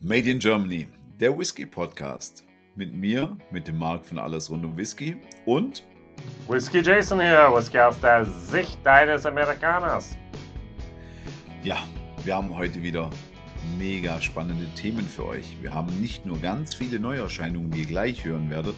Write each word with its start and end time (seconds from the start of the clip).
Made 0.00 0.30
in 0.30 0.38
Germany, 0.38 0.86
der 1.18 1.36
Whisky 1.36 1.66
Podcast. 1.66 2.44
Mit 2.76 2.94
mir, 2.94 3.36
mit 3.50 3.66
dem 3.66 3.78
Marc 3.78 4.06
von 4.06 4.20
Alles 4.20 4.48
rund 4.48 4.64
um 4.64 4.76
Whisky 4.76 5.16
und 5.44 5.82
Whisky 6.46 6.78
Jason 6.78 7.20
hier, 7.20 7.50
Whisky 7.52 7.80
aus 7.80 7.98
der 7.98 8.24
Sicht 8.24 8.78
deines 8.84 9.26
Amerikaners. 9.26 10.16
Ja, 11.64 11.78
wir 12.22 12.36
haben 12.36 12.56
heute 12.56 12.80
wieder 12.80 13.10
mega 13.76 14.20
spannende 14.20 14.68
Themen 14.76 15.04
für 15.04 15.26
euch. 15.26 15.56
Wir 15.62 15.74
haben 15.74 16.00
nicht 16.00 16.24
nur 16.24 16.38
ganz 16.38 16.76
viele 16.76 17.00
Neuerscheinungen, 17.00 17.72
die 17.72 17.80
ihr 17.80 17.86
gleich 17.86 18.24
hören 18.24 18.48
werdet. 18.50 18.76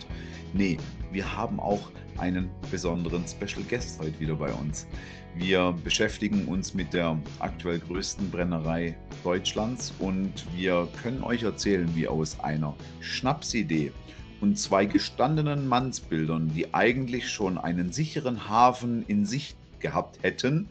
Nee, 0.54 0.78
wir 1.12 1.36
haben 1.36 1.60
auch 1.60 1.90
einen 2.16 2.48
besonderen 2.70 3.26
Special 3.28 3.62
Guest 3.68 4.00
heute 4.00 4.18
wieder 4.20 4.36
bei 4.36 4.50
uns. 4.54 4.86
Wir 5.36 5.72
beschäftigen 5.84 6.46
uns 6.46 6.74
mit 6.74 6.92
der 6.92 7.16
aktuell 7.38 7.78
größten 7.78 8.30
Brennerei 8.30 8.96
Deutschlands 9.22 9.92
und 9.98 10.32
wir 10.54 10.88
können 11.00 11.22
euch 11.22 11.44
erzählen, 11.44 11.88
wie 11.94 12.08
aus 12.08 12.40
einer 12.40 12.76
Schnapsidee 13.00 13.92
und 14.40 14.58
zwei 14.58 14.86
gestandenen 14.86 15.68
Mannsbildern, 15.68 16.52
die 16.52 16.74
eigentlich 16.74 17.30
schon 17.30 17.58
einen 17.58 17.92
sicheren 17.92 18.48
Hafen 18.48 19.04
in 19.06 19.24
Sicht 19.24 19.56
gehabt 19.78 20.22
hätten, 20.22 20.68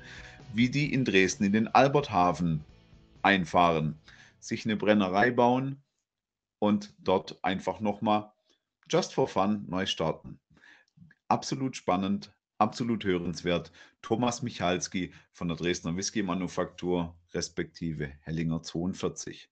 wie 0.54 0.70
die 0.70 0.94
in 0.94 1.06
Dresden 1.06 1.46
in 1.46 1.54
den 1.54 1.68
Alberthafen 1.68 2.64
einfahren, 3.22 3.96
sich 4.40 4.66
eine 4.66 4.76
Brennerei 4.76 5.32
bauen 5.32 5.82
und 6.60 6.94
dort 7.00 7.44
einfach 7.44 7.80
nochmal 7.80 8.32
just 8.90 9.14
for 9.14 9.28
fun 9.28 9.66
neu 9.68 9.86
starten. 9.86 10.40
Absolut 11.28 11.78
spannend, 11.78 12.34
absolut 12.60 13.04
hörenswert. 13.06 13.72
Thomas 14.02 14.44
Michalski 14.44 15.14
von 15.32 15.48
der 15.48 15.58
Dresdner 15.58 15.96
Whisky 15.96 16.22
Manufaktur, 16.22 17.18
respektive 17.34 18.12
Hellinger 18.22 18.62
42. 18.62 19.50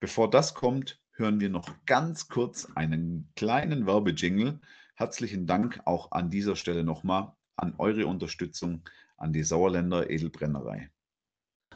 Bevor 0.00 0.28
das 0.28 0.54
kommt, 0.54 1.00
hören 1.12 1.40
wir 1.40 1.48
noch 1.48 1.68
ganz 1.86 2.28
kurz 2.28 2.66
einen 2.74 3.30
kleinen 3.36 3.86
Werbejingle. 3.86 4.60
Herzlichen 4.94 5.46
Dank 5.46 5.80
auch 5.86 6.12
an 6.12 6.30
dieser 6.30 6.56
Stelle 6.56 6.84
nochmal 6.84 7.32
an 7.56 7.74
eure 7.78 8.06
Unterstützung 8.06 8.88
an 9.16 9.32
die 9.32 9.44
Sauerländer 9.44 10.10
Edelbrennerei. 10.10 10.90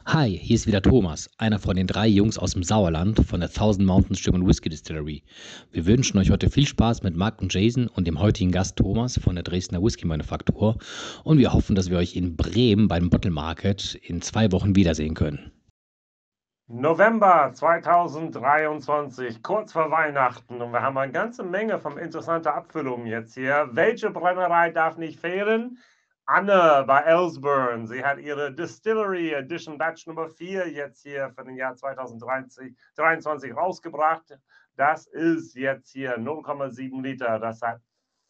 Hi, 0.05 0.29
hier 0.29 0.55
ist 0.55 0.65
wieder 0.65 0.81
Thomas, 0.81 1.29
einer 1.37 1.59
von 1.59 1.75
den 1.75 1.85
drei 1.85 2.07
Jungs 2.07 2.37
aus 2.37 2.53
dem 2.53 2.63
Sauerland 2.63 3.19
von 3.27 3.41
der 3.41 3.51
Thousand 3.51 3.85
Mountains 3.85 4.23
German 4.23 4.47
Whiskey 4.47 4.69
Distillery. 4.69 5.23
Wir 5.71 5.85
wünschen 5.85 6.17
euch 6.17 6.31
heute 6.31 6.49
viel 6.49 6.65
Spaß 6.65 7.03
mit 7.03 7.15
Mark 7.15 7.41
und 7.41 7.53
Jason 7.53 7.87
und 7.87 8.07
dem 8.07 8.19
heutigen 8.19 8.51
Gast 8.51 8.77
Thomas 8.77 9.19
von 9.19 9.35
der 9.35 9.43
Dresdner 9.43 9.83
Whisky 9.83 10.07
Manufaktur 10.07 10.77
und 11.23 11.37
wir 11.37 11.53
hoffen, 11.53 11.75
dass 11.75 11.89
wir 11.89 11.97
euch 11.97 12.15
in 12.15 12.35
Bremen 12.35 12.87
beim 12.87 13.09
Bottle 13.09 13.31
Market 13.31 13.95
in 13.95 14.21
zwei 14.21 14.51
Wochen 14.51 14.75
wiedersehen 14.75 15.13
können. 15.13 15.51
November 16.67 17.51
2023, 17.53 19.43
kurz 19.43 19.73
vor 19.73 19.91
Weihnachten 19.91 20.61
und 20.61 20.71
wir 20.71 20.81
haben 20.81 20.97
eine 20.97 21.11
ganze 21.11 21.43
Menge 21.43 21.77
von 21.77 21.97
interessanten 21.97 22.49
Abfüllungen 22.49 23.05
jetzt 23.05 23.33
hier. 23.33 23.69
Welche 23.73 24.09
Brennerei 24.11 24.71
darf 24.71 24.97
nicht 24.97 25.19
fehlen? 25.19 25.77
Anne 26.31 26.83
bei 26.85 27.01
Ellsburn. 27.01 27.87
Sie 27.87 28.05
hat 28.05 28.19
ihre 28.19 28.53
Distillery 28.53 29.33
Edition 29.33 29.79
Batch 29.79 30.05
Nummer 30.05 30.29
4 30.29 30.69
jetzt 30.69 31.01
hier 31.01 31.31
für 31.31 31.43
den 31.43 31.55
Jahr 31.55 31.75
2023 31.75 33.57
rausgebracht. 33.57 34.37
Das 34.75 35.07
ist 35.07 35.55
jetzt 35.55 35.89
hier 35.89 36.19
0,7 36.19 37.01
Liter. 37.01 37.39
Das 37.39 37.63
hat 37.63 37.81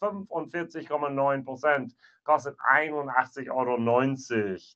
45,9 0.02 1.44
Prozent, 1.44 1.94
kostet 2.24 2.58
81,90 2.62 3.50
Euro. 3.52 3.78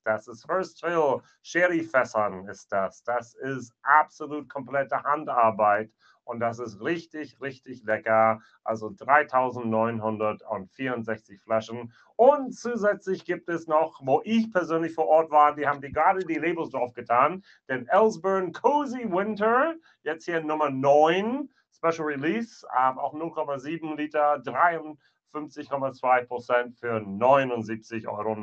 Das 0.03 0.27
ist 0.27 0.45
First 0.45 0.81
Fill, 0.81 1.21
Sherry-Fässern 1.43 2.45
ist 2.49 2.73
das. 2.73 3.03
Das 3.03 3.35
ist 3.35 3.73
absolut 3.83 4.49
komplette 4.49 5.02
Handarbeit 5.02 5.89
und 6.25 6.39
das 6.39 6.59
ist 6.59 6.81
richtig, 6.81 7.39
richtig 7.41 7.83
lecker. 7.83 8.41
Also 8.63 8.89
3964 8.89 11.41
Flaschen. 11.41 11.93
Und 12.15 12.53
zusätzlich 12.53 13.25
gibt 13.25 13.49
es 13.49 13.67
noch, 13.67 13.99
wo 14.03 14.21
ich 14.23 14.52
persönlich 14.52 14.93
vor 14.93 15.08
Ort 15.08 15.31
war, 15.31 15.55
die 15.55 15.67
haben 15.67 15.81
die 15.81 15.92
gerade 15.92 16.23
die 16.25 16.36
Labels 16.36 16.70
drauf 16.71 16.93
getan, 16.93 17.43
den 17.70 17.87
Ellsburn 17.87 18.53
Cozy 18.53 19.11
Winter, 19.11 19.75
jetzt 20.03 20.23
hier 20.25 20.42
Nummer 20.42 20.70
9, 20.70 21.49
Special 21.71 22.08
Release, 22.08 22.65
ähm, 22.77 22.98
auch 22.98 23.14
0,7 23.14 23.98
Liter, 23.98 24.37
53,2 24.37 26.25
Prozent 26.25 26.77
für 26.77 26.99
79,90 26.99 28.08
Euro. 28.08 28.37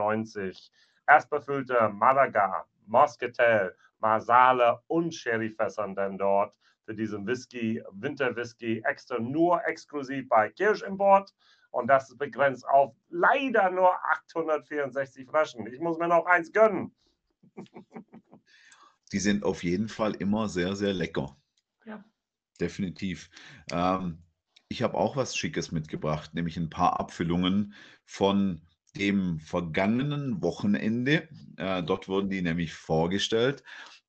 Erstbefüllte 1.07 1.89
Malaga, 1.89 2.67
Moscatel, 2.87 3.75
Marsale 4.01 4.81
und 4.89 5.15
Sherryfässern 5.15 5.95
denn 5.95 6.19
dort 6.19 6.55
für 6.85 6.95
diesen 6.95 7.27
Whisky, 7.27 7.83
Winterwhisky, 7.93 8.83
extra 8.85 9.19
nur 9.19 9.65
exklusiv 9.67 10.29
bei 10.29 10.51
Kirschimport. 10.51 11.35
Und 11.71 11.87
das 11.87 12.11
ist 12.11 12.19
begrenzt 12.19 12.67
auf 12.67 12.95
leider 13.09 13.71
nur 13.71 13.93
864 14.27 15.29
Flaschen. 15.29 15.67
Ich 15.73 15.81
muss 15.81 15.99
mir 15.99 16.09
noch 16.09 16.27
eins 16.27 16.53
gönnen. 16.53 16.95
Die 19.13 19.19
sind 19.19 19.45
auf 19.45 19.63
jeden 19.63 19.89
Fall 19.89 20.15
immer 20.15 20.49
sehr, 20.49 20.75
sehr 20.77 20.93
lecker. 20.93 21.37
Ja. 21.85 22.05
Definitiv. 22.61 23.31
Ähm, 23.73 24.23
ich 24.69 24.83
habe 24.83 24.97
auch 24.97 25.17
was 25.17 25.37
Schickes 25.37 25.73
mitgebracht, 25.73 26.35
nämlich 26.35 26.57
ein 26.57 26.71
paar 26.71 27.01
Abfüllungen 27.01 27.75
von 28.05 28.63
dem 28.97 29.41
vergangenen 29.41 30.43
Wochenende. 30.43 31.29
Äh, 31.57 31.83
dort 31.83 32.09
wurden 32.09 32.31
die 32.31 32.43
nämlich 32.43 32.73
vorgestellt 32.73 33.63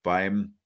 beim 0.03 0.57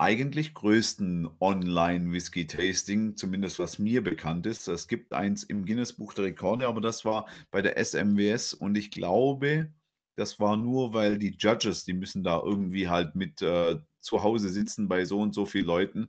eigentlich 0.00 0.54
größten 0.54 1.28
Online-Whisky-Tasting, 1.40 3.16
zumindest 3.16 3.58
was 3.58 3.78
mir 3.78 4.02
bekannt 4.02 4.46
ist. 4.46 4.66
Es 4.66 4.88
gibt 4.88 5.12
eins 5.12 5.42
im 5.42 5.66
Guinness-Buch 5.66 6.14
der 6.14 6.24
Rekorde, 6.24 6.66
aber 6.66 6.80
das 6.80 7.04
war 7.04 7.28
bei 7.50 7.60
der 7.60 7.76
SMWS 7.76 8.54
und 8.54 8.76
ich 8.76 8.90
glaube, 8.90 9.70
das 10.16 10.40
war 10.40 10.56
nur, 10.56 10.94
weil 10.94 11.18
die 11.18 11.36
Judges, 11.38 11.84
die 11.84 11.92
müssen 11.92 12.24
da 12.24 12.40
irgendwie 12.42 12.88
halt 12.88 13.14
mit 13.14 13.42
äh, 13.42 13.78
zu 14.00 14.22
Hause 14.22 14.48
sitzen 14.48 14.88
bei 14.88 15.04
so 15.04 15.20
und 15.20 15.34
so 15.34 15.44
vielen 15.44 15.66
Leuten. 15.66 16.08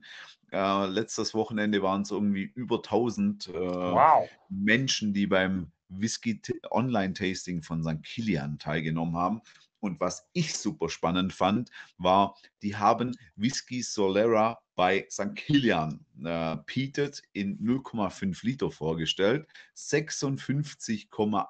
Äh, 0.52 0.86
letztes 0.86 1.34
Wochenende 1.34 1.82
waren 1.82 2.02
es 2.02 2.10
irgendwie 2.10 2.50
über 2.54 2.76
1000 2.76 3.48
äh, 3.48 3.52
wow. 3.52 4.26
Menschen, 4.48 5.12
die 5.12 5.26
beim 5.26 5.70
Whisky 5.90 6.40
Online-Tasting 6.70 7.62
von 7.62 7.82
St. 7.84 8.02
Kilian 8.02 8.58
teilgenommen 8.58 9.16
haben. 9.16 9.42
Und 9.82 9.98
was 9.98 10.28
ich 10.32 10.54
super 10.54 10.88
spannend 10.88 11.32
fand, 11.32 11.68
war, 11.98 12.36
die 12.62 12.76
haben 12.76 13.16
Whisky 13.34 13.82
Solera 13.82 14.60
bei 14.76 15.08
St. 15.10 15.34
Kilian 15.34 16.06
äh, 16.24 16.56
Peated 16.66 17.20
in 17.32 17.58
0,5 17.58 18.46
Liter 18.46 18.70
vorgestellt. 18.70 19.48
56,8 19.76 21.46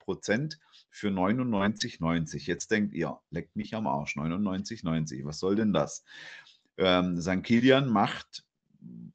Prozent 0.00 0.58
für 0.90 1.10
99,90. 1.10 2.46
Jetzt 2.46 2.72
denkt 2.72 2.92
ihr, 2.92 3.20
leckt 3.30 3.54
mich 3.54 3.72
am 3.76 3.86
Arsch, 3.86 4.16
99,90. 4.16 5.24
Was 5.24 5.38
soll 5.38 5.54
denn 5.54 5.72
das? 5.72 6.04
Ähm, 6.78 7.20
St. 7.20 7.44
Kilian 7.44 7.88
macht 7.88 8.44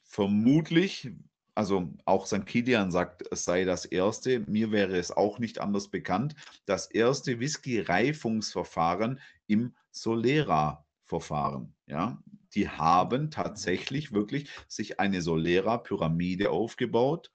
vermutlich, 0.05 1.11
also 1.55 1.93
auch 2.05 2.25
St. 2.25 2.45
Kilian 2.45 2.91
sagt, 2.91 3.23
es 3.31 3.43
sei 3.43 3.65
das 3.65 3.85
erste, 3.85 4.39
mir 4.41 4.71
wäre 4.71 4.97
es 4.97 5.11
auch 5.11 5.39
nicht 5.39 5.59
anders 5.59 5.89
bekannt, 5.89 6.35
das 6.65 6.87
erste 6.87 7.39
Whisky-Reifungsverfahren 7.39 9.19
im 9.47 9.75
Solera-Verfahren. 9.91 11.73
Ja, 11.87 12.21
die 12.53 12.69
haben 12.69 13.31
tatsächlich 13.31 14.13
wirklich 14.13 14.49
sich 14.67 14.99
eine 14.99 15.21
Solera-Pyramide 15.21 16.51
aufgebaut, 16.51 17.31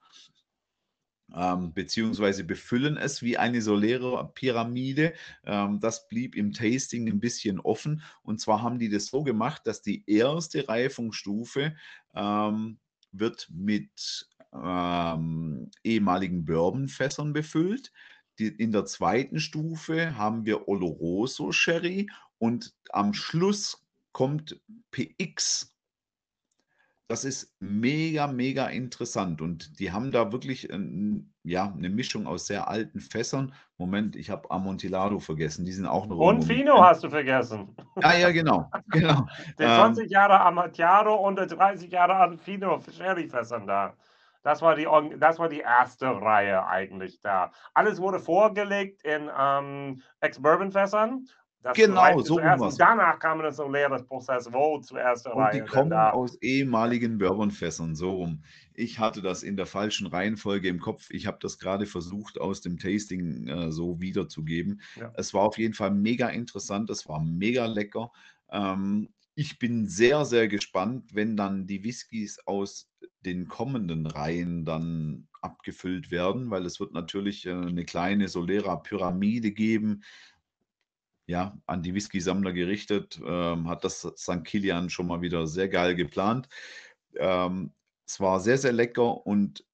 ähm, 1.35 1.75
beziehungsweise 1.75 2.45
befüllen 2.45 2.97
es 2.97 3.23
wie 3.23 3.37
eine 3.37 3.61
Solera-Pyramide. 3.61 5.13
Ähm, 5.45 5.81
das 5.81 6.09
blieb 6.09 6.37
im 6.37 6.53
Tasting 6.53 7.09
ein 7.09 7.21
bisschen 7.21 7.61
offen. 7.61 8.03
Und 8.23 8.41
zwar 8.41 8.63
haben 8.63 8.79
die 8.79 8.89
das 8.89 9.07
so 9.07 9.25
gemacht, 9.25 9.67
dass 9.67 9.83
die 9.83 10.05
erste 10.07 10.69
Reifungsstufe 10.69 11.75
ähm, 12.15 12.79
wird 13.19 13.49
mit 13.51 14.29
ähm, 14.53 15.71
ehemaligen 15.85 16.45
Bourbonfässern 16.45 17.33
befüllt. 17.33 17.93
Die, 18.39 18.49
in 18.49 18.73
der 18.73 18.85
zweiten 18.85 19.41
Stufe 19.41 20.17
haben 20.17 20.45
wir 20.45 20.69
Oloroso 20.69 21.53
Sherry 21.53 22.09
und 22.39 22.75
am 22.91 23.15
Schluss 23.15 23.87
kommt 24.13 24.61
PX. 24.91 25.76
Das 27.09 27.25
ist 27.25 27.55
mega, 27.61 28.27
mega 28.27 28.67
interessant 28.67 29.41
und 29.41 29.79
die 29.79 29.93
haben 29.93 30.11
da 30.11 30.33
wirklich 30.33 30.73
ein, 30.73 31.33
ja, 31.45 31.73
eine 31.73 31.89
Mischung 31.89 32.27
aus 32.27 32.47
sehr 32.47 32.67
alten 32.69 33.01
Fässern. 33.01 33.55
Moment, 33.79 34.17
ich 34.17 34.29
habe 34.29 34.51
Amontillado 34.51 35.21
vergessen, 35.21 35.65
die 35.65 35.73
sind 35.73 35.87
auch 35.87 36.07
noch. 36.07 36.19
Und 36.19 36.43
Fino 36.43 36.83
hast 36.83 37.05
du 37.05 37.11
vergessen. 37.11 37.77
Ja, 38.03 38.17
ja, 38.17 38.31
genau. 38.33 38.69
genau. 38.89 39.25
Der 39.59 39.77
20 39.77 40.05
ähm, 40.05 40.11
Jahre 40.11 40.41
Amontillado 40.41 41.15
und 41.15 41.37
der 41.37 41.47
30 41.47 41.93
Jahre 41.93 42.37
Fino 42.39 42.81
Sherry-Fässern 42.91 43.69
da. 43.69 43.95
Das 44.43 44.63
war, 44.63 44.77
die, 44.77 44.87
das 45.19 45.39
war 45.39 45.49
die 45.49 45.61
erste 45.61 46.07
Reihe 46.07 46.67
eigentlich 46.67 47.21
da. 47.21 47.51
Alles 47.75 48.01
wurde 48.01 48.21
vorgelegt 48.21 49.03
in 49.03 49.29
ähm, 49.37 50.03
Ex-Bourbon-Fässern 50.21 51.27
Genau, 51.75 52.19
so 52.19 52.37
zuerst 52.37 52.81
danach 52.81 53.19
kam 53.19 53.43
das 53.43 53.57
so 53.57 53.69
leeres 53.69 54.05
Prozess, 54.05 54.53
wo 54.53 54.79
zuerst 54.79 55.27
Und 55.27 55.35
die 55.53 55.59
Reihe. 55.59 55.65
kommen 55.65 55.91
da. 55.91 56.11
aus 56.11 56.37
ehemaligen 56.43 57.19
Bourbonfässern, 57.19 57.95
so 57.95 58.11
rum. 58.11 58.43
Ich 58.75 58.99
hatte 58.99 59.23
das 59.23 59.43
in 59.43 59.57
der 59.57 59.67
falschen 59.67 60.07
Reihenfolge 60.07 60.69
im 60.69 60.81
Kopf. 60.81 61.09
Ich 61.11 61.27
habe 61.27 61.39
das 61.41 61.59
gerade 61.59 61.87
versucht, 61.87 62.41
aus 62.41 62.61
dem 62.61 62.79
Tasting 62.79 63.49
äh, 63.49 63.73
so 63.73 64.01
wiederzugeben. 64.01 64.81
Ja. 64.97 65.13
Es 65.17 65.33
war 65.35 65.43
auf 65.43 65.59
jeden 65.59 65.75
Fall 65.75 65.91
mega 65.91 66.29
interessant, 66.29 66.91
es 66.91 67.09
war 67.09 67.23
mega 67.23 67.67
lecker. 67.67 68.11
Ähm, 68.51 69.09
ich 69.35 69.59
bin 69.59 69.87
sehr, 69.87 70.25
sehr 70.25 70.49
gespannt, 70.49 71.15
wenn 71.15 71.37
dann 71.37 71.67
die 71.67 71.85
Whiskys 71.85 72.39
aus 72.47 72.89
den 73.21 73.49
kommenden 73.49 74.07
Reihen 74.07 74.65
dann 74.65 75.29
abgefüllt 75.43 76.11
werden, 76.11 76.51
weil 76.51 76.65
es 76.65 76.81
wird 76.81 76.93
natürlich 76.93 77.47
äh, 77.47 77.51
eine 77.53 77.85
kleine 77.85 78.29
Solera-Pyramide 78.29 79.53
geben, 79.53 80.03
ja, 81.27 81.59
an 81.67 81.83
die 81.83 81.95
Whisky-Sammler 81.95 82.53
gerichtet, 82.53 83.21
ähm, 83.25 83.69
hat 83.69 83.85
das 83.85 84.01
St. 84.01 84.45
Kilian 84.45 84.91
schon 84.91 85.09
mal 85.09 85.21
wieder 85.21 85.47
sehr 85.47 85.69
geil 85.69 85.95
geplant. 85.95 86.49
Ähm, 87.17 87.73
es 88.07 88.21
war 88.21 88.41
sehr, 88.41 88.59
sehr 88.59 88.73
lecker 88.73 89.27
und 89.27 89.65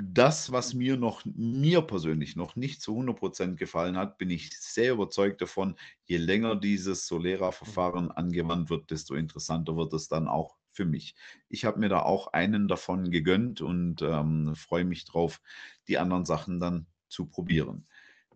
das, 0.00 0.52
was 0.52 0.74
mir 0.74 0.96
noch, 0.96 1.24
mir 1.24 1.82
persönlich 1.82 2.36
noch 2.36 2.54
nicht 2.54 2.80
zu 2.80 2.92
100% 2.92 3.56
gefallen 3.56 3.96
hat, 3.96 4.16
bin 4.16 4.30
ich 4.30 4.56
sehr 4.56 4.92
überzeugt 4.92 5.42
davon, 5.42 5.74
je 6.04 6.18
länger 6.18 6.54
dieses 6.54 7.08
Solera-Verfahren 7.08 8.12
angewandt 8.12 8.70
wird, 8.70 8.92
desto 8.92 9.16
interessanter 9.16 9.76
wird 9.76 9.92
es 9.94 10.06
dann 10.06 10.28
auch 10.28 10.56
für 10.70 10.84
mich. 10.84 11.16
Ich 11.48 11.64
habe 11.64 11.80
mir 11.80 11.88
da 11.88 12.02
auch 12.02 12.28
einen 12.28 12.68
davon 12.68 13.10
gegönnt 13.10 13.60
und 13.60 14.00
ähm, 14.02 14.54
freue 14.54 14.84
mich 14.84 15.04
drauf, 15.04 15.40
die 15.88 15.98
anderen 15.98 16.24
Sachen 16.24 16.60
dann 16.60 16.86
zu 17.08 17.26
probieren. 17.26 17.88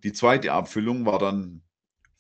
Die 0.03 0.13
zweite 0.13 0.53
Abfüllung 0.53 1.07
war 1.07 1.21
dann 1.21 1.63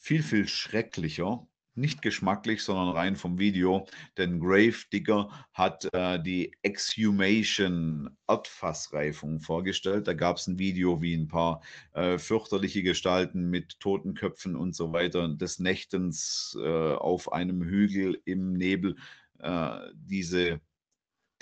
viel, 0.03 0.23
viel 0.23 0.49
schrecklicher. 0.49 1.47
Nicht 1.75 2.03
geschmacklich, 2.03 2.63
sondern 2.63 2.91
rein 2.91 3.17
vom 3.17 3.39
Video. 3.39 3.87
Denn 4.19 4.41
Grave 4.41 4.77
Digger 4.93 5.31
hat 5.55 5.89
äh, 5.95 6.23
die 6.23 6.53
Exhumation 6.61 8.11
Erdfassreifung 8.29 9.41
vorgestellt. 9.41 10.07
Da 10.07 10.13
gab 10.13 10.37
es 10.37 10.49
ein 10.49 10.59
Video, 10.59 11.01
wie 11.01 11.15
ein 11.15 11.29
paar 11.29 11.63
äh, 11.95 12.19
fürchterliche 12.19 12.83
Gestalten 12.83 13.49
mit 13.49 13.81
toten 13.81 14.13
Köpfen 14.13 14.55
und 14.55 14.75
so 14.75 14.93
weiter 14.93 15.29
des 15.29 15.61
Nächtens 15.61 16.59
äh, 16.61 16.95
auf 16.95 17.33
einem 17.33 17.63
Hügel 17.63 18.21
im 18.27 18.53
Nebel 18.53 18.97
äh, 19.39 19.79
diese 19.95 20.61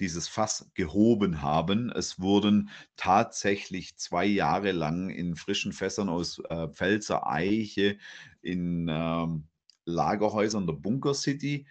dieses 0.00 0.28
Fass 0.28 0.70
gehoben 0.74 1.42
haben. 1.42 1.90
Es 1.90 2.20
wurden 2.20 2.70
tatsächlich 2.96 3.96
zwei 3.96 4.24
Jahre 4.24 4.72
lang 4.72 5.10
in 5.10 5.36
frischen 5.36 5.72
Fässern 5.72 6.08
aus 6.08 6.40
äh, 6.48 6.68
Pfälzer 6.68 7.26
Eiche 7.26 7.98
in 8.42 8.88
ähm, 8.88 9.48
Lagerhäusern 9.84 10.66
der 10.66 10.74
Bunker 10.74 11.14
City 11.14 11.66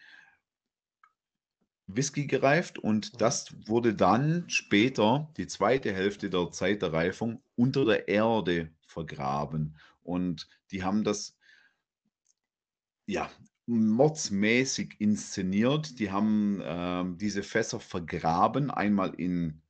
Whisky 1.88 2.28
gereift 2.28 2.78
und 2.78 3.20
das 3.20 3.68
wurde 3.68 3.96
dann 3.96 4.48
später, 4.48 5.34
die 5.38 5.48
zweite 5.48 5.92
Hälfte 5.92 6.30
der 6.30 6.52
Zeit 6.52 6.84
der 6.84 6.94
Reifung, 6.94 7.42
unter 7.56 7.84
der 7.84 8.08
Erde 8.08 8.72
vergraben. 8.86 9.76
Und 10.04 10.48
die 10.72 10.84
haben 10.84 11.04
das 11.04 11.36
ja 13.08 13.30
mordsmäßig 13.70 14.96
inszeniert. 15.00 16.00
Die 16.00 16.12
haben 16.12 16.62
ähm, 16.64 17.18
diese 17.18 17.44
Fässer 17.44 17.80
vergraben, 17.80 18.72
einmal 18.72 19.14
in 19.16 19.62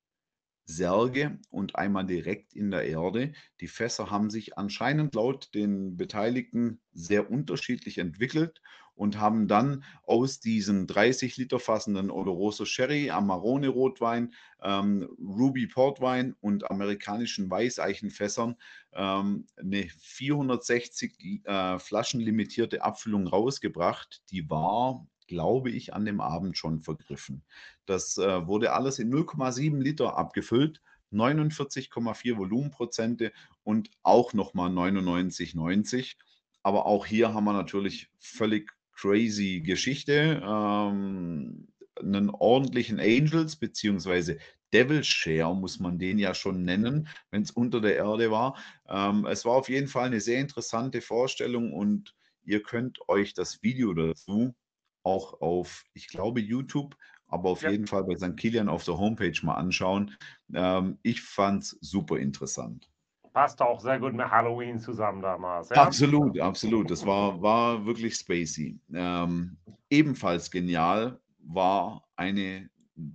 Särge 0.66 1.40
und 1.50 1.76
einmal 1.76 2.06
direkt 2.06 2.54
in 2.54 2.72
der 2.72 2.84
Erde. 2.84 3.34
Die 3.60 3.68
Fässer 3.68 4.12
haben 4.12 4.30
sich 4.30 4.58
anscheinend 4.58 5.16
laut 5.16 5.54
den 5.56 5.98
Beteiligten 5.98 6.80
sehr 6.94 7.30
unterschiedlich 7.32 7.98
entwickelt 7.98 8.62
und 9.00 9.18
haben 9.18 9.48
dann 9.48 9.86
aus 10.04 10.42
diesen 10.42 10.86
30 10.86 11.38
Liter 11.38 11.58
fassenden 11.58 12.12
Oloroso 12.12 12.66
Sherry, 12.66 13.10
Amarone 13.10 13.70
Rotwein, 13.70 14.34
ähm, 14.62 15.08
Ruby 15.18 15.68
Portwein 15.68 16.36
und 16.42 16.70
amerikanischen 16.70 17.50
Weißeichenfässern 17.50 18.58
ähm, 18.92 19.46
eine 19.56 19.88
460 19.88 21.46
äh, 21.46 21.80
Flaschen 21.80 22.20
limitierte 22.20 22.84
Abfüllung 22.84 23.26
rausgebracht. 23.26 24.22
Die 24.32 24.50
war, 24.50 25.08
glaube 25.28 25.72
ich, 25.72 25.94
an 25.94 26.04
dem 26.04 26.20
Abend 26.20 26.58
schon 26.58 26.82
vergriffen. 26.82 27.46
Das 27.86 28.18
äh, 28.18 28.48
wurde 28.48 28.74
alles 28.74 29.00
in 29.00 29.14
0,7 29.14 29.82
Liter 29.82 30.18
abgefüllt. 30.18 30.82
49,4 31.14 32.38
Volumenprozente 32.38 33.32
und 33.64 33.92
auch 34.04 34.34
nochmal 34.34 34.70
99,90. 34.70 36.18
Aber 36.64 36.86
auch 36.86 37.06
hier 37.06 37.34
haben 37.34 37.46
wir 37.46 37.54
natürlich 37.54 38.10
völlig 38.20 38.74
crazy 39.00 39.62
Geschichte. 39.62 40.42
Ähm, 40.44 41.68
einen 42.00 42.30
ordentlichen 42.30 43.00
Angels 43.00 43.58
beziehungsweise 43.58 44.38
Devil 44.74 45.04
Share 45.04 45.56
muss 45.56 45.80
man 45.80 46.00
den 46.00 46.20
ja 46.20 46.34
schon 46.34 46.64
nennen, 46.64 47.08
wenn 47.32 47.42
es 47.42 47.52
unter 47.52 47.82
der 47.82 47.96
Erde 47.98 48.32
war. 48.32 48.58
Ähm, 48.88 49.26
es 49.26 49.44
war 49.46 49.54
auf 49.54 49.70
jeden 49.70 49.88
Fall 49.88 50.06
eine 50.08 50.22
sehr 50.22 50.40
interessante 50.40 51.02
Vorstellung 51.02 51.74
und 51.74 52.16
ihr 52.44 52.62
könnt 52.64 53.00
euch 53.10 53.34
das 53.34 53.62
Video 53.64 53.94
dazu 53.94 54.56
auch 55.04 55.42
auf, 55.42 55.84
ich 55.94 56.08
glaube, 56.08 56.40
YouTube, 56.42 56.96
aber 57.28 57.50
auf 57.50 57.64
Ja. 57.64 57.72
jeden 57.72 57.88
Fall 57.88 58.04
bei 58.04 58.16
St. 58.18 58.38
Kilian 58.38 58.70
auf 58.70 58.84
der 58.86 58.98
Homepage 58.98 59.38
mal 59.44 59.56
anschauen. 59.56 60.16
Ähm, 60.54 61.00
ich 61.04 61.22
fand 61.22 61.64
es 61.64 61.78
super 61.82 62.18
interessant. 62.18 62.89
Passt 63.34 63.62
auch 63.62 63.80
sehr 63.80 64.00
gut 64.00 64.14
mit 64.14 64.30
Halloween 64.30 64.80
zusammen 64.80 65.22
damals. 65.22 65.70
Ja? 65.70 65.84
Absolut, 65.84 66.40
absolut. 66.40 66.90
Das 66.90 67.06
war, 67.06 67.42
war 67.42 67.86
wirklich 67.86 68.16
spacey. 68.16 68.80
Ähm, 68.94 69.58
ebenfalls 69.90 70.50
genial 70.50 71.20
war 71.42 72.04
eine 72.16 72.70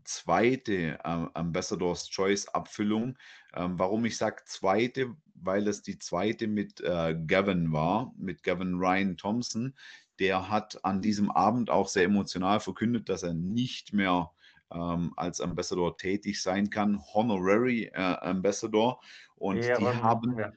zweite 0.04 0.98
äh, 1.04 1.26
Ambassador's 1.34 2.08
Choice 2.08 2.48
Abfüllung. 2.48 3.16
Ähm, 3.54 3.78
warum 3.78 4.04
ich 4.04 4.16
sage 4.16 4.42
zweite, 4.46 5.14
weil 5.34 5.68
es 5.68 5.82
die 5.82 5.98
zweite 5.98 6.46
mit 6.46 6.80
äh, 6.80 7.16
Gavin 7.26 7.72
war, 7.72 8.12
mit 8.16 8.42
Gavin 8.42 8.74
Ryan 8.74 9.16
Thompson. 9.16 9.74
Der 10.20 10.48
hat 10.48 10.84
an 10.84 11.02
diesem 11.02 11.30
Abend 11.30 11.70
auch 11.70 11.88
sehr 11.88 12.04
emotional 12.04 12.60
verkündet, 12.60 13.08
dass 13.08 13.24
er 13.24 13.34
nicht 13.34 13.92
mehr 13.92 14.30
ähm, 14.72 15.12
als 15.16 15.40
Ambassador 15.40 15.96
tätig 15.96 16.42
sein 16.42 16.70
kann, 16.70 17.00
Honorary 17.14 17.90
äh, 17.92 18.00
Ambassador. 18.00 19.00
Und 19.36 19.56
die 19.56 19.68
Ehren, 19.68 20.02
haben 20.02 20.38
ja. 20.38 20.52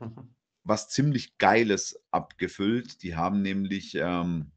was 0.63 0.89
ziemlich 0.89 1.37
Geiles 1.37 1.99
abgefüllt. 2.11 3.03
Die 3.03 3.15
haben 3.15 3.41
nämlich 3.41 3.95
ähm, 3.95 4.51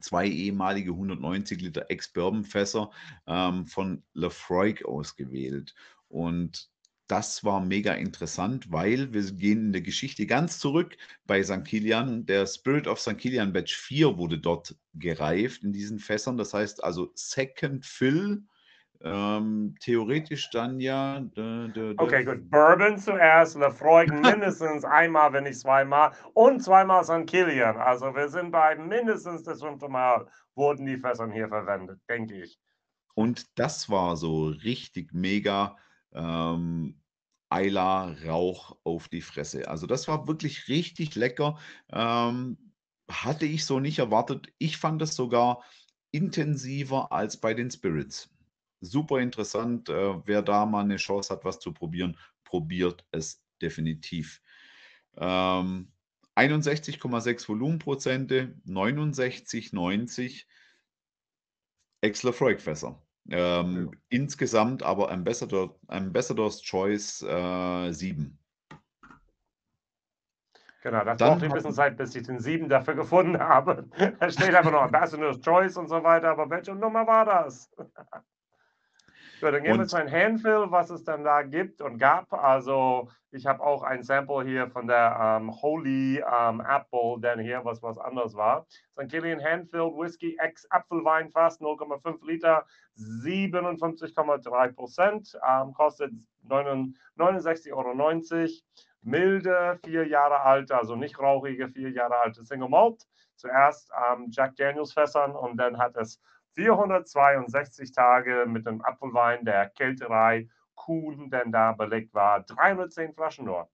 zwei 0.00 0.26
ehemalige 0.26 0.90
190 0.90 1.60
Liter 1.60 1.86
Ex-Bourbon-Fässer 1.88 2.90
ähm, 3.26 3.66
von 3.66 4.02
Lefroy 4.14 4.74
ausgewählt. 4.84 5.74
Und 6.08 6.70
das 7.06 7.44
war 7.44 7.60
mega 7.60 7.92
interessant, 7.92 8.72
weil 8.72 9.12
wir 9.12 9.22
gehen 9.32 9.66
in 9.66 9.72
der 9.72 9.82
Geschichte 9.82 10.26
ganz 10.26 10.58
zurück 10.58 10.96
bei 11.26 11.42
St. 11.42 11.64
Kilian. 11.64 12.24
Der 12.24 12.46
Spirit 12.46 12.86
of 12.86 12.98
St. 12.98 13.18
Kilian 13.18 13.52
Batch 13.52 13.76
4 13.76 14.16
wurde 14.16 14.38
dort 14.38 14.74
gereift 14.94 15.64
in 15.64 15.72
diesen 15.72 15.98
Fässern. 15.98 16.38
Das 16.38 16.54
heißt 16.54 16.82
also 16.82 17.12
Second 17.14 17.84
Fill. 17.84 18.44
Ähm, 19.06 19.74
theoretisch 19.80 20.48
dann 20.50 20.80
ja. 20.80 21.20
dä, 21.20 21.68
dä, 21.68 21.92
dä, 21.92 21.94
Okay, 21.98 22.24
gut. 22.24 22.50
Bourbon 22.50 22.98
zuerst, 22.98 23.54
Lefroy 23.54 24.06
mindestens 24.22 24.82
einmal, 24.82 25.30
wenn 25.34 25.44
nicht 25.44 25.60
zweimal 25.60 26.12
und 26.32 26.62
zweimal 26.62 27.04
St. 27.04 27.26
Kilian. 27.26 27.76
Also 27.76 28.14
wir 28.14 28.30
sind 28.30 28.50
bei 28.50 28.74
mindestens 28.76 29.42
das 29.42 29.60
fünfte 29.60 29.88
Mal 29.88 30.26
wurden 30.54 30.86
die 30.86 30.96
Fässern 30.96 31.30
hier 31.30 31.48
verwendet, 31.48 32.00
denke 32.08 32.42
ich. 32.44 32.58
Und 33.14 33.58
das 33.58 33.90
war 33.90 34.16
so 34.16 34.46
richtig 34.46 35.12
mega 35.12 35.76
ähm, 36.12 36.98
Eila 37.50 38.14
Rauch 38.26 38.78
auf 38.84 39.08
die 39.08 39.20
Fresse. 39.20 39.68
Also 39.68 39.86
das 39.86 40.08
war 40.08 40.26
wirklich 40.26 40.68
richtig 40.68 41.14
lecker. 41.14 41.58
Ähm, 41.92 42.56
hatte 43.10 43.44
ich 43.44 43.66
so 43.66 43.80
nicht 43.80 43.98
erwartet. 43.98 44.50
Ich 44.56 44.78
fand 44.78 45.02
es 45.02 45.14
sogar 45.14 45.62
intensiver 46.10 47.12
als 47.12 47.36
bei 47.36 47.52
den 47.52 47.70
Spirits. 47.70 48.30
Super 48.84 49.20
interessant. 49.20 49.88
Äh, 49.88 50.26
wer 50.26 50.42
da 50.42 50.66
mal 50.66 50.84
eine 50.84 50.96
Chance 50.96 51.32
hat, 51.32 51.44
was 51.44 51.58
zu 51.58 51.72
probieren, 51.72 52.16
probiert 52.44 53.04
es 53.10 53.42
definitiv. 53.60 54.40
Ähm, 55.16 55.88
61,6 56.36 57.48
Volumenprozente, 57.48 58.54
69,90 58.66 60.44
Ex-Lefroy-Fässer. 62.00 63.00
Ähm, 63.30 63.92
Insgesamt 64.08 64.82
aber 64.82 65.10
Ambassador, 65.10 65.78
Ambassador's 65.86 66.60
Choice 66.60 67.22
äh, 67.22 67.92
7. 67.92 68.38
Genau, 70.82 71.02
das 71.02 71.16
Dann 71.16 71.38
braucht 71.38 71.44
ein 71.44 71.52
bisschen 71.52 71.72
Zeit, 71.72 71.96
bis 71.96 72.14
ich 72.14 72.24
den 72.24 72.40
sieben 72.40 72.68
dafür 72.68 72.94
gefunden 72.94 73.38
habe. 73.38 73.88
Da 74.20 74.30
steht 74.30 74.54
einfach 74.54 74.70
noch 74.70 74.82
Ambassador's 74.82 75.40
Choice 75.40 75.78
und 75.78 75.88
so 75.88 76.02
weiter, 76.04 76.28
aber 76.28 76.50
welche 76.50 76.74
Nummer 76.74 77.06
war 77.06 77.24
das? 77.24 77.70
Gut, 79.40 79.52
dann 79.52 79.62
gehen 79.62 79.78
wir 79.78 79.86
zu 79.86 79.96
einem 79.96 80.10
Handfill, 80.10 80.66
was 80.68 80.90
es 80.90 81.04
dann 81.04 81.24
da 81.24 81.42
gibt 81.42 81.80
und 81.80 81.98
gab. 81.98 82.32
Also 82.32 83.08
ich 83.30 83.46
habe 83.46 83.62
auch 83.62 83.82
ein 83.82 84.02
Sample 84.02 84.44
hier 84.44 84.68
von 84.68 84.86
der 84.86 85.18
ähm, 85.20 85.50
Holy 85.60 86.18
ähm, 86.18 86.60
Apple, 86.60 87.16
denn 87.18 87.40
hier 87.40 87.64
was 87.64 87.82
was 87.82 87.98
anderes 87.98 88.34
war. 88.34 88.66
St. 88.92 89.10
Killian 89.10 89.42
Handfilled 89.42 89.96
Whisky 89.96 90.36
ex 90.40 90.66
Apfelwein 90.70 91.30
fast 91.30 91.60
0,5 91.60 92.24
Liter, 92.26 92.64
57,3 92.96 94.72
Prozent, 94.72 95.38
ähm, 95.46 95.72
kostet 95.72 96.12
69,90 96.48 97.72
Euro. 97.72 97.92
Milde, 99.02 99.78
vier 99.84 100.06
Jahre 100.06 100.40
alt, 100.40 100.72
also 100.72 100.96
nicht 100.96 101.18
rauchige, 101.18 101.68
vier 101.68 101.90
Jahre 101.90 102.16
alte 102.16 102.42
Single 102.42 102.68
Malt. 102.70 103.06
Zuerst 103.36 103.90
Jack 104.30 104.56
Daniels 104.56 104.92
Fässern 104.92 105.34
und 105.34 105.56
dann 105.56 105.76
hat 105.76 105.96
es 105.96 106.20
462 106.54 107.92
Tage 107.92 108.46
mit 108.46 108.66
dem 108.66 108.82
Apfelwein 108.82 109.44
der 109.44 109.68
Kälterei 109.68 110.48
Kuhn, 110.74 111.30
denn 111.30 111.52
da 111.52 111.72
belegt 111.72 112.14
war. 112.14 112.42
310 112.42 113.14
Flaschen 113.14 113.46
nur. 113.46 113.68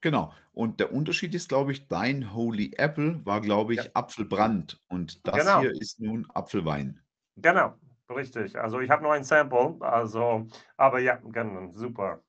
Genau. 0.00 0.32
Und 0.52 0.80
der 0.80 0.92
Unterschied 0.92 1.34
ist, 1.34 1.48
glaube 1.48 1.72
ich, 1.72 1.88
dein 1.88 2.32
Holy 2.32 2.72
Apple 2.76 3.24
war, 3.24 3.40
glaube 3.40 3.74
ich, 3.74 3.84
ja. 3.84 3.90
Apfelbrand. 3.94 4.80
Und 4.88 5.26
das 5.26 5.38
genau. 5.38 5.60
hier 5.60 5.72
ist 5.72 6.00
nun 6.00 6.26
Apfelwein. 6.34 7.00
Genau, 7.36 7.74
richtig. 8.10 8.58
Also 8.58 8.80
ich 8.80 8.90
habe 8.90 9.02
nur 9.02 9.12
ein 9.12 9.24
Sample. 9.24 9.76
Also, 9.80 10.46
aber 10.76 11.00
ja, 11.00 11.16
genau, 11.16 11.72
super. 11.72 12.22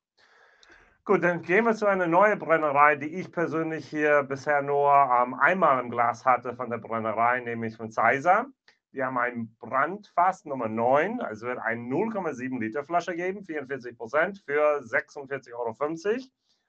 Gut, 1.05 1.23
dann 1.23 1.41
gehen 1.41 1.65
wir 1.65 1.73
zu 1.73 1.87
einer 1.87 2.05
neuen 2.05 2.37
Brennerei, 2.37 2.95
die 2.95 3.07
ich 3.07 3.31
persönlich 3.31 3.87
hier 3.87 4.23
bisher 4.23 4.61
nur 4.61 4.91
ähm, 4.91 5.33
einmal 5.33 5.83
im 5.83 5.89
Glas 5.89 6.23
hatte 6.23 6.55
von 6.55 6.69
der 6.69 6.77
Brennerei, 6.77 7.39
nämlich 7.39 7.75
von 7.75 7.91
Zeiser. 7.91 8.45
Die 8.91 9.03
haben 9.03 9.17
ein 9.19 9.55
Brandfass 9.59 10.45
Nummer 10.45 10.67
9, 10.67 11.21
also 11.21 11.45
wird 11.47 11.59
eine 11.59 11.81
0,7 11.83 12.59
Liter 12.59 12.83
Flasche 12.83 13.15
geben, 13.15 13.43
44 13.43 13.95
Prozent 13.95 14.39
für 14.39 14.79
46,50 14.79 15.53
Euro. 15.53 15.75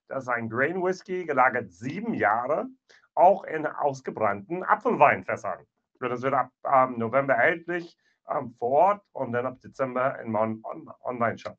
Das 0.08 0.24
ist 0.24 0.28
ein 0.28 0.50
Grain 0.50 0.82
Whisky, 0.82 1.24
gelagert 1.24 1.70
sieben 1.72 2.12
Jahre, 2.12 2.66
auch 3.14 3.44
in 3.44 3.64
ausgebrannten 3.64 4.64
Apfelweinfässern. 4.64 5.66
Das 6.00 6.22
wird 6.22 6.34
ab 6.34 6.50
ähm, 6.64 6.98
November 6.98 7.34
erhältlich 7.34 7.96
ähm, 8.28 8.54
vor 8.58 8.70
Ort 8.70 9.06
und 9.12 9.32
dann 9.32 9.46
ab 9.46 9.60
Dezember 9.60 10.18
im 10.20 10.34
On 10.34 10.60
On 10.64 10.90
Online-Shop. 11.02 11.58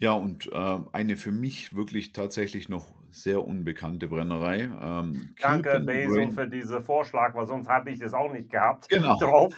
Ja, 0.00 0.12
und 0.12 0.46
äh, 0.52 0.78
eine 0.92 1.16
für 1.16 1.32
mich 1.32 1.74
wirklich 1.74 2.12
tatsächlich 2.12 2.68
noch 2.68 2.97
sehr 3.22 3.44
unbekannte 3.44 4.08
Brennerei. 4.08 4.70
Ähm, 4.80 5.34
Danke, 5.40 5.80
Basil, 5.80 6.32
für 6.32 6.48
diesen 6.48 6.82
Vorschlag, 6.82 7.34
weil 7.34 7.46
sonst 7.46 7.68
habe 7.68 7.90
ich 7.90 7.98
das 7.98 8.14
auch 8.14 8.32
nicht 8.32 8.50
gehabt. 8.50 8.88
Genau. 8.88 9.18
Drauf. 9.20 9.54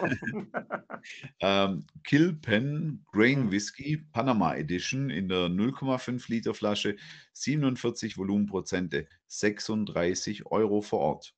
ähm, 1.41 1.85
Kilpen 2.05 3.05
Grain 3.13 3.47
mhm. 3.47 3.51
Whisky 3.51 3.99
Panama 4.13 4.55
Edition 4.55 5.11
in 5.11 5.29
der 5.29 5.49
0,5 5.49 6.31
Liter 6.31 6.55
Flasche, 6.55 6.97
47 7.33 8.17
Volumenprozente, 8.19 9.07
36 9.29 10.47
Euro 10.47 10.81
vor 10.81 11.01
Ort 11.01 11.35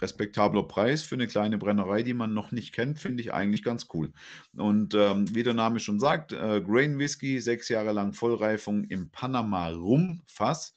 respektabler 0.00 0.64
Preis 0.64 1.02
für 1.02 1.14
eine 1.14 1.26
kleine 1.26 1.58
Brennerei, 1.58 2.02
die 2.02 2.14
man 2.14 2.34
noch 2.34 2.52
nicht 2.52 2.72
kennt, 2.72 2.98
finde 2.98 3.22
ich 3.22 3.32
eigentlich 3.32 3.62
ganz 3.62 3.86
cool. 3.94 4.12
Und 4.56 4.94
ähm, 4.94 5.32
wie 5.34 5.42
der 5.42 5.54
Name 5.54 5.80
schon 5.80 6.00
sagt, 6.00 6.32
äh, 6.32 6.60
Grain 6.60 6.98
Whisky, 6.98 7.40
sechs 7.40 7.68
Jahre 7.68 7.92
lang 7.92 8.12
Vollreifung 8.12 8.84
im 8.84 9.10
Panama 9.10 9.68
Rum 9.68 10.22
Fass. 10.26 10.74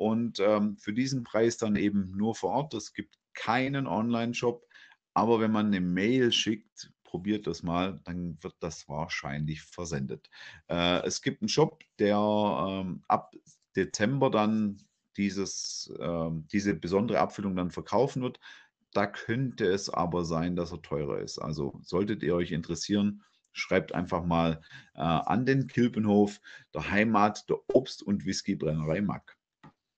Und 0.00 0.40
ähm, 0.40 0.78
für 0.78 0.94
diesen 0.94 1.24
Preis 1.24 1.58
dann 1.58 1.76
eben 1.76 2.16
nur 2.16 2.34
vor 2.34 2.52
Ort. 2.52 2.72
Es 2.72 2.94
gibt 2.94 3.18
keinen 3.34 3.86
Online-Shop. 3.86 4.66
Aber 5.12 5.40
wenn 5.40 5.52
man 5.52 5.66
eine 5.66 5.82
Mail 5.82 6.32
schickt, 6.32 6.90
probiert 7.04 7.46
das 7.46 7.62
mal, 7.62 8.00
dann 8.04 8.42
wird 8.42 8.54
das 8.60 8.88
wahrscheinlich 8.88 9.60
versendet. 9.60 10.30
Äh, 10.68 11.04
es 11.04 11.20
gibt 11.20 11.42
einen 11.42 11.50
Shop, 11.50 11.82
der 11.98 12.16
ähm, 12.16 13.02
ab 13.08 13.34
Dezember 13.76 14.30
dann 14.30 14.80
dieses, 15.18 15.92
äh, 15.98 16.30
diese 16.50 16.72
besondere 16.74 17.18
Abfüllung 17.18 17.54
dann 17.54 17.70
verkaufen 17.70 18.22
wird. 18.22 18.40
Da 18.94 19.06
könnte 19.06 19.66
es 19.66 19.90
aber 19.90 20.24
sein, 20.24 20.56
dass 20.56 20.72
er 20.72 20.80
teurer 20.80 21.18
ist. 21.18 21.38
Also 21.38 21.78
solltet 21.82 22.22
ihr 22.22 22.34
euch 22.34 22.52
interessieren, 22.52 23.22
schreibt 23.52 23.92
einfach 23.94 24.24
mal 24.24 24.62
äh, 24.94 25.00
an 25.00 25.44
den 25.44 25.66
Kilpenhof, 25.66 26.40
der 26.72 26.90
Heimat 26.90 27.50
der 27.50 27.58
Obst- 27.68 28.02
und 28.02 28.24
Whiskybrennerei 28.24 29.02
Mack. 29.02 29.36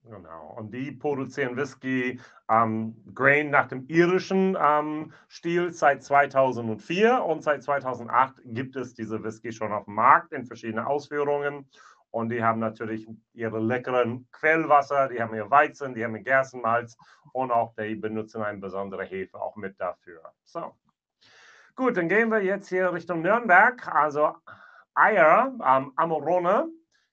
Genau. 0.04 0.54
Und 0.56 0.72
die 0.74 0.90
produzieren 0.90 1.56
Whisky 1.56 2.20
ähm, 2.48 2.96
Grain 3.14 3.50
nach 3.50 3.68
dem 3.68 3.86
irischen 3.86 4.56
ähm, 4.60 5.12
Stil 5.28 5.72
seit 5.72 6.02
2004 6.02 7.22
und 7.24 7.42
seit 7.42 7.62
2008 7.62 8.34
gibt 8.46 8.74
es 8.74 8.94
diese 8.94 9.22
Whisky 9.22 9.52
schon 9.52 9.72
auf 9.72 9.84
dem 9.84 9.94
Markt 9.94 10.32
in 10.32 10.44
verschiedenen 10.44 10.84
Ausführungen. 10.84 11.68
Und 12.10 12.28
die 12.28 12.42
haben 12.42 12.58
natürlich 12.58 13.08
ihre 13.32 13.58
leckeren 13.58 14.28
Quellwasser, 14.32 15.08
die 15.08 15.22
haben 15.22 15.34
ihr 15.34 15.50
Weizen, 15.50 15.94
die 15.94 16.04
haben 16.04 16.16
ihr 16.16 16.22
Gerstenmalz 16.22 16.98
und 17.32 17.50
auch 17.50 17.74
die 17.74 17.94
benutzen 17.94 18.42
eine 18.42 18.58
besondere 18.58 19.04
Hefe 19.04 19.40
auch 19.40 19.56
mit 19.56 19.80
dafür. 19.80 20.20
So. 20.44 20.74
Gut, 21.74 21.96
dann 21.96 22.08
gehen 22.08 22.28
wir 22.30 22.42
jetzt 22.42 22.68
hier 22.68 22.92
Richtung 22.92 23.22
Nürnberg. 23.22 23.86
Also 23.88 24.34
Eier, 24.94 25.54
ähm, 25.64 25.92
Amorone, 25.96 26.68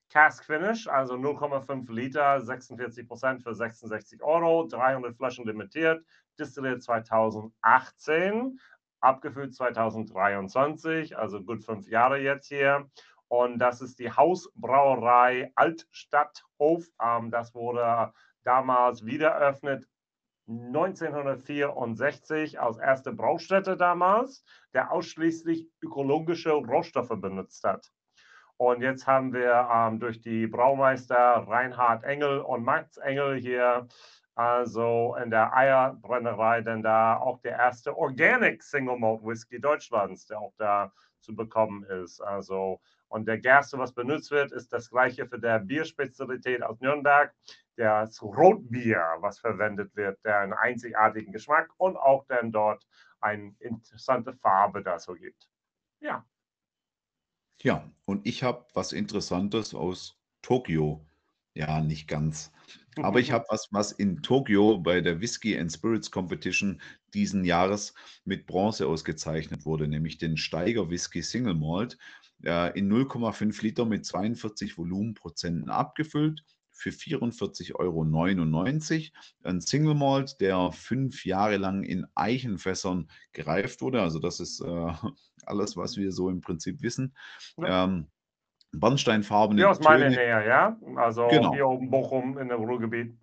Cask 0.09 0.43
Finish, 0.43 0.87
also 0.87 1.15
0,5 1.15 1.91
Liter, 1.91 2.41
46 2.41 3.07
Prozent 3.07 3.43
für 3.43 3.53
66 3.53 4.23
Euro, 4.23 4.67
300 4.67 5.15
Flaschen 5.15 5.45
limitiert, 5.45 6.03
destilliert 6.37 6.81
2018, 6.81 8.59
abgefüllt 9.01 9.55
2023, 9.55 11.17
also 11.17 11.41
gut 11.43 11.63
fünf 11.63 11.87
Jahre 11.87 12.19
jetzt 12.19 12.47
hier. 12.47 12.89
Und 13.27 13.59
das 13.59 13.81
ist 13.81 13.99
die 13.99 14.11
Hausbrauerei 14.11 15.51
Altstadthof. 15.55 16.87
Ähm, 17.01 17.29
das 17.29 17.53
wurde 17.53 18.11
damals 18.43 19.05
wieder 19.05 19.29
eröffnet 19.29 19.87
1964 20.47 22.59
als 22.59 22.79
erste 22.79 23.13
Braustätte 23.13 23.77
damals, 23.77 24.43
der 24.73 24.91
ausschließlich 24.91 25.67
ökologische 25.83 26.53
Rohstoffe 26.53 27.13
benutzt 27.21 27.63
hat. 27.63 27.91
Und 28.59 28.81
jetzt 28.81 29.07
haben 29.07 29.31
wir 29.31 29.69
ähm, 29.73 30.01
durch 30.01 30.19
die 30.19 30.45
Braumeister 30.45 31.15
Reinhard 31.15 32.03
Engel 32.03 32.41
und 32.41 32.65
Max 32.65 32.97
Engel 32.97 33.37
hier, 33.39 33.87
also 34.35 35.15
in 35.23 35.29
der 35.29 35.53
Eierbrennerei, 35.55 36.59
denn 36.59 36.83
da 36.83 37.15
auch 37.15 37.39
der 37.39 37.53
erste 37.53 37.95
Organic 37.97 38.61
Single 38.61 38.99
Malt 38.99 39.23
Whisky 39.23 39.61
Deutschlands, 39.61 40.25
der 40.25 40.41
auch 40.41 40.53
da 40.57 40.91
zu 41.21 41.33
bekommen 41.33 41.85
ist. 41.85 42.19
Also 42.19 42.81
und 43.07 43.29
der 43.29 43.37
Gerste, 43.37 43.77
was 43.77 43.93
benutzt 43.93 44.29
wird, 44.29 44.51
ist 44.51 44.73
das 44.73 44.89
gleiche 44.89 45.25
für 45.25 45.39
der 45.39 45.59
Bierspezialität 45.59 46.61
aus 46.61 46.81
Nürnberg, 46.81 47.33
das 47.77 48.21
Rotbier, 48.21 49.01
was 49.21 49.39
verwendet 49.39 49.95
wird, 49.95 50.19
der 50.25 50.39
einen 50.39 50.51
einzigartigen 50.53 51.31
Geschmack 51.31 51.69
und 51.77 51.95
auch 51.95 52.25
dann 52.27 52.51
dort 52.51 52.85
eine 53.21 53.55
interessante 53.59 54.33
Farbe 54.33 54.83
dazu 54.83 55.13
gibt. 55.13 55.49
Ja. 56.01 56.25
Ja, 57.61 57.91
und 58.05 58.25
ich 58.25 58.43
habe 58.43 58.65
was 58.73 58.93
Interessantes 58.93 59.73
aus 59.73 60.17
Tokio. 60.41 61.05
Ja, 61.55 61.81
nicht 61.81 62.07
ganz. 62.07 62.51
Aber 63.01 63.19
ich 63.19 63.31
habe 63.31 63.45
was, 63.49 63.67
was 63.71 63.91
in 63.91 64.21
Tokio 64.21 64.77
bei 64.77 65.01
der 65.01 65.19
Whisky 65.19 65.57
and 65.57 65.71
Spirits 65.71 66.11
Competition 66.11 66.81
diesen 67.13 67.43
Jahres 67.43 67.93
mit 68.23 68.45
Bronze 68.45 68.87
ausgezeichnet 68.87 69.65
wurde, 69.65 69.87
nämlich 69.87 70.17
den 70.17 70.37
Steiger 70.37 70.89
Whisky 70.89 71.21
Single 71.21 71.55
Malt 71.55 71.97
äh, 72.43 72.77
in 72.77 72.91
0,5 72.91 73.61
Liter 73.61 73.85
mit 73.85 74.05
42 74.05 74.77
Volumenprozenten 74.77 75.69
abgefüllt 75.69 76.43
für 76.79 76.91
44,99 76.91 77.75
Euro. 77.75 78.03
Ein 79.43 79.61
Single 79.61 79.95
Malt, 79.95 80.39
der 80.39 80.71
fünf 80.71 81.25
Jahre 81.25 81.57
lang 81.57 81.83
in 81.83 82.05
Eichenfässern 82.15 83.09
gereift 83.33 83.81
wurde. 83.81 84.01
Also 84.01 84.19
das 84.19 84.39
ist 84.39 84.61
äh, 84.61 84.93
alles, 85.45 85.75
was 85.77 85.97
wir 85.97 86.11
so 86.11 86.29
im 86.29 86.41
Prinzip 86.41 86.81
wissen. 86.81 87.15
Ja. 87.57 87.85
Ähm, 87.85 88.07
Bernsteinfarbene 88.71 89.61
Hier 89.61 89.69
aus 89.71 89.79
meiner 89.79 90.09
Nähe, 90.09 90.47
ja? 90.47 90.77
Also 90.95 91.27
genau. 91.27 91.53
hier 91.53 91.67
oben 91.67 91.89
Bochum 91.89 92.37
in 92.37 92.49
dem 92.49 92.61
Ruhrgebiet 92.61 93.17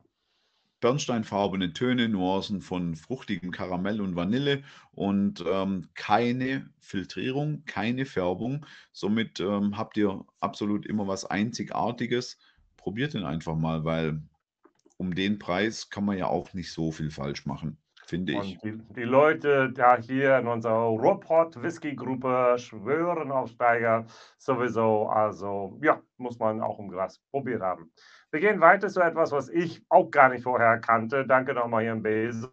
bernsteinfarbene 0.80 1.72
Töne, 1.72 2.08
Nuancen 2.08 2.60
von 2.60 2.96
fruchtigem 2.96 3.50
Karamell 3.50 4.00
und 4.00 4.14
Vanille 4.14 4.62
und 4.92 5.42
ähm, 5.46 5.88
keine 5.94 6.68
Filtrierung, 6.80 7.64
keine 7.64 8.04
Färbung. 8.04 8.66
Somit 8.92 9.40
ähm, 9.40 9.76
habt 9.76 9.96
ihr 9.96 10.24
absolut 10.40 10.86
immer 10.86 11.08
was 11.08 11.24
Einzigartiges. 11.24 12.38
Probiert 12.86 13.14
den 13.14 13.24
einfach 13.24 13.56
mal, 13.56 13.84
weil 13.84 14.22
um 14.96 15.12
den 15.12 15.40
Preis 15.40 15.90
kann 15.90 16.04
man 16.04 16.18
ja 16.18 16.28
auch 16.28 16.54
nicht 16.54 16.72
so 16.72 16.92
viel 16.92 17.10
falsch 17.10 17.44
machen, 17.44 17.78
finde 18.04 18.34
ich. 18.34 18.58
Die, 18.60 18.78
die, 18.94 19.02
Leute 19.02 19.72
da 19.72 19.96
hier 19.96 20.38
in 20.38 20.46
unserer 20.46 20.84
Ruhrpott 20.84 21.60
Whisky 21.60 21.96
Gruppe 21.96 22.54
schwören 22.60 23.32
auf 23.32 23.50
Steiger 23.50 24.06
sowieso. 24.38 25.08
Also 25.08 25.76
ja, 25.82 26.00
muss 26.16 26.38
man 26.38 26.60
auch 26.60 26.78
im 26.78 26.88
Glas 26.88 27.20
probiert 27.32 27.60
haben. 27.60 27.90
Wir 28.30 28.38
gehen 28.38 28.60
weiter 28.60 28.86
zu 28.86 29.00
etwas, 29.00 29.32
was 29.32 29.48
ich 29.48 29.84
auch 29.88 30.08
gar 30.12 30.28
nicht 30.28 30.44
vorher 30.44 30.78
kannte. 30.78 31.26
Danke 31.26 31.54
nochmal 31.54 31.82
hier 31.82 31.92
im 31.92 32.04
Basel. 32.04 32.52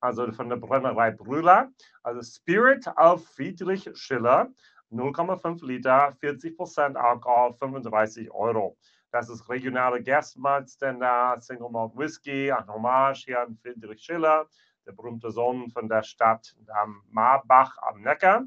also 0.00 0.30
von 0.30 0.48
der 0.48 0.58
Brennerei 0.58 1.10
Brüller. 1.10 1.72
Also 2.04 2.22
Spirit 2.22 2.86
of 2.96 3.26
Friedrich 3.26 3.90
Schiller, 3.94 4.48
0,5 4.92 5.66
Liter, 5.66 6.12
40 6.20 6.56
Prozent 6.56 6.96
Alkohol, 6.96 7.52
35 7.54 8.30
Euro. 8.30 8.76
Das 9.12 9.28
ist 9.28 9.48
regionale 9.48 10.02
da 10.02 11.40
Single 11.40 11.70
Malt 11.70 11.96
Whisky, 11.96 12.52
ein 12.52 12.68
Hommage 12.68 13.24
hier 13.24 13.40
an 13.40 13.56
Friedrich 13.56 14.02
Schiller, 14.02 14.46
der 14.86 14.92
berühmte 14.92 15.32
Sohn 15.32 15.68
von 15.70 15.88
der 15.88 16.04
Stadt 16.04 16.54
am 16.68 17.02
Marbach 17.08 17.76
am 17.78 18.02
Neckar. 18.02 18.44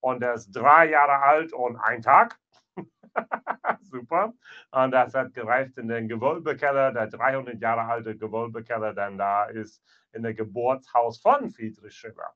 Und 0.00 0.22
er 0.22 0.34
ist 0.34 0.50
drei 0.50 0.90
Jahre 0.90 1.22
alt 1.22 1.52
und 1.52 1.76
ein 1.76 2.02
Tag. 2.02 2.38
Super. 3.82 4.32
Und 4.72 4.90
das 4.90 5.14
hat 5.14 5.32
gereift 5.32 5.78
in 5.78 5.86
den 5.86 6.08
Gewölbekeller, 6.08 6.92
der 6.92 7.06
300 7.06 7.60
Jahre 7.60 7.82
alte 7.82 8.16
Gewölbekeller, 8.16 8.94
denn 8.94 9.16
da 9.16 9.44
ist 9.44 9.80
in 10.12 10.24
der 10.24 10.34
Geburtshaus 10.34 11.20
von 11.20 11.50
Friedrich 11.50 11.94
Schiller. 11.94 12.34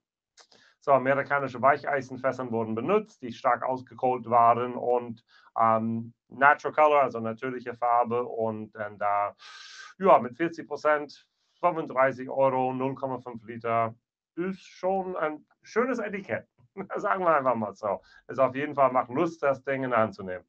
So, 0.79 0.93
amerikanische 0.93 1.63
Weicheisenfässern 1.63 2.53
wurden 2.53 2.75
benutzt, 2.75 3.23
die 3.23 3.33
stark 3.33 3.63
ausgekohlt 3.63 4.29
waren 4.29 4.75
und 4.75 5.25
ähm, 5.61 6.13
Natural 6.29 6.75
Color, 6.75 7.03
also 7.03 7.21
natürliche 7.21 7.75
Farbe 7.75 8.25
und 8.25 8.73
dann 8.73 8.99
da, 8.99 9.35
ja, 9.99 10.19
mit 10.19 10.37
40 10.37 10.67
Prozent, 10.67 11.27
35 11.61 12.29
Euro, 12.29 12.71
0,5 12.71 13.47
Liter, 13.47 13.95
ist 14.37 14.63
schon 14.63 15.17
ein 15.17 15.45
schönes 15.63 15.99
Etikett. 15.99 16.47
Sagen 16.97 17.25
wir 17.25 17.37
einfach 17.37 17.55
mal 17.55 17.75
so. 17.75 18.01
Es 18.27 18.39
auf 18.39 18.55
jeden 18.55 18.75
Fall 18.75 18.93
macht 18.93 19.11
Lust, 19.11 19.43
das 19.43 19.63
Ding 19.65 19.85
in 19.85 19.91
der 19.91 20.01
Hand 20.01 20.15
zu 20.15 20.23
nehmen. 20.23 20.45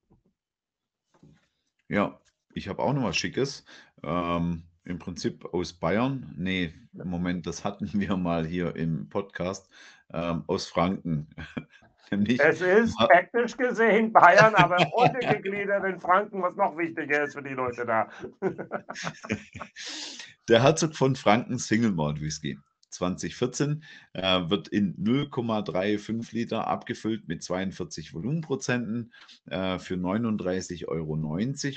Ja, 1.87 2.19
ich 2.53 2.67
habe 2.67 2.81
auch 2.81 2.93
noch 2.93 3.03
was 3.03 3.17
Schickes. 3.17 3.63
Ähm, 4.01 4.63
Im 4.85 4.97
Prinzip 4.97 5.45
aus 5.53 5.73
Bayern. 5.73 6.33
Nee, 6.37 6.73
im 6.93 7.09
Moment, 7.09 7.45
das 7.45 7.63
hatten 7.63 7.89
wir 7.93 8.17
mal 8.17 8.45
hier 8.45 8.75
im 8.75 9.07
Podcast. 9.09 9.69
Ähm, 10.11 10.43
aus 10.47 10.67
Franken. 10.67 11.29
Nämlich, 12.11 12.39
es 12.39 12.61
ist 12.61 12.95
technisch 13.09 13.57
gesehen 13.57 14.13
Bayern, 14.13 14.55
aber 14.55 14.77
untergegliedert 14.95 15.85
in 15.85 15.99
Franken, 15.99 16.41
was 16.41 16.55
noch 16.55 16.77
wichtiger 16.77 17.23
ist 17.23 17.33
für 17.33 17.43
die 17.43 17.53
Leute 17.53 17.85
da. 17.85 18.09
Der 20.47 20.61
Herzog 20.61 20.95
von 20.95 21.15
Franken 21.15 21.57
Single 21.57 21.91
Malt 21.91 22.21
Whisky. 22.21 22.57
2014, 22.95 23.83
äh, 24.13 24.49
wird 24.49 24.67
in 24.69 24.95
0,35 25.03 26.33
Liter 26.33 26.67
abgefüllt 26.67 27.27
mit 27.27 27.43
42 27.43 28.13
Volumenprozenten 28.13 29.13
äh, 29.45 29.79
für 29.79 29.95
39,90 29.95 30.87
Euro 30.87 31.13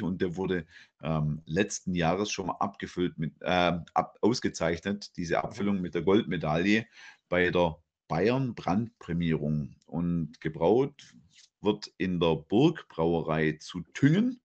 und 0.06 0.22
der 0.22 0.36
wurde 0.36 0.66
ähm, 1.02 1.42
letzten 1.46 1.94
Jahres 1.94 2.30
schon 2.30 2.46
mal 2.46 2.56
abgefüllt 2.60 3.18
mit, 3.18 3.34
äh, 3.40 3.78
ab, 3.94 4.18
ausgezeichnet, 4.20 5.16
diese. 5.16 5.42
Abfüllung 5.42 5.80
mit 5.80 5.94
der 5.94 6.02
Goldmedaille 6.02 6.86
bei 7.28 7.50
der 7.50 7.78
Bayern 8.08 8.54
Brandprämierung 8.54 9.76
und 9.86 10.40
gebraut 10.40 11.14
wird 11.60 11.90
in 11.98 12.20
der 12.20 12.36
Burgbrauerei 12.36 13.58
zu 13.60 13.82
Tüngen 13.94 14.40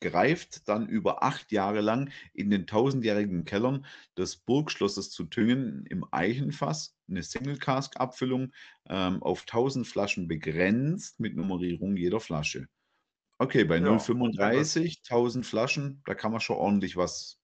gereift 0.00 0.68
dann 0.68 0.88
über 0.88 1.22
acht 1.22 1.52
Jahre 1.52 1.80
lang 1.80 2.10
in 2.34 2.50
den 2.50 2.66
tausendjährigen 2.66 3.44
Kellern 3.44 3.86
des 4.16 4.36
Burgschlosses 4.36 5.10
zu 5.10 5.24
Tüngen 5.24 5.86
im 5.86 6.04
Eichenfass, 6.10 6.94
eine 7.08 7.22
Single-Cask-Abfüllung 7.22 8.52
ähm, 8.88 9.22
auf 9.22 9.42
1000 9.42 9.86
Flaschen 9.86 10.28
begrenzt 10.28 11.18
mit 11.20 11.36
Nummerierung 11.36 11.96
jeder 11.96 12.20
Flasche. 12.20 12.68
Okay, 13.38 13.64
bei 13.64 13.78
ja, 13.78 13.84
0,35, 13.84 14.98
1000 15.10 15.46
Flaschen, 15.46 16.02
da 16.04 16.14
kann 16.14 16.32
man 16.32 16.40
schon 16.40 16.56
ordentlich 16.56 16.96
was 16.96 17.38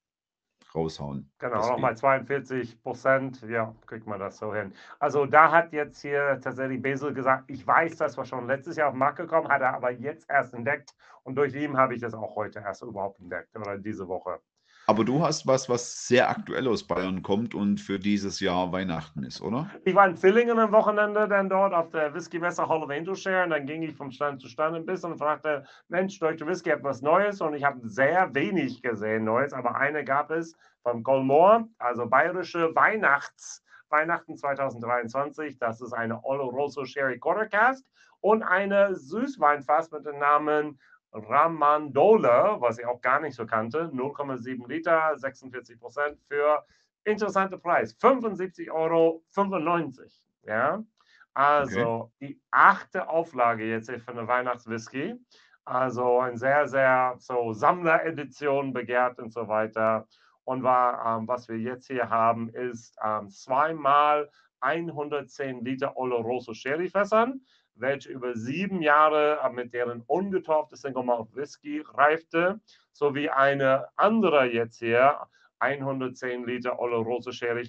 raushauen. 0.75 1.31
Genau, 1.39 1.69
nochmal 1.69 1.97
42 1.97 2.83
Prozent, 2.83 3.43
ja, 3.43 3.75
kriegt 3.87 4.07
man 4.07 4.21
das 4.21 4.39
so 4.39 4.55
hin. 4.55 4.73
Also 4.99 5.27
da 5.27 5.51
hat 5.51 5.73
jetzt 5.73 6.01
hier 6.01 6.41
tatsächlich 6.43 6.81
Besel 6.81 7.13
gesagt, 7.15 7.45
ich 7.49 7.67
weiß, 7.67 7.97
das 7.97 8.17
war 8.17 8.25
schon 8.25 8.47
letztes 8.47 8.77
Jahr 8.77 8.89
auf 8.89 8.95
den 8.95 8.99
Markt 8.99 9.19
gekommen, 9.19 9.49
hat 9.49 9.63
er 9.63 9.75
aber 9.75 9.91
jetzt 9.91 10.29
erst 10.31 10.55
entdeckt 10.55 10.95
und 11.25 11.37
durch 11.37 11.55
ihn 11.55 11.77
habe 11.77 11.95
ich 11.95 12.01
das 12.01 12.15
auch 12.15 12.37
heute 12.37 12.61
erst 12.61 12.83
überhaupt 12.83 13.21
entdeckt 13.21 13.57
oder 13.57 13.79
diese 13.79 14.09
Woche. 14.09 14.41
Aber 14.87 15.05
du 15.05 15.23
hast 15.23 15.47
was, 15.47 15.69
was 15.69 16.07
sehr 16.09 16.29
aktuell 16.29 16.67
aus 16.67 16.87
Bayern 16.87 17.23
kommt 17.23 17.55
und 17.55 17.81
für 17.81 17.99
dieses 17.99 18.41
Jahr 18.41 18.73
Weihnachten 18.73 19.23
ist, 19.23 19.41
oder? 19.41 19.71
Ich 19.85 19.95
war 19.95 20.07
in 20.07 20.17
Villingen 20.17 20.59
am 20.59 20.73
Wochenende 20.73 21.29
dann 21.29 21.49
dort 21.49 21.73
auf 21.73 21.91
der 21.91 22.13
Whisky-Messe 22.15 22.69
Hall 22.69 22.83
of 22.83 22.91
Angel 22.91 23.15
Share 23.15 23.45
und 23.45 23.51
dann 23.51 23.67
ging 23.67 23.83
ich 23.83 23.95
vom 23.95 24.11
Stand 24.11 24.41
zu 24.41 24.49
Stand 24.49 24.75
ein 24.75 24.87
bisschen 24.87 25.13
und 25.13 25.19
fragte, 25.19 25.65
Mensch, 25.89 26.19
Deutsche 26.19 26.47
Whisky 26.47 26.71
hat 26.71 26.83
was 26.83 27.01
Neues 27.01 27.41
und 27.41 27.55
ich 27.55 27.65
habe 27.65 27.79
sehr 27.83 28.35
wenig 28.35 28.83
gesehen 28.83 29.25
Neues, 29.25 29.53
aber 29.53 29.77
eine 29.77 30.05
gab 30.05 30.31
es 30.31 30.57
vom 30.83 31.03
Colmore, 31.03 31.69
also 31.79 32.07
bayerische 32.07 32.75
Weihnachts- 32.75 33.63
Weihnachten 33.93 34.37
2023. 34.37 35.59
Das 35.59 35.81
ist 35.81 35.93
eine 35.93 36.25
Oloroso 36.25 36.85
Sherry 36.85 37.19
Quarter 37.19 37.47
Cask 37.47 37.85
und 38.21 38.43
eine 38.43 38.97
Süßweinfass 38.97 39.91
mit 39.93 40.07
dem 40.07 40.19
Namen 40.19 40.81
Ramandola, 41.13 42.61
was 42.61 42.79
ich 42.79 42.87
auch 42.87 43.01
gar 43.01 43.21
nicht 43.21 43.35
so 43.35 43.47
kannte, 43.47 43.91
0,7 43.93 44.67
Liter, 44.69 45.13
46 45.17 45.79
Prozent 45.79 46.19
für 46.29 46.65
interessante 47.05 47.59
Preis, 47.59 47.95
75,95 47.99 48.71
Euro. 48.71 49.23
Ja, 50.45 50.83
also 51.35 51.81
okay. 51.81 52.11
die 52.21 52.41
achte 52.51 53.09
Auflage 53.09 53.65
jetzt 53.65 53.91
für 53.91 54.13
eine 54.13 54.27
Weihnachtswhisky. 54.27 55.15
Also 55.65 56.19
ein 56.19 56.37
sehr, 56.37 56.67
sehr 56.67 57.15
so 57.19 57.53
Sammleredition 57.53 58.73
begehrt 58.73 59.19
und 59.19 59.33
so 59.33 59.47
weiter. 59.47 60.09
Und 60.45 60.65
war, 60.65 61.19
ähm, 61.19 61.29
was 61.29 61.49
wir 61.49 61.57
jetzt 61.57 61.87
hier 61.87 62.11
haben, 62.11 62.49
ist 62.49 62.97
ähm, 63.05 63.31
zweimal 63.31 64.29
110 64.61 65.65
Liter 65.65 65.97
Oloroso 65.97 66.53
Sherry 66.53 66.89
Fässern 66.89 67.41
welche 67.75 68.11
über 68.11 68.35
sieben 68.35 68.83
Jahre 68.83 69.39
mit 69.53 69.73
deren 69.73 70.03
ungetauchte 70.07 70.77
Single 70.77 71.05
Malt 71.05 71.35
Whisky 71.35 71.83
reifte, 71.95 72.61
sowie 72.93 73.31
eine 73.31 73.87
andere 73.97 74.47
jetzt 74.47 74.79
hier, 74.79 75.19
110 75.59 76.45
Liter 76.45 76.79
Oloroso 76.79 77.33
Sherry 77.33 77.69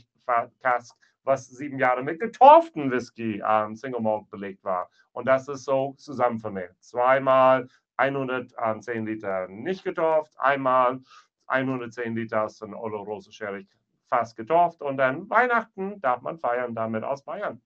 Cask, 0.62 0.98
was 1.24 1.48
sieben 1.48 1.80
Jahre 1.80 2.04
mit 2.04 2.20
getauften 2.20 2.92
Whisky 2.92 3.42
ähm, 3.48 3.76
Single 3.76 4.02
Malt 4.02 4.30
belegt 4.30 4.64
war. 4.64 4.90
Und 5.12 5.28
das 5.28 5.48
ist 5.48 5.66
so 5.66 5.94
zusammenvermehrt. 5.98 6.76
Zweimal 6.80 7.68
110 7.98 9.06
Liter 9.06 9.48
nicht 9.48 9.84
getauft, 9.84 10.34
einmal 10.38 11.00
110 11.48 12.16
Liter 12.16 12.44
aus 12.46 12.58
dem 12.60 12.74
Oloroso 12.74 13.32
Sherry 13.32 13.68
fast 14.08 14.36
getauft 14.36 14.82
und 14.82 14.98
dann 14.98 15.30
Weihnachten 15.30 16.00
darf 16.02 16.22
man 16.22 16.38
feiern 16.38 16.76
damit 16.76 17.04
aus 17.04 17.24
Bayern. 17.24 17.62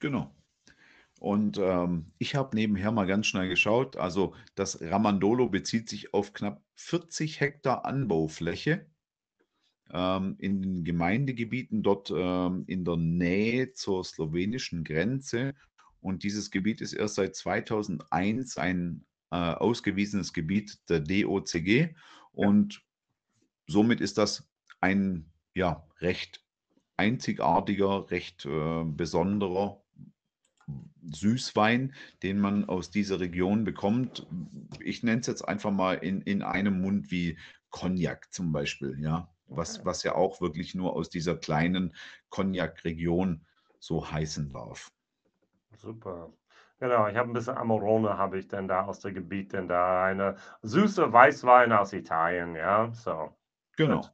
Genau. 0.00 0.30
Und 1.24 1.56
ähm, 1.56 2.12
ich 2.18 2.34
habe 2.34 2.54
nebenher 2.54 2.92
mal 2.92 3.06
ganz 3.06 3.28
schnell 3.28 3.48
geschaut. 3.48 3.96
Also 3.96 4.34
das 4.56 4.82
Ramandolo 4.82 5.48
bezieht 5.48 5.88
sich 5.88 6.12
auf 6.12 6.34
knapp 6.34 6.62
40 6.74 7.40
Hektar 7.40 7.86
Anbaufläche 7.86 8.84
ähm, 9.90 10.36
in 10.38 10.60
den 10.60 10.84
Gemeindegebieten 10.84 11.82
dort 11.82 12.12
ähm, 12.14 12.64
in 12.66 12.84
der 12.84 12.98
Nähe 12.98 13.72
zur 13.72 14.04
slowenischen 14.04 14.84
Grenze. 14.84 15.54
Und 16.02 16.24
dieses 16.24 16.50
Gebiet 16.50 16.82
ist 16.82 16.92
erst 16.92 17.14
seit 17.14 17.34
2001 17.36 18.58
ein 18.58 19.06
äh, 19.30 19.36
ausgewiesenes 19.36 20.34
Gebiet 20.34 20.78
der 20.90 21.00
DOCG. 21.00 21.94
Und 22.32 22.82
somit 23.66 24.02
ist 24.02 24.18
das 24.18 24.46
ein 24.82 25.32
ja, 25.54 25.88
recht 26.02 26.44
einzigartiger, 26.98 28.10
recht 28.10 28.44
äh, 28.44 28.84
besonderer 28.84 29.83
Süßwein, 31.02 31.94
den 32.22 32.38
man 32.38 32.68
aus 32.68 32.90
dieser 32.90 33.20
Region 33.20 33.64
bekommt. 33.64 34.26
Ich 34.80 35.02
nenne 35.02 35.20
es 35.20 35.26
jetzt 35.26 35.42
einfach 35.42 35.70
mal 35.70 35.94
in, 35.94 36.22
in 36.22 36.42
einem 36.42 36.80
Mund 36.80 37.10
wie 37.10 37.38
Cognac 37.70 38.32
zum 38.32 38.52
Beispiel, 38.52 38.98
ja. 39.00 39.28
Was, 39.46 39.84
was 39.84 40.02
ja 40.04 40.14
auch 40.14 40.40
wirklich 40.40 40.74
nur 40.74 40.96
aus 40.96 41.10
dieser 41.10 41.36
kleinen 41.36 41.94
Cognac-Region 42.30 43.44
so 43.78 44.10
heißen 44.10 44.50
darf. 44.52 44.90
Super. 45.76 46.32
Genau, 46.80 47.08
ich 47.08 47.16
habe 47.16 47.30
ein 47.30 47.34
bisschen 47.34 47.56
Amorone, 47.56 48.16
habe 48.16 48.38
ich 48.38 48.48
denn 48.48 48.68
da 48.68 48.84
aus 48.84 49.00
dem 49.00 49.14
Gebiet, 49.14 49.52
denn 49.52 49.68
da 49.68 50.04
eine 50.04 50.36
süße 50.62 51.12
Weißwein 51.12 51.72
aus 51.72 51.92
Italien, 51.92 52.56
ja, 52.56 52.90
so. 52.92 53.36
Genau. 53.76 54.06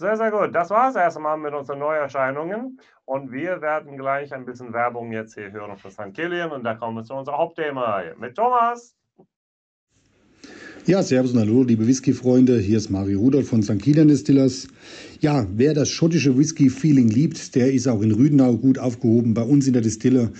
Sehr, 0.00 0.16
sehr 0.16 0.30
gut. 0.30 0.54
Das 0.54 0.70
war 0.70 0.88
es 0.88 0.96
erstmal 0.96 1.36
mit 1.36 1.52
unseren 1.52 1.78
Neuerscheinungen. 1.78 2.80
Und 3.04 3.32
wir 3.32 3.60
werden 3.60 3.98
gleich 3.98 4.32
ein 4.32 4.46
bisschen 4.46 4.72
Werbung 4.72 5.12
jetzt 5.12 5.34
hier 5.34 5.52
hören 5.52 5.76
für 5.76 5.90
St. 5.90 6.14
Killian. 6.14 6.52
Und 6.52 6.64
da 6.64 6.74
kommen 6.74 6.96
wir 6.96 7.04
zu 7.04 7.12
unserem 7.12 7.36
Hauptthema 7.36 8.02
mit 8.18 8.34
Thomas. 8.34 8.96
Ja, 10.86 11.02
servus 11.02 11.34
und 11.34 11.40
hallo, 11.40 11.64
liebe 11.64 11.86
Whisky-Freunde. 11.86 12.58
Hier 12.60 12.78
ist 12.78 12.88
Mario 12.88 13.20
Rudolph 13.20 13.50
von 13.50 13.62
St. 13.62 13.78
Kilian 13.78 14.08
Distillers. 14.08 14.68
Ja, 15.20 15.46
wer 15.54 15.74
das 15.74 15.90
schottische 15.90 16.38
Whisky-Feeling 16.38 17.08
liebt, 17.08 17.54
der 17.54 17.70
ist 17.70 17.86
auch 17.86 18.00
in 18.00 18.12
Rüdenau 18.12 18.56
gut 18.56 18.78
aufgehoben 18.78 19.34
bei 19.34 19.42
uns 19.42 19.66
in 19.66 19.74
der 19.74 19.82
Distille. 19.82 20.32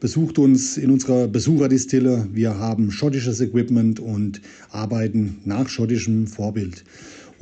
Besucht 0.00 0.40
uns 0.40 0.76
in 0.76 0.90
unserer 0.90 1.28
Besucherdistille. 1.28 2.26
Wir 2.32 2.58
haben 2.58 2.90
schottisches 2.90 3.40
Equipment 3.40 4.00
und 4.00 4.40
arbeiten 4.72 5.40
nach 5.44 5.68
schottischem 5.68 6.26
Vorbild. 6.26 6.82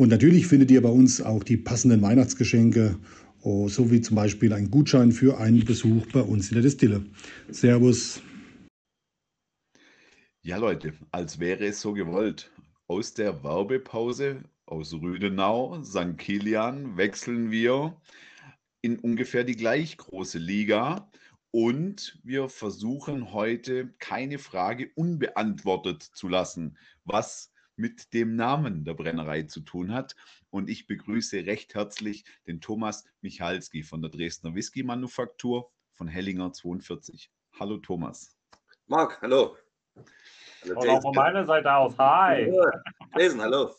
Und 0.03 0.09
natürlich 0.09 0.49
findet 0.49 0.69
ihr 0.73 0.83
bei 0.83 0.89
uns 0.89 1.23
auch 1.23 1.45
die 1.45 1.57
passenden 1.57 2.03
Weihnachtsgeschenke 2.03 2.99
oh, 3.43 3.69
so 3.69 3.89
wie 3.93 4.01
zum 4.01 4.17
Beispiel 4.17 4.53
ein 4.53 4.69
Gutschein 4.69 5.13
für 5.13 5.39
einen 5.39 5.65
Besuch 5.65 6.07
bei 6.13 6.23
uns 6.23 6.49
in 6.49 6.55
der 6.55 6.65
Distille. 6.65 7.05
Servus. 7.53 8.21
Ja, 10.43 10.57
Leute, 10.57 10.95
als 11.13 11.39
wäre 11.39 11.67
es 11.67 11.81
so 11.81 11.93
gewollt. 11.93 12.51
Aus 12.89 13.15
der 13.15 13.45
Werbepause 13.45 14.43
aus 14.67 14.93
Rüdenau, 14.93 15.81
St. 15.85 16.19
Kilian 16.19 16.97
wechseln 16.97 17.53
wir 17.53 17.97
in 18.81 18.99
ungefähr 18.99 19.45
die 19.45 19.55
gleich 19.55 19.99
große 19.99 20.41
Liga. 20.41 21.09
Und 21.53 22.19
wir 22.25 22.49
versuchen 22.49 23.33
heute 23.33 23.95
keine 24.01 24.41
Frage 24.41 24.91
unbeantwortet 24.97 26.03
zu 26.03 26.27
lassen, 26.27 26.77
was 27.05 27.52
mit 27.77 28.13
dem 28.13 28.37
Namen 28.37 28.85
der 28.85 28.95
Brennerei 28.95 29.43
zu 29.43 29.61
tun 29.61 29.93
hat. 29.93 30.15
Und 30.51 30.69
ich 30.69 30.87
begrüße 30.87 31.47
recht 31.47 31.75
herzlich 31.75 32.25
den 32.47 32.61
Thomas 32.61 33.05
Michalski 33.21 33.83
von 33.83 34.03
der 34.03 34.11
Dresdner 34.11 34.55
Whisky 34.55 34.83
Manufaktur 34.83 35.71
von 35.93 36.09
Hellinger 36.09 36.53
42. 36.53 37.31
Hallo 37.59 37.79
Thomas. 37.79 38.37
Marc, 38.87 39.21
hallo. 39.23 39.57
hallo 40.65 40.81
Und 40.81 40.89
auch 40.89 41.03
von 41.03 41.15
meiner 41.15 41.47
Seite 41.47 41.73
aus, 41.73 41.97
hi. 41.99 42.53
Jason, 43.17 43.41
hallo. 43.41 43.75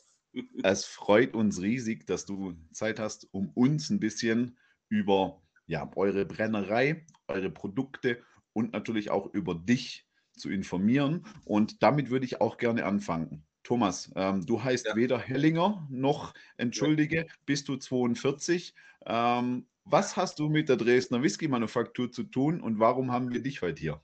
Es 0.63 0.85
freut 0.85 1.35
uns 1.35 1.61
riesig, 1.61 2.07
dass 2.07 2.25
du 2.25 2.55
Zeit 2.71 2.99
hast, 2.99 3.27
um 3.31 3.49
uns 3.49 3.89
ein 3.89 3.99
bisschen 3.99 4.57
über 4.89 5.41
ja, 5.67 5.89
eure 5.95 6.25
Brennerei, 6.25 7.05
eure 7.27 7.51
Produkte 7.51 8.21
und 8.53 8.73
natürlich 8.73 9.11
auch 9.11 9.33
über 9.33 9.55
dich 9.55 10.07
zu 10.33 10.49
informieren. 10.49 11.25
Und 11.45 11.83
damit 11.83 12.09
würde 12.09 12.25
ich 12.25 12.41
auch 12.41 12.57
gerne 12.57 12.85
anfangen. 12.85 13.45
Thomas, 13.63 14.11
ähm, 14.15 14.45
du 14.45 14.61
heißt 14.61 14.87
ja. 14.87 14.95
weder 14.95 15.17
Hellinger 15.17 15.87
noch, 15.89 16.33
entschuldige, 16.57 17.27
bist 17.45 17.67
du 17.69 17.77
42. 17.77 18.75
Ähm, 19.05 19.65
was 19.85 20.15
hast 20.15 20.39
du 20.39 20.49
mit 20.49 20.69
der 20.69 20.77
Dresdner 20.77 21.21
Whisky-Manufaktur 21.21 22.11
zu 22.11 22.23
tun 22.23 22.61
und 22.61 22.79
warum 22.79 23.11
haben 23.11 23.31
wir 23.31 23.41
dich 23.41 23.61
heute 23.61 23.79
hier? 23.79 24.01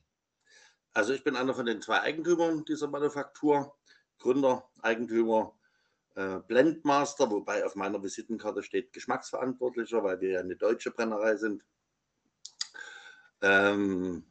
Also 0.93 1.13
ich 1.13 1.23
bin 1.23 1.35
einer 1.35 1.53
von 1.53 1.65
den 1.65 1.81
zwei 1.81 2.01
Eigentümern 2.01 2.65
dieser 2.65 2.87
Manufaktur, 2.87 3.77
Gründer, 4.17 4.69
Eigentümer 4.81 5.57
äh, 6.15 6.39
Blendmaster, 6.39 7.29
wobei 7.29 7.65
auf 7.65 7.75
meiner 7.75 8.01
Visitenkarte 8.03 8.63
steht 8.63 8.91
Geschmacksverantwortlicher, 8.91 10.03
weil 10.03 10.19
wir 10.19 10.31
ja 10.31 10.39
eine 10.39 10.55
deutsche 10.55 10.91
Brennerei 10.91 11.37
sind. 11.37 11.63
Ähm, 13.41 14.25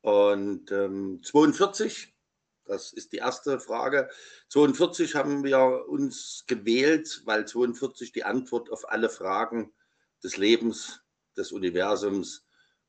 und 0.00 0.70
ähm, 0.70 1.22
42, 1.22 2.13
das 2.64 2.92
ist 2.92 3.12
die 3.12 3.18
erste 3.18 3.60
Frage. 3.60 4.08
42 4.48 5.14
haben 5.14 5.44
wir 5.44 5.86
uns 5.88 6.44
gewählt, 6.46 7.22
weil 7.24 7.46
42 7.46 8.12
die 8.12 8.24
Antwort 8.24 8.70
auf 8.70 8.88
alle 8.88 9.10
Fragen 9.10 9.72
des 10.22 10.36
Lebens, 10.36 11.00
des 11.36 11.52
Universums 11.52 12.44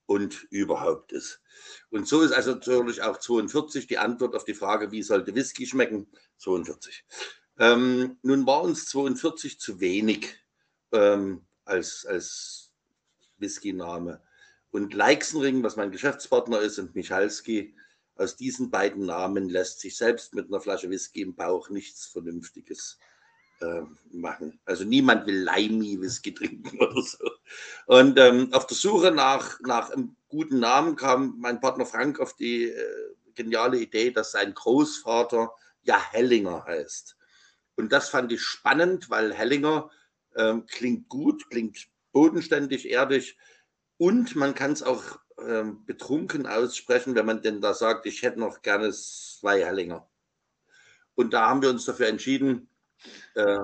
und 0.05 0.43
überhaupt 0.51 1.11
ist. 1.11 1.41
Und 1.89 2.07
so 2.07 2.21
ist 2.21 2.31
also 2.31 2.51
natürlich 2.51 3.01
auch 3.01 3.17
42 3.17 3.87
die 3.87 3.97
Antwort 3.97 4.35
auf 4.35 4.45
die 4.45 4.53
Frage, 4.53 4.91
wie 4.91 5.03
sollte 5.03 5.35
Whisky 5.35 5.65
schmecken? 5.65 6.07
42. 6.37 7.05
Ähm, 7.57 8.17
nun 8.21 8.45
war 8.45 8.61
uns 8.61 8.85
42 8.87 9.59
zu 9.59 9.79
wenig 9.79 10.35
ähm, 10.91 11.45
als, 11.63 12.05
als 12.05 12.71
Whisky-Name. 13.37 14.21
Und 14.71 14.93
Leixenring, 14.93 15.63
was 15.63 15.77
mein 15.77 15.91
Geschäftspartner 15.91 16.59
ist, 16.59 16.79
und 16.79 16.95
Michalski, 16.95 17.75
aus 18.15 18.35
diesen 18.35 18.69
beiden 18.71 19.05
Namen 19.05 19.49
lässt 19.49 19.79
sich 19.79 19.97
selbst 19.97 20.33
mit 20.33 20.47
einer 20.47 20.61
Flasche 20.61 20.89
Whisky 20.89 21.21
im 21.21 21.35
Bauch 21.35 21.69
nichts 21.69 22.05
Vernünftiges 22.05 22.97
äh, 23.61 23.81
machen. 24.11 24.59
Also 24.65 24.83
niemand 24.83 25.25
will 25.27 25.43
Limey-Whisky 25.43 26.33
trinken 26.33 26.77
oder 26.79 27.01
so. 27.01 27.29
Und 27.87 28.17
ähm, 28.17 28.53
auf 28.53 28.67
der 28.67 28.77
Suche 28.77 29.11
nach, 29.11 29.59
nach 29.61 29.91
einem 29.91 30.15
guten 30.27 30.59
Namen 30.59 30.95
kam 30.95 31.35
mein 31.39 31.59
Partner 31.59 31.85
Frank 31.85 32.19
auf 32.19 32.35
die 32.35 32.65
äh, 32.65 33.15
geniale 33.35 33.79
Idee, 33.79 34.11
dass 34.11 34.31
sein 34.31 34.53
Großvater 34.53 35.53
ja 35.83 35.99
Hellinger 36.11 36.65
heißt. 36.65 37.17
Und 37.75 37.91
das 37.91 38.09
fand 38.09 38.31
ich 38.31 38.41
spannend, 38.41 39.09
weil 39.09 39.33
Hellinger 39.33 39.89
äh, 40.33 40.55
klingt 40.67 41.09
gut, 41.09 41.49
klingt 41.49 41.87
bodenständig, 42.13 42.89
erdig 42.89 43.37
und 43.97 44.35
man 44.35 44.55
kann 44.55 44.71
es 44.71 44.83
auch 44.83 45.19
äh, 45.37 45.63
betrunken 45.85 46.47
aussprechen, 46.47 47.15
wenn 47.15 47.25
man 47.25 47.41
denn 47.41 47.61
da 47.61 47.73
sagt, 47.73 48.05
ich 48.05 48.21
hätte 48.21 48.39
noch 48.39 48.61
gerne 48.61 48.91
zwei 48.91 49.63
Hellinger. 49.63 50.07
Und 51.15 51.33
da 51.33 51.49
haben 51.49 51.61
wir 51.61 51.69
uns 51.69 51.85
dafür 51.85 52.07
entschieden, 52.07 52.69
äh, 53.35 53.59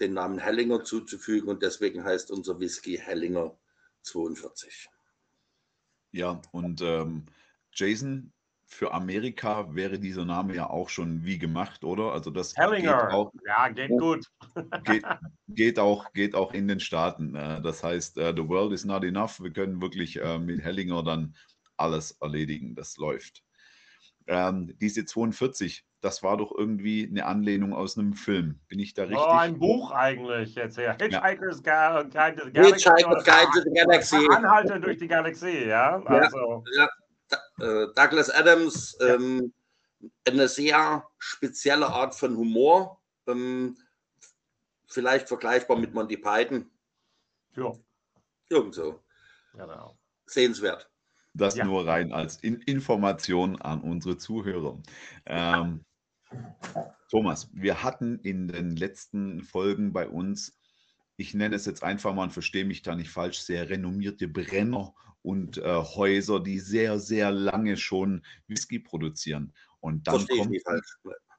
den 0.00 0.14
Namen 0.14 0.38
Hellinger 0.38 0.84
zuzufügen 0.84 1.48
und 1.48 1.62
deswegen 1.62 2.04
heißt 2.04 2.30
unser 2.30 2.60
Whisky 2.60 2.96
Hellinger 2.96 3.56
42. 4.02 4.88
Ja, 6.12 6.40
und 6.52 6.80
ähm, 6.82 7.26
Jason, 7.72 8.32
für 8.70 8.92
Amerika 8.92 9.74
wäre 9.74 9.98
dieser 9.98 10.26
Name 10.26 10.54
ja 10.54 10.68
auch 10.68 10.90
schon 10.90 11.24
wie 11.24 11.38
gemacht, 11.38 11.84
oder? 11.84 12.12
Also 12.12 12.30
das 12.30 12.54
Hellinger. 12.54 13.06
Geht 13.06 13.14
auch, 13.14 13.32
ja, 13.46 13.68
geht 13.70 13.88
gut. 13.88 14.26
Geht, 14.84 15.04
geht, 15.48 15.78
auch, 15.78 16.12
geht 16.12 16.34
auch 16.34 16.52
in 16.52 16.68
den 16.68 16.78
Staaten. 16.78 17.34
Äh, 17.34 17.62
das 17.62 17.82
heißt, 17.82 18.18
äh, 18.18 18.34
the 18.36 18.46
world 18.46 18.72
is 18.72 18.84
not 18.84 19.04
enough. 19.04 19.40
Wir 19.40 19.52
können 19.52 19.80
wirklich 19.80 20.20
äh, 20.20 20.38
mit 20.38 20.62
Hellinger 20.62 21.02
dann 21.02 21.34
alles 21.76 22.12
erledigen. 22.20 22.74
Das 22.74 22.98
läuft. 22.98 23.42
Ähm, 24.26 24.74
diese 24.78 25.06
42, 25.06 25.86
das 26.02 26.22
war 26.22 26.36
doch 26.36 26.52
irgendwie 26.54 27.08
eine 27.08 27.24
Anlehnung 27.24 27.72
aus 27.72 27.96
einem 27.96 28.12
Film. 28.12 28.60
Bin 28.68 28.78
ich 28.78 28.92
da 28.92 29.04
richtig? 29.04 29.18
Oh, 29.18 29.30
ein 29.30 29.58
Buch 29.58 29.92
eigentlich 29.92 30.54
jetzt 30.56 30.76
hier. 30.76 30.94
Hitchhiker's 31.00 31.62
ja. 31.64 32.02
Guide 32.02 32.36
to 32.36 32.44
the 32.44 32.52
Galaxy. 32.52 32.74
Hitchhiker's 32.74 33.24
Guide 33.24 33.50
to 33.54 33.60
the 33.62 33.70
Galaxy. 33.74 34.28
Anhalte 34.30 34.80
durch 34.80 34.98
die 34.98 35.08
Galaxie, 35.08 35.68
ja. 35.68 36.02
Also. 36.04 36.64
ja, 36.76 36.82
ja. 36.82 36.88
Douglas 37.58 38.30
Adams, 38.30 38.96
ähm, 39.00 39.52
eine 40.26 40.48
sehr 40.48 41.08
spezielle 41.18 41.88
Art 41.88 42.14
von 42.14 42.36
Humor, 42.36 43.00
ähm, 43.26 43.76
vielleicht 44.86 45.28
vergleichbar 45.28 45.78
mit 45.78 45.94
Monty 45.94 46.16
Python. 46.16 46.70
Ja. 47.56 47.72
Irgend 48.48 48.74
so. 48.74 49.02
Genau. 49.52 49.98
Sehenswert. 50.26 50.90
Das 51.34 51.56
ja. 51.56 51.64
nur 51.64 51.86
rein 51.86 52.12
als 52.12 52.36
In 52.38 52.60
Information 52.62 53.60
an 53.60 53.80
unsere 53.82 54.16
Zuhörer. 54.16 54.80
Ähm, 55.26 55.84
Thomas, 57.10 57.50
wir 57.52 57.82
hatten 57.82 58.18
in 58.20 58.48
den 58.48 58.76
letzten 58.76 59.42
Folgen 59.42 59.92
bei 59.92 60.08
uns, 60.08 60.58
ich 61.16 61.34
nenne 61.34 61.56
es 61.56 61.66
jetzt 61.66 61.82
einfach 61.82 62.14
mal 62.14 62.24
und 62.24 62.32
verstehe 62.32 62.64
mich 62.64 62.82
da 62.82 62.94
nicht 62.94 63.10
falsch, 63.10 63.40
sehr 63.40 63.68
renommierte 63.68 64.28
Brenner 64.28 64.94
und 65.28 65.58
äh, 65.58 65.62
Häuser, 65.62 66.40
die 66.40 66.58
sehr, 66.58 66.98
sehr 66.98 67.30
lange 67.30 67.76
schon 67.76 68.24
Whisky 68.46 68.78
produzieren. 68.78 69.52
Und 69.78 70.08
dann 70.08 70.26
kommt, 70.26 70.56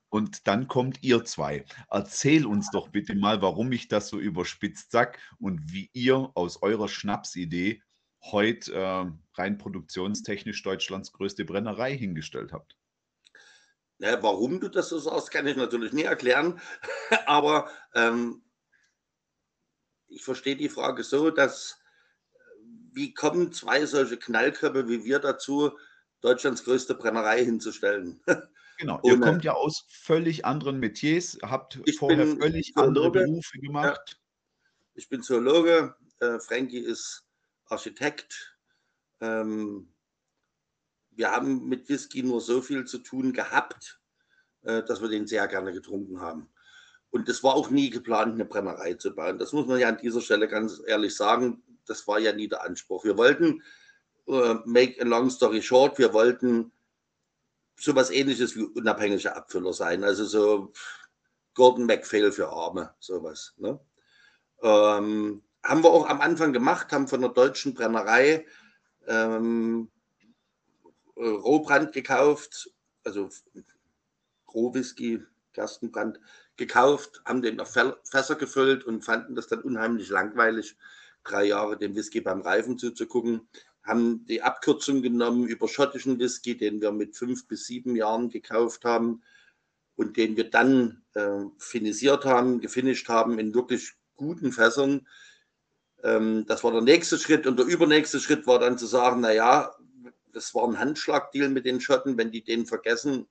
und 0.10 0.48
dann 0.48 0.68
kommt 0.68 1.02
ihr 1.02 1.26
zwei. 1.26 1.66
Erzähl 1.90 2.46
uns 2.46 2.70
doch 2.70 2.90
bitte 2.90 3.16
mal, 3.16 3.42
warum 3.42 3.72
ich 3.72 3.88
das 3.88 4.10
so 4.10 4.20
überspitzt 4.20 4.92
sag 4.92 5.18
und 5.40 5.74
wie 5.74 5.90
ihr 5.94 6.30
aus 6.36 6.62
eurer 6.62 6.88
Schnapsidee 6.88 7.82
heute 8.22 8.74
äh, 8.76 9.06
rein 9.34 9.58
produktionstechnisch 9.58 10.62
Deutschlands 10.62 11.12
größte 11.12 11.44
Brennerei 11.44 11.98
hingestellt 11.98 12.54
habt. 12.54 12.78
Ja, 13.98 14.22
warum 14.22 14.60
du 14.60 14.70
das 14.70 14.90
so 14.90 15.00
sagst, 15.00 15.32
kann 15.32 15.48
ich 15.48 15.58
natürlich 15.58 15.94
nie 15.94 16.04
erklären. 16.04 16.62
Aber 17.26 17.72
ähm, 17.96 18.44
ich 20.06 20.24
verstehe 20.24 20.56
die 20.56 20.70
Frage 20.70 21.02
so, 21.02 21.32
dass 21.32 21.79
wie 23.00 23.14
kommen 23.14 23.54
zwei 23.54 23.86
solche 23.86 24.18
Knallköpfe 24.18 24.90
wie 24.90 25.06
wir 25.06 25.20
dazu, 25.20 25.72
Deutschlands 26.20 26.66
größte 26.66 26.96
Brennerei 26.96 27.44
hinzustellen? 27.44 28.22
Genau, 28.78 28.98
ihr 29.04 29.20
kommt 29.20 29.44
ja 29.44 29.52
aus 29.52 29.84
völlig 29.90 30.46
anderen 30.46 30.80
Metiers, 30.80 31.38
habt 31.42 31.82
vorher 31.98 32.26
völlig 32.26 32.74
Zoologe. 32.74 32.88
andere 32.88 33.12
Berufe 33.26 33.60
gemacht. 33.60 34.02
Ja. 34.08 34.16
Ich 34.94 35.10
bin 35.10 35.22
Zoologe, 35.22 35.98
äh, 36.22 36.40
Frankie 36.40 36.80
ist 36.80 37.26
Architekt. 37.66 38.58
Ähm, 39.20 39.92
wir 41.12 41.30
haben 41.30 41.68
mit 41.68 41.90
Whisky 41.90 42.24
nur 42.24 42.40
so 42.40 42.62
viel 42.62 42.86
zu 42.86 43.00
tun 43.00 43.34
gehabt, 43.34 44.00
äh, 44.62 44.82
dass 44.82 45.02
wir 45.02 45.10
den 45.10 45.28
sehr 45.28 45.50
gerne 45.50 45.74
getrunken 45.74 46.22
haben. 46.22 46.50
Und 47.10 47.28
es 47.28 47.44
war 47.44 47.56
auch 47.56 47.70
nie 47.70 47.90
geplant, 47.90 48.36
eine 48.36 48.46
Brennerei 48.46 48.94
zu 48.94 49.14
bauen. 49.14 49.40
Das 49.40 49.52
muss 49.52 49.68
man 49.68 49.78
ja 49.78 49.90
an 49.90 49.98
dieser 49.98 50.22
Stelle 50.22 50.48
ganz 50.48 50.82
ehrlich 50.88 51.18
sagen 51.18 51.62
das 51.86 52.08
war 52.08 52.20
ja 52.20 52.34
nie 52.34 52.48
der 52.48 52.64
Anspruch. 52.64 53.04
Wir 53.04 53.18
wollten, 53.18 53.64
uh, 54.28 54.60
make 54.66 55.02
a 55.02 55.06
long 55.06 55.30
story 55.30 55.62
short, 55.62 55.98
wir 55.98 56.14
wollten 56.14 56.72
sowas 57.76 58.12
ähnliches 58.12 58.56
wie 58.56 58.64
unabhängige 58.64 59.36
Abfüller 59.36 59.74
sein. 59.74 60.04
Also 60.04 60.26
so 60.26 60.74
Gordon 61.54 61.86
MacPhail 61.86 62.32
für 62.32 62.50
Arme, 62.50 62.94
sowas. 63.00 63.54
Ne? 63.58 63.80
Ähm, 64.62 65.42
haben 65.64 65.84
wir 65.84 65.92
auch 65.92 66.08
am 66.08 66.22
Anfang 66.22 66.54
gemacht, 66.54 66.92
haben 66.92 67.08
von 67.08 67.22
der 67.22 67.32
deutschen 67.32 67.74
Brennerei 67.74 68.46
ähm, 69.08 69.90
Rohbrand 71.18 71.92
gekauft, 71.92 72.72
also 73.04 73.30
Rohwhisky, 74.54 75.22
Gerstenbrand 75.54 76.20
gekauft, 76.56 77.22
haben 77.26 77.42
den 77.42 77.60
auf 77.60 77.76
Fässer 78.04 78.36
gefüllt 78.36 78.86
und 78.86 79.04
fanden 79.04 79.36
das 79.36 79.48
dann 79.48 79.62
unheimlich 79.62 80.10
langweilig 80.10 80.78
drei 81.30 81.46
Jahre 81.46 81.78
dem 81.78 81.96
Whisky 81.96 82.22
beim 82.22 82.42
Reifen 82.42 82.78
zuzugucken, 82.78 83.48
haben 83.84 84.26
die 84.26 84.42
Abkürzung 84.42 85.02
genommen 85.02 85.48
über 85.48 85.68
schottischen 85.68 86.20
Whisky, 86.20 86.58
den 86.58 86.82
wir 86.82 86.92
mit 86.92 87.16
fünf 87.16 87.48
bis 87.48 87.66
sieben 87.66 87.96
Jahren 87.96 88.30
gekauft 88.30 88.86
haben 88.86 89.24
und 89.96 90.18
den 90.18 90.38
wir 90.38 90.50
dann 90.50 91.04
äh, 91.14 91.42
finisiert 91.58 92.26
haben, 92.26 92.62
gefinisht 92.62 93.10
haben 93.10 93.40
in 93.40 93.54
wirklich 93.54 93.94
guten 94.16 94.52
Fässern. 94.52 95.08
Ähm, 96.04 96.46
das 96.48 96.64
war 96.64 96.72
der 96.72 96.82
nächste 96.82 97.18
Schritt 97.18 97.48
und 97.48 97.58
der 97.58 97.66
übernächste 97.66 98.20
Schritt 98.20 98.48
war 98.48 98.60
dann 98.60 98.78
zu 98.78 98.86
sagen, 98.86 99.22
naja, 99.22 99.74
das 100.32 100.54
war 100.54 100.68
ein 100.68 100.80
Handschlagdeal 100.80 101.50
mit 101.50 101.66
den 101.66 101.82
Schotten, 101.82 102.18
wenn 102.18 102.32
die 102.32 102.44
den 102.44 102.66
vergessen, 102.66 103.28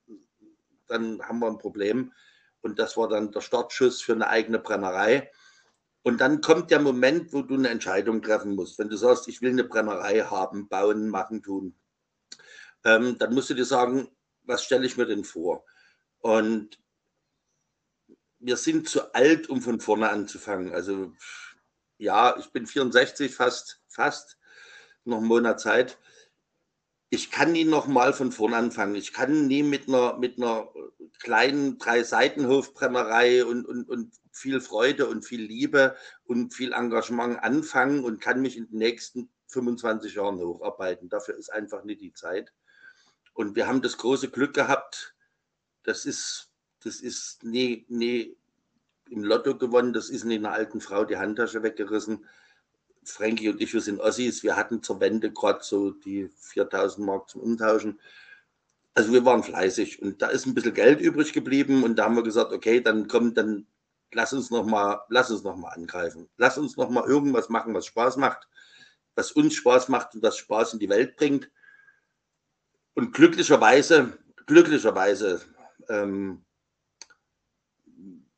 dann 0.89 1.23
haben 1.23 1.39
wir 1.39 1.47
ein 1.47 1.59
Problem. 1.59 2.13
Und 2.61 2.79
das 2.79 2.97
war 2.97 3.09
dann 3.09 3.31
der 3.31 3.41
Startschuss 3.41 4.03
für 4.03 4.13
eine 4.13 4.29
eigene 4.29 4.59
Brennerei. 4.59 5.31
Und 6.09 6.23
dann 6.23 6.41
kommt 6.41 6.71
der 6.71 6.81
Moment, 6.81 7.35
wo 7.35 7.43
du 7.43 7.55
eine 7.55 7.69
Entscheidung 7.69 8.23
treffen 8.23 8.55
musst. 8.55 8.79
Wenn 8.79 8.89
du 8.89 8.97
sagst, 8.97 9.29
ich 9.29 9.43
will 9.43 9.51
eine 9.51 9.65
Brennerei 9.65 10.21
haben, 10.21 10.67
bauen, 10.67 11.11
machen, 11.11 11.43
tun, 11.43 11.75
ähm, 12.83 13.19
dann 13.19 13.35
musst 13.35 13.51
du 13.51 13.55
dir 13.55 13.67
sagen, 13.67 14.09
was 14.45 14.65
stelle 14.65 14.87
ich 14.87 14.97
mir 14.97 15.05
denn 15.05 15.23
vor? 15.23 15.67
Und 16.21 16.81
wir 18.39 18.57
sind 18.57 18.89
zu 18.89 19.13
alt, 19.13 19.51
um 19.51 19.61
von 19.61 19.81
vorne 19.81 20.09
anzufangen. 20.09 20.73
Also 20.73 21.13
ja, 21.99 22.39
ich 22.39 22.53
bin 22.53 22.67
64, 22.67 23.35
fast, 23.35 23.83
fast 23.91 24.39
noch 25.05 25.19
einen 25.19 25.27
Monat 25.27 25.61
Zeit 25.61 25.99
ich 27.11 27.31
kann 27.31 27.53
nie 27.53 27.65
nochmal 27.65 28.13
von 28.13 28.33
vorn 28.33 28.55
anfangen. 28.55 28.95
Ich 28.95 29.13
kann 29.13 29.47
nie 29.47 29.63
mit 29.63 29.89
einer, 29.89 30.19
mit 30.19 30.39
einer 30.39 30.69
kleinen 31.19 31.79
Drei-Seitenhof-Brennerei 31.79 33.45
und, 33.45 33.65
und, 33.67 33.89
und 33.89 34.13
viel 34.31 34.61
Freude 34.61 35.09
und 35.09 35.25
viel 35.25 35.43
Liebe 35.43 35.97
und 36.25 36.55
viel 36.55 36.73
Engagement 36.73 37.43
anfangen 37.43 38.05
und 38.05 38.21
kann 38.21 38.43
mich 38.43 38.57
in 38.57 38.69
den 38.69 38.79
nächsten 38.79 39.31
25 39.49 40.15
Jahren 40.15 40.39
hocharbeiten. 40.39 41.09
Dafür 41.09 41.37
ist 41.37 41.51
einfach 41.51 41.85
nicht 41.85 42.03
die 42.03 42.13
Zeit. 42.13 42.53
Und 43.33 43.57
wir 43.57 43.67
haben 43.67 43.83
das 43.83 43.97
große 43.97 44.29
Glück 44.29 44.55
gehabt, 44.55 45.15
das 45.85 46.05
ist, 46.05 46.53
das 46.81 47.01
ist 47.01 47.43
nie, 47.43 47.87
nie 47.89 48.37
im 49.09 49.25
Lotto 49.25 49.57
gewonnen, 49.57 49.95
das 49.95 50.11
ist 50.11 50.25
nie 50.25 50.35
einer 50.35 50.53
alten 50.53 50.81
Frau 50.81 51.05
die 51.05 51.17
Handtasche 51.17 51.63
weggerissen 51.63 52.27
Frankie 53.11 53.49
und 53.49 53.61
ich, 53.61 53.73
wir 53.73 53.81
sind 53.81 54.01
Ossis, 54.01 54.43
wir 54.43 54.57
hatten 54.57 54.83
zur 54.83 55.01
Wende 55.01 55.33
gerade 55.33 55.61
so 55.63 55.91
die 55.91 56.29
4000 56.37 57.07
Mark 57.07 57.29
zum 57.29 57.43
Umtauschen. 57.43 58.01
Also 58.95 59.13
wir 59.13 59.25
waren 59.25 59.43
fleißig 59.43 60.03
und 60.03 60.23
da 60.23 60.29
ist 60.29 60.47
ein 60.47 60.55
bisschen 60.55 60.75
Geld 60.75 61.01
übrig 61.01 61.33
geblieben 61.33 61.85
und 61.85 61.97
da 61.97 62.05
haben 62.05 62.17
wir 62.17 62.23
gesagt, 62.23 62.53
okay, 62.53 62.81
dann 62.81 63.07
kommt, 63.07 63.37
dann 63.37 63.67
lass 64.13 64.33
uns 64.33 64.51
noch 64.51 64.65
mal, 64.65 65.03
lass 65.09 65.31
angreifen. 65.45 66.29
Lass 66.37 66.59
uns 66.59 66.77
noch 66.77 66.91
mal 66.91 67.05
irgendwas 67.05 67.49
machen, 67.49 67.75
was 67.75 67.87
Spaß 67.87 68.17
macht, 68.17 68.49
was 69.15 69.33
uns 69.33 69.55
Spaß 69.55 69.89
macht 69.89 70.15
und 70.15 70.23
das 70.23 70.37
Spaß 70.37 70.75
in 70.75 70.79
die 70.79 70.89
Welt 70.89 71.17
bringt. 71.17 71.51
Und 72.95 73.13
glücklicherweise, 73.13 74.19
glücklicherweise 74.47 75.41
ähm, 75.89 76.45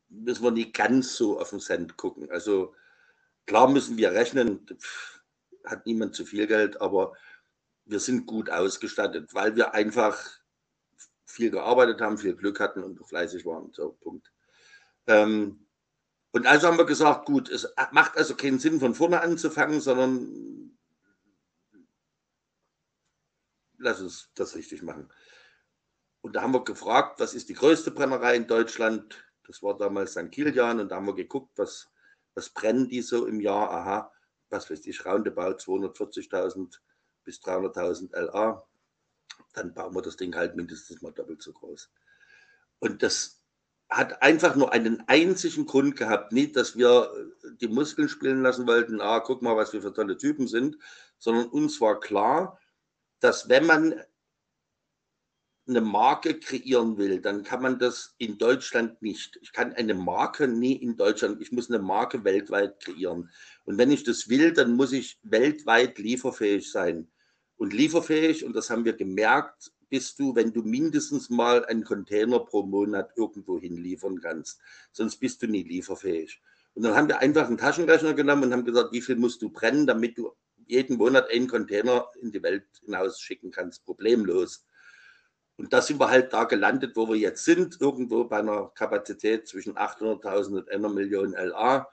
müssen 0.08 0.44
wir 0.44 0.50
nicht 0.50 0.74
ganz 0.74 1.16
so 1.16 1.40
auf 1.40 1.50
den 1.50 1.60
Cent 1.60 1.96
gucken. 1.96 2.30
Also 2.30 2.74
Klar 3.50 3.68
müssen 3.68 3.96
wir 3.96 4.12
rechnen, 4.12 4.64
hat 5.64 5.84
niemand 5.84 6.14
zu 6.14 6.24
viel 6.24 6.46
Geld, 6.46 6.80
aber 6.80 7.16
wir 7.84 7.98
sind 7.98 8.24
gut 8.26 8.48
ausgestattet, 8.48 9.34
weil 9.34 9.56
wir 9.56 9.74
einfach 9.74 10.16
viel 11.24 11.50
gearbeitet 11.50 12.00
haben, 12.00 12.16
viel 12.16 12.36
Glück 12.36 12.60
hatten 12.60 12.84
und 12.84 13.04
fleißig 13.08 13.44
waren. 13.44 13.72
So, 13.72 13.98
Punkt. 14.02 14.30
Ähm, 15.08 15.66
und 16.30 16.46
also 16.46 16.68
haben 16.68 16.78
wir 16.78 16.86
gesagt, 16.86 17.26
gut, 17.26 17.48
es 17.48 17.66
macht 17.90 18.16
also 18.16 18.36
keinen 18.36 18.60
Sinn, 18.60 18.78
von 18.78 18.94
vorne 18.94 19.20
anzufangen, 19.20 19.80
sondern 19.80 20.78
lass 23.78 24.00
uns 24.00 24.30
das 24.36 24.54
richtig 24.54 24.84
machen. 24.84 25.12
Und 26.20 26.36
da 26.36 26.42
haben 26.42 26.54
wir 26.54 26.62
gefragt, 26.62 27.18
was 27.18 27.34
ist 27.34 27.48
die 27.48 27.54
größte 27.54 27.90
Brennerei 27.90 28.36
in 28.36 28.46
Deutschland? 28.46 29.24
Das 29.44 29.60
war 29.60 29.76
damals 29.76 30.12
St. 30.12 30.30
Kilian 30.30 30.78
und 30.78 30.90
da 30.90 30.94
haben 30.94 31.06
wir 31.06 31.16
geguckt, 31.16 31.58
was 31.58 31.90
was 32.40 32.48
brennen 32.48 32.88
die 32.88 33.02
so 33.02 33.26
im 33.26 33.38
Jahr? 33.38 33.70
Aha, 33.70 34.10
was 34.48 34.70
weiß 34.70 34.86
ich, 34.86 35.04
roundabout 35.04 35.58
240.000 35.58 36.78
bis 37.22 37.38
300.000 37.42 38.16
LA. 38.18 38.66
Dann 39.52 39.74
bauen 39.74 39.94
wir 39.94 40.00
das 40.00 40.16
Ding 40.16 40.34
halt 40.34 40.56
mindestens 40.56 41.02
mal 41.02 41.12
doppelt 41.12 41.42
so 41.42 41.52
groß. 41.52 41.90
Und 42.78 43.02
das 43.02 43.42
hat 43.90 44.22
einfach 44.22 44.56
nur 44.56 44.72
einen 44.72 45.06
einzigen 45.06 45.66
Grund 45.66 45.96
gehabt, 45.96 46.32
nicht, 46.32 46.56
dass 46.56 46.78
wir 46.78 47.12
die 47.60 47.68
Muskeln 47.68 48.08
spielen 48.08 48.40
lassen 48.40 48.66
wollten, 48.66 49.02
ah, 49.02 49.20
guck 49.20 49.42
mal, 49.42 49.56
was 49.56 49.74
wir 49.74 49.82
für 49.82 49.92
tolle 49.92 50.16
Typen 50.16 50.48
sind, 50.48 50.78
sondern 51.18 51.46
uns 51.48 51.78
war 51.82 52.00
klar, 52.00 52.58
dass 53.18 53.50
wenn 53.50 53.66
man 53.66 54.00
eine 55.70 55.80
Marke 55.80 56.38
kreieren 56.38 56.98
will, 56.98 57.20
dann 57.20 57.42
kann 57.44 57.62
man 57.62 57.78
das 57.78 58.14
in 58.18 58.38
Deutschland 58.38 59.00
nicht. 59.00 59.38
Ich 59.40 59.52
kann 59.52 59.72
eine 59.72 59.94
Marke 59.94 60.48
nie 60.48 60.74
in 60.74 60.96
Deutschland, 60.96 61.40
ich 61.40 61.52
muss 61.52 61.70
eine 61.70 61.78
Marke 61.78 62.24
weltweit 62.24 62.80
kreieren. 62.80 63.30
Und 63.64 63.78
wenn 63.78 63.90
ich 63.90 64.04
das 64.04 64.28
will, 64.28 64.52
dann 64.52 64.74
muss 64.74 64.92
ich 64.92 65.18
weltweit 65.22 65.98
lieferfähig 65.98 66.70
sein. 66.70 67.08
Und 67.56 67.72
lieferfähig, 67.72 68.44
und 68.44 68.54
das 68.54 68.70
haben 68.70 68.84
wir 68.84 68.94
gemerkt, 68.94 69.72
bist 69.88 70.18
du, 70.18 70.34
wenn 70.34 70.52
du 70.52 70.62
mindestens 70.62 71.30
mal 71.30 71.64
einen 71.66 71.84
Container 71.84 72.40
pro 72.40 72.62
Monat 72.64 73.10
irgendwo 73.16 73.58
hinliefern 73.58 74.20
kannst. 74.20 74.60
Sonst 74.92 75.16
bist 75.16 75.42
du 75.42 75.46
nie 75.46 75.62
lieferfähig. 75.62 76.40
Und 76.74 76.84
dann 76.84 76.94
haben 76.94 77.08
wir 77.08 77.18
einfach 77.18 77.46
einen 77.46 77.58
Taschenrechner 77.58 78.14
genommen 78.14 78.44
und 78.44 78.52
haben 78.52 78.64
gesagt, 78.64 78.92
wie 78.92 79.02
viel 79.02 79.16
musst 79.16 79.42
du 79.42 79.50
brennen, 79.50 79.86
damit 79.86 80.16
du 80.16 80.32
jeden 80.66 80.96
Monat 80.96 81.28
einen 81.30 81.48
Container 81.48 82.06
in 82.22 82.30
die 82.30 82.42
Welt 82.42 82.64
hinaus 82.84 83.20
schicken 83.20 83.50
kannst, 83.50 83.84
problemlos. 83.84 84.64
Und 85.60 85.74
da 85.74 85.82
sind 85.82 86.00
wir 86.00 86.08
halt 86.08 86.32
da 86.32 86.44
gelandet, 86.44 86.96
wo 86.96 87.06
wir 87.06 87.16
jetzt 87.16 87.44
sind, 87.44 87.78
irgendwo 87.82 88.24
bei 88.24 88.38
einer 88.38 88.68
Kapazität 88.74 89.46
zwischen 89.46 89.76
800.000 89.76 90.56
und 90.56 90.70
einer 90.70 90.88
Million 90.88 91.32
LA. 91.32 91.86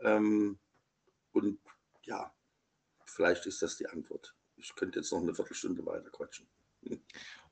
Ähm, 0.00 0.58
und 1.32 1.58
ja, 2.04 2.32
vielleicht 3.04 3.44
ist 3.44 3.60
das 3.60 3.76
die 3.76 3.86
Antwort. 3.86 4.34
Ich 4.56 4.74
könnte 4.74 5.00
jetzt 5.00 5.12
noch 5.12 5.20
eine 5.20 5.34
Viertelstunde 5.34 5.84
weiter 5.84 6.08
quatschen. 6.08 6.46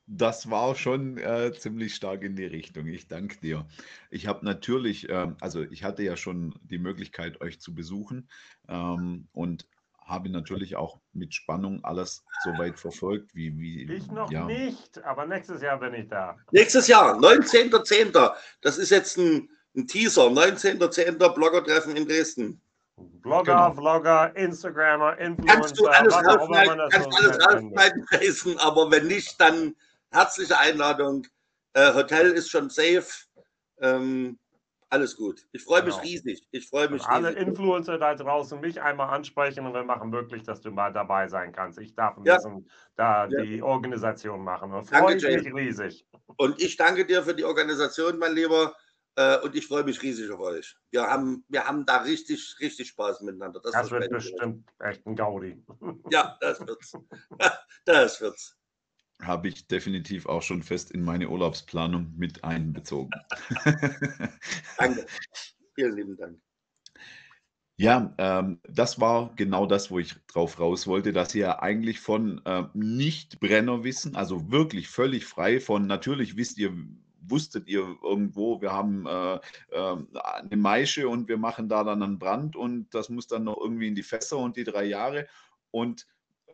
Das 0.07 0.49
war 0.49 0.75
schon 0.75 1.19
äh, 1.19 1.53
ziemlich 1.53 1.95
stark 1.95 2.23
in 2.23 2.35
die 2.35 2.47
Richtung. 2.47 2.87
Ich 2.87 3.07
danke 3.07 3.39
dir. 3.39 3.69
Ich 4.09 4.27
habe 4.27 4.47
natürlich, 4.47 5.11
äh, 5.11 5.35
also 5.39 5.61
ich 5.65 5.85
hatte 5.85 6.03
ja 6.03 6.17
schon 6.17 6.59
die 6.63 6.79
Möglichkeit, 6.79 7.43
euch 7.43 7.61
zu 7.61 7.75
besuchen 7.75 8.31
ähm, 8.69 9.29
und 9.33 9.69
habe 10.09 10.31
natürlich 10.31 10.75
auch 10.75 10.99
mit 11.13 11.35
Spannung 11.35 11.85
alles 11.85 12.25
so 12.43 12.51
weit 12.59 12.79
verfolgt, 12.79 13.35
wie. 13.35 13.57
wie 13.59 13.93
ich 13.93 14.11
noch 14.11 14.31
ja. 14.31 14.45
nicht, 14.45 15.05
aber 15.05 15.27
nächstes 15.27 15.61
Jahr 15.61 15.79
bin 15.79 15.95
ich 15.95 16.09
da. 16.09 16.37
Nächstes 16.51 16.89
Jahr, 16.89 17.17
19.10. 17.19 18.35
Das 18.63 18.79
ist 18.79 18.91
jetzt 18.91 19.19
ein, 19.19 19.51
ein 19.77 19.87
Teaser. 19.87 20.29
19.10. 20.29 21.35
Blogger-Treffen 21.35 21.95
in 21.95 22.09
Dresden. 22.09 22.61
Blogger, 22.97 23.71
genau. 23.71 23.73
Vlogger, 23.75 24.35
Instagrammer, 24.35 25.19
Influencer. 25.19 25.55
Kannst 25.55 25.79
du 25.79 25.87
alles 25.87 26.15
aufschneiden, 26.15 26.81
kannst 26.91 27.19
alles 27.19 27.39
aufschneiden, 27.41 28.59
aber 28.59 28.91
wenn 28.91 29.07
nicht, 29.07 29.41
dann 29.41 29.77
herzliche 30.11 30.59
Einladung. 30.59 31.27
Äh, 31.75 31.93
Hotel 31.95 32.31
ist 32.31 32.51
schon 32.51 32.71
safe. 32.71 33.07
Ähm, 33.81 34.39
alles 34.91 35.17
gut. 35.17 35.47
Ich 35.53 35.63
freue 35.63 35.83
mich 35.83 35.95
genau. 35.95 36.07
riesig. 36.07 36.49
Ich 36.51 36.69
freue 36.69 36.89
mich. 36.89 37.03
Und 37.03 37.09
alle 37.09 37.29
riesig. 37.29 37.49
Influencer 37.49 37.99
da 37.99 38.15
draußen 38.15 38.61
mich 38.61 38.81
einmal 38.81 39.11
ansprechen 39.15 39.67
und 39.67 39.75
wir 39.75 39.85
machen 39.85 40.13
wirklich, 40.13 40.43
dass 40.43 40.61
du 40.61 40.71
mal 40.71 40.93
dabei 40.93 41.29
sein 41.29 41.53
kannst. 41.53 41.79
Ich 41.79 41.95
darf 41.95 42.17
ein 42.17 42.25
ja. 42.25 42.37
bisschen 42.37 42.69
da 42.97 43.27
ja. 43.29 43.43
die 43.43 43.63
Organisation 43.63 44.43
machen 44.43 44.73
und 44.73 44.85
freue 44.85 45.15
mich 45.15 45.55
riesig. 45.55 46.07
Und 46.37 46.61
ich 46.61 46.77
danke 46.77 47.05
dir 47.05 47.23
für 47.23 47.35
die 47.35 47.45
Organisation, 47.45 48.19
mein 48.19 48.35
Lieber. 48.35 48.75
Äh, 49.17 49.39
und 49.41 49.57
ich 49.57 49.67
freue 49.67 49.83
mich 49.83 50.01
riesig 50.03 50.31
auf 50.31 50.41
euch. 50.41 50.77
Wir 50.91 51.03
haben, 51.03 51.45
wir 51.49 51.65
haben 51.65 51.85
da 51.85 52.03
richtig, 52.03 52.57
richtig 52.61 52.89
Spaß 52.89 53.21
miteinander. 53.23 53.61
Das, 53.61 53.73
das 53.73 53.91
wird 53.91 54.09
bestimmt 54.11 54.71
echt 54.79 55.05
ein 55.07 55.17
Gaudi. 55.17 55.61
Ja, 56.11 56.37
das 56.41 56.65
wird's. 56.65 56.93
das 57.85 58.21
wird's 58.21 58.58
habe 59.23 59.49
ich 59.49 59.67
definitiv 59.67 60.27
auch 60.27 60.43
schon 60.43 60.63
fest 60.63 60.91
in 60.91 61.03
meine 61.03 61.29
Urlaubsplanung 61.29 62.13
mit 62.17 62.45
einbezogen. 62.45 63.11
Danke. 64.79 65.07
Vielen 65.75 65.97
lieben 65.97 66.17
Dank. 66.17 66.39
Ja, 67.81 68.13
ähm, 68.19 68.61
das 68.69 69.01
war 69.01 69.33
genau 69.37 69.65
das, 69.65 69.91
wo 69.93 70.01
ich 70.01 70.17
drauf 70.27 70.59
raus 70.59 70.89
wollte, 70.89 71.13
dass 71.13 71.33
ihr 71.37 71.63
eigentlich 71.63 72.01
von 72.01 72.41
äh, 72.45 72.65
Nicht-Brennerwissen, 72.75 74.17
also 74.17 74.51
wirklich 74.51 74.89
völlig 74.89 75.27
frei 75.27 75.61
von, 75.61 75.87
natürlich 75.87 76.37
wisst 76.37 76.59
ihr, 76.59 76.73
wusstet 77.21 77.69
ihr 77.69 77.97
irgendwo, 78.03 78.61
wir 78.61 78.73
haben 78.73 79.07
äh, 79.07 79.37
äh, 79.71 79.97
eine 80.13 80.57
Maische 80.57 81.09
und 81.09 81.29
wir 81.29 81.39
machen 81.39 81.69
da 81.69 81.85
dann 81.85 82.03
einen 82.03 82.19
Brand 82.19 82.57
und 82.57 82.93
das 82.95 83.11
muss 83.11 83.29
dann 83.29 83.45
noch 83.45 83.59
irgendwie 83.61 83.87
in 83.87 83.95
die 83.95 84.03
Fässer 84.03 84.39
und 84.39 84.57
die 84.57 84.65
drei 84.65 84.85
Jahre. 84.85 85.29
Und 85.71 86.09
äh, 86.47 86.53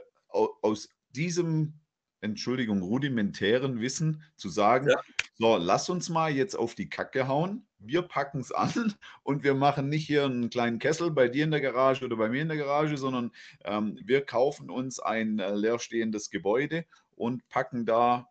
aus 0.60 0.90
diesem 1.08 1.80
Entschuldigung, 2.24 2.82
rudimentären 2.82 3.80
Wissen 3.80 4.22
zu 4.36 4.48
sagen, 4.48 4.88
ja. 4.88 5.00
So, 5.36 5.56
lass 5.56 5.90
uns 5.90 6.08
mal 6.10 6.30
jetzt 6.30 6.54
auf 6.54 6.76
die 6.76 6.88
Kacke 6.88 7.26
hauen. 7.26 7.66
Wir 7.78 8.02
packen 8.02 8.38
es 8.38 8.52
an 8.52 8.70
und 9.24 9.42
wir 9.42 9.54
machen 9.54 9.88
nicht 9.88 10.06
hier 10.06 10.24
einen 10.24 10.48
kleinen 10.48 10.78
Kessel 10.78 11.10
bei 11.10 11.28
dir 11.28 11.44
in 11.44 11.50
der 11.50 11.60
Garage 11.60 12.04
oder 12.04 12.16
bei 12.16 12.28
mir 12.28 12.42
in 12.42 12.48
der 12.48 12.56
Garage, 12.56 12.96
sondern 12.96 13.32
ähm, 13.64 13.98
wir 14.02 14.24
kaufen 14.24 14.70
uns 14.70 15.00
ein 15.00 15.40
äh, 15.40 15.54
leerstehendes 15.54 16.30
Gebäude 16.30 16.84
und 17.16 17.48
packen 17.48 17.84
da 17.84 18.28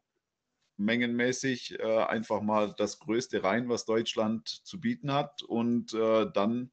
mengenmäßig 0.78 1.78
äh, 1.80 2.04
einfach 2.04 2.42
mal 2.42 2.74
das 2.78 3.00
Größte 3.00 3.44
rein, 3.44 3.68
was 3.68 3.86
Deutschland 3.86 4.48
zu 4.48 4.80
bieten 4.80 5.12
hat 5.12 5.44
und 5.44 5.94
äh, 5.94 6.26
dann 6.32 6.72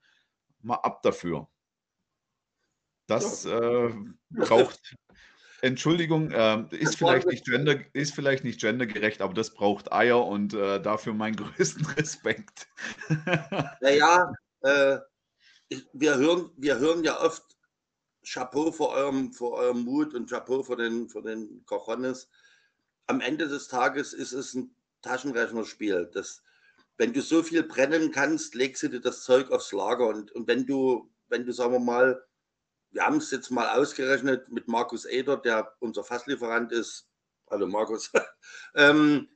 mal 0.62 0.76
ab 0.76 1.02
dafür. 1.02 1.48
Das 3.08 3.44
äh, 3.44 3.92
braucht, 4.30 4.96
Entschuldigung, 5.62 6.30
äh, 6.30 6.64
ist, 6.70 6.96
vielleicht 6.96 7.26
nicht 7.26 7.44
gender, 7.44 7.76
ist 7.92 8.14
vielleicht 8.14 8.44
nicht 8.44 8.60
gendergerecht, 8.60 9.20
aber 9.20 9.34
das 9.34 9.52
braucht 9.52 9.92
Eier 9.92 10.26
und 10.26 10.54
äh, 10.54 10.80
dafür 10.80 11.14
meinen 11.14 11.36
größten 11.56 11.86
Respekt. 11.86 12.68
naja, 13.80 14.32
äh, 14.62 14.98
wir, 15.92 16.16
hören, 16.16 16.50
wir 16.56 16.78
hören 16.78 17.04
ja 17.04 17.20
oft 17.20 17.42
Chapeau 18.24 18.72
vor 18.72 18.90
eurem, 18.90 19.32
vor 19.32 19.52
eurem 19.52 19.82
Mut 19.82 20.14
und 20.14 20.28
Chapeau 20.28 20.62
vor 20.62 20.76
den, 20.76 21.08
vor 21.08 21.22
den 21.22 21.64
Cojones 21.66 22.28
am 23.10 23.20
Ende 23.20 23.48
des 23.48 23.66
Tages 23.66 24.12
ist 24.12 24.32
es 24.32 24.54
ein 24.54 24.74
Taschenrechnerspiel. 25.02 26.08
Das, 26.14 26.42
wenn 26.96 27.12
du 27.12 27.20
so 27.20 27.42
viel 27.42 27.64
brennen 27.64 28.12
kannst, 28.12 28.54
legst 28.54 28.84
du 28.84 28.88
dir 28.88 29.00
das 29.00 29.24
Zeug 29.24 29.50
aufs 29.50 29.72
Lager. 29.72 30.06
Und, 30.06 30.30
und 30.32 30.46
wenn 30.46 30.64
du, 30.64 31.10
wenn 31.28 31.44
du, 31.44 31.52
sagen 31.52 31.72
wir 31.72 31.80
mal, 31.80 32.22
wir 32.92 33.06
haben 33.06 33.18
es 33.18 33.30
jetzt 33.30 33.50
mal 33.50 33.68
ausgerechnet 33.78 34.50
mit 34.50 34.68
Markus 34.68 35.04
Eder, 35.04 35.36
der 35.36 35.74
unser 35.80 36.04
Fasslieferant 36.04 36.72
ist. 36.72 37.08
Hallo 37.50 37.66
Markus. 37.66 38.10
ähm, 38.74 39.28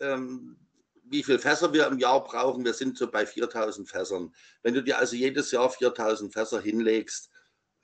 ähm, 0.00 0.58
wie 1.04 1.22
viele 1.22 1.38
Fässer 1.38 1.72
wir 1.72 1.86
im 1.86 1.98
Jahr 1.98 2.22
brauchen. 2.24 2.64
Wir 2.64 2.74
sind 2.74 2.98
so 2.98 3.10
bei 3.10 3.24
4000 3.24 3.88
Fässern. 3.88 4.34
Wenn 4.62 4.74
du 4.74 4.82
dir 4.82 4.98
also 4.98 5.16
jedes 5.16 5.50
Jahr 5.52 5.70
4000 5.70 6.32
Fässer 6.32 6.60
hinlegst, 6.60 7.30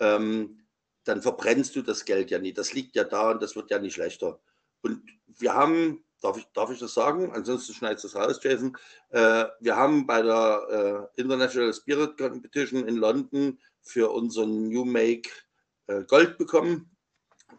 ähm, 0.00 0.66
dann 1.04 1.22
verbrennst 1.22 1.74
du 1.76 1.82
das 1.82 2.04
Geld 2.04 2.30
ja 2.30 2.38
nicht. 2.38 2.58
Das 2.58 2.72
liegt 2.72 2.96
ja 2.96 3.04
da 3.04 3.30
und 3.30 3.42
das 3.42 3.56
wird 3.56 3.70
ja 3.70 3.78
nicht 3.78 3.94
schlechter. 3.94 4.40
Und 4.82 5.02
wir 5.26 5.54
haben, 5.54 6.04
darf 6.20 6.36
ich, 6.36 6.46
darf 6.52 6.70
ich 6.70 6.80
das 6.80 6.94
sagen? 6.94 7.32
Ansonsten 7.32 7.74
schneidest 7.74 8.04
du 8.04 8.08
es 8.08 8.16
raus, 8.16 8.40
Jason. 8.42 8.76
Äh, 9.10 9.46
wir 9.60 9.76
haben 9.76 10.06
bei 10.06 10.22
der 10.22 11.10
äh, 11.16 11.20
International 11.20 11.72
Spirit 11.72 12.18
Competition 12.18 12.86
in 12.86 12.96
London 12.96 13.58
für 13.82 14.10
unseren 14.10 14.68
New 14.68 14.84
Make 14.84 15.28
äh, 15.86 16.04
Gold 16.04 16.38
bekommen. 16.38 16.90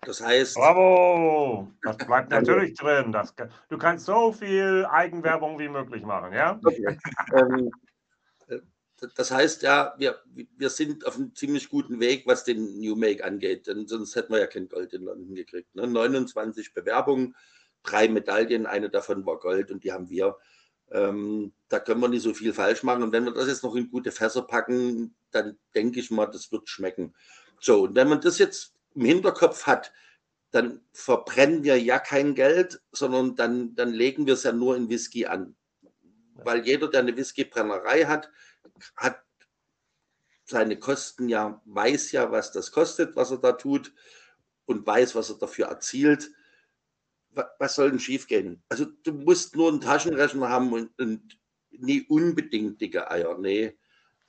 Das 0.01 0.21
heißt. 0.21 0.55
Bravo! 0.55 1.71
Das 1.83 1.97
bleibt 2.07 2.31
natürlich 2.31 2.73
drin. 2.75 3.11
Das, 3.11 3.33
du 3.69 3.77
kannst 3.77 4.05
so 4.05 4.31
viel 4.31 4.85
Eigenwerbung 4.89 5.59
wie 5.59 5.69
möglich 5.69 6.03
machen, 6.03 6.33
ja? 6.33 6.59
Okay. 6.63 6.97
ähm, 7.35 7.71
das 9.15 9.31
heißt 9.31 9.63
ja, 9.63 9.93
wir, 9.97 10.19
wir 10.57 10.69
sind 10.69 11.05
auf 11.05 11.15
einem 11.15 11.35
ziemlich 11.35 11.69
guten 11.69 11.99
Weg, 11.99 12.25
was 12.25 12.43
den 12.43 12.79
New 12.79 12.95
Make 12.95 13.23
angeht, 13.23 13.67
denn 13.67 13.87
sonst 13.87 14.15
hätten 14.15 14.33
wir 14.33 14.39
ja 14.39 14.47
kein 14.47 14.69
Gold 14.69 14.93
in 14.93 15.03
London 15.03 15.35
gekriegt. 15.35 15.75
Ne? 15.75 15.87
29 15.87 16.73
Bewerbungen, 16.73 17.35
drei 17.83 18.07
Medaillen, 18.07 18.65
eine 18.65 18.89
davon 18.89 19.25
war 19.25 19.39
Gold 19.39 19.71
und 19.71 19.83
die 19.83 19.91
haben 19.91 20.09
wir. 20.09 20.37
Ähm, 20.93 21.53
da 21.69 21.79
können 21.79 21.99
wir 22.01 22.07
nicht 22.07 22.21
so 22.21 22.33
viel 22.33 22.53
falsch 22.53 22.83
machen. 22.83 23.03
Und 23.03 23.11
wenn 23.11 23.25
wir 23.25 23.33
das 23.33 23.47
jetzt 23.47 23.63
noch 23.63 23.75
in 23.75 23.89
gute 23.89 24.11
Fässer 24.11 24.43
packen, 24.43 25.15
dann 25.31 25.57
denke 25.75 25.99
ich 25.99 26.11
mal, 26.11 26.27
das 26.27 26.51
wird 26.51 26.69
schmecken. 26.69 27.13
So, 27.59 27.83
und 27.83 27.95
wenn 27.95 28.09
man 28.09 28.21
das 28.21 28.37
jetzt 28.37 28.75
im 28.93 29.05
Hinterkopf 29.05 29.65
hat, 29.65 29.91
dann 30.51 30.81
verbrennen 30.93 31.63
wir 31.63 31.81
ja 31.81 31.97
kein 31.97 32.35
Geld, 32.35 32.79
sondern 32.91 33.35
dann, 33.35 33.75
dann 33.75 33.91
legen 33.91 34.27
wir 34.27 34.35
es 34.35 34.43
ja 34.43 34.51
nur 34.51 34.75
in 34.75 34.87
Whisky 34.87 35.25
an. 35.25 35.55
Weil 36.35 36.65
jeder, 36.65 36.89
der 36.89 36.99
eine 36.99 37.17
Whiskybrennerei 37.17 38.05
hat, 38.05 38.29
hat 38.95 39.23
seine 40.45 40.77
Kosten 40.77 41.27
ja, 41.27 41.61
weiß 41.65 42.11
ja, 42.11 42.31
was 42.31 42.51
das 42.51 42.71
kostet, 42.71 43.15
was 43.15 43.31
er 43.31 43.37
da 43.37 43.53
tut 43.53 43.93
und 44.65 44.85
weiß, 44.85 45.15
was 45.15 45.31
er 45.31 45.37
dafür 45.37 45.67
erzielt. 45.67 46.29
Was 47.59 47.75
soll 47.75 47.89
denn 47.89 47.99
schiefgehen? 47.99 48.63
Also 48.69 48.85
du 48.85 49.11
musst 49.13 49.55
nur 49.55 49.69
einen 49.69 49.81
Taschenrechner 49.81 50.49
haben 50.49 50.71
und, 50.71 50.99
und 50.99 51.39
nie 51.71 52.05
unbedingt 52.07 52.79
dicke 52.81 53.09
Eier. 53.09 53.37
Nee. 53.37 53.77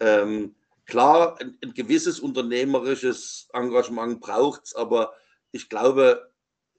Ähm, 0.00 0.54
klar, 0.86 1.40
ein, 1.40 1.58
ein, 1.62 1.74
gewisses 1.74 2.20
unternehmerisches 2.20 3.48
Engagement 3.52 4.20
braucht 4.20 4.64
es, 4.64 4.74
aber 4.74 5.14
ich 5.52 5.68
glaube, 5.68 6.32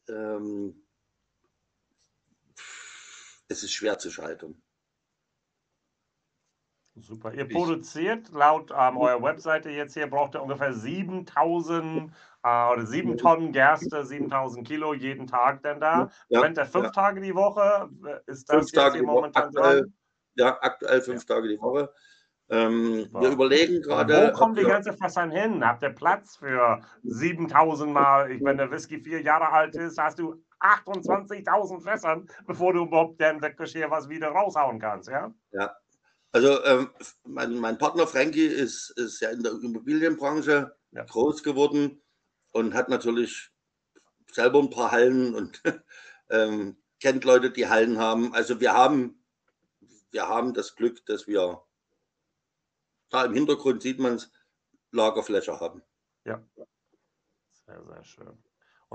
ähm, 0.09 0.85
es 3.47 3.63
ist 3.63 3.73
schwer 3.73 3.99
zu 3.99 4.11
scheitern. 4.11 4.61
Super. 6.97 7.33
Ihr 7.33 7.47
produziert 7.47 8.31
laut 8.31 8.71
ähm, 8.71 8.97
eurer 8.97 9.21
Webseite 9.21 9.69
jetzt 9.69 9.93
hier, 9.95 10.07
braucht 10.07 10.35
ihr 10.35 10.41
ungefähr 10.41 10.73
7000 10.73 12.11
äh, 12.43 12.71
oder 12.71 12.85
7 12.85 13.17
Tonnen 13.17 13.51
Gerste, 13.51 14.05
7000 14.05 14.65
Kilo 14.65 14.93
jeden 14.93 15.27
Tag 15.27 15.61
denn 15.63 15.81
da. 15.81 16.09
Ja, 16.29 16.39
Brennt 16.39 16.57
er 16.57 16.65
fünf 16.65 16.85
ja. 16.85 16.91
Tage 16.91 17.19
die 17.19 17.35
Woche? 17.35 17.89
Ist 18.27 18.47
das 18.49 18.55
fünf 18.55 18.71
jetzt 18.71 18.75
Tage 18.75 18.99
hier 18.99 19.05
momentan 19.05 19.43
aktuell, 19.43 19.81
dran? 19.81 19.93
Ja, 20.35 20.57
aktuell 20.61 21.01
fünf 21.01 21.27
ja. 21.27 21.35
Tage 21.35 21.49
die 21.49 21.59
Woche. 21.59 21.91
Ähm, 22.47 23.09
wir 23.11 23.29
überlegen 23.29 23.81
gerade. 23.81 24.31
Wo 24.31 24.37
kommt 24.37 24.57
die 24.57 24.63
ganze 24.63 24.93
Fassan 24.93 25.31
hin? 25.31 25.65
Habt 25.65 25.83
ihr 25.83 25.89
Platz 25.89 26.37
für 26.37 26.79
7000 27.03 27.91
Mal? 27.91 28.31
Ich, 28.31 28.43
wenn 28.43 28.57
der 28.57 28.71
Whisky 28.71 28.99
vier 28.99 29.21
Jahre 29.21 29.49
alt 29.49 29.75
ist, 29.75 29.97
hast 29.97 30.19
du 30.19 30.35
28.000 30.61 31.81
Fässern, 31.81 32.29
bevor 32.45 32.71
du 32.71 32.85
überhaupt 32.85 33.19
dann 33.19 33.41
wirklich 33.41 33.73
hier 33.73 33.91
was 33.91 34.07
wieder 34.07 34.29
raushauen 34.29 34.79
kannst, 34.79 35.09
ja? 35.09 35.33
Ja, 35.51 35.75
also 36.35 36.61
ähm, 36.65 36.89
mein, 37.23 37.57
mein, 37.59 37.77
Partner 37.77 38.05
Frankie 38.05 38.45
ist, 38.45 38.89
ist 38.97 39.21
ja 39.21 39.29
in 39.29 39.41
der 39.41 39.53
Immobilienbranche 39.53 40.75
ja. 40.91 41.03
groß 41.05 41.43
geworden 41.43 42.01
und 42.51 42.73
hat 42.73 42.89
natürlich 42.89 43.51
selber 44.33 44.59
ein 44.59 44.69
paar 44.69 44.91
Hallen 44.91 45.33
und 45.33 45.63
ähm, 46.29 46.75
kennt 46.99 47.23
Leute, 47.23 47.51
die 47.51 47.69
Hallen 47.69 47.99
haben. 47.99 48.33
Also 48.33 48.59
wir 48.59 48.73
haben, 48.73 49.23
wir 50.11 50.27
haben 50.27 50.53
das 50.53 50.75
Glück, 50.75 51.05
dass 51.05 51.25
wir 51.25 51.63
da 53.09 53.23
im 53.23 53.33
Hintergrund 53.33 53.81
sieht 53.81 53.99
man 53.99 54.15
es, 54.15 54.29
Lagerfläche 54.91 55.57
haben. 55.61 55.83
Ja, 56.25 56.45
sehr, 57.65 57.81
sehr 57.81 58.03
schön 58.03 58.44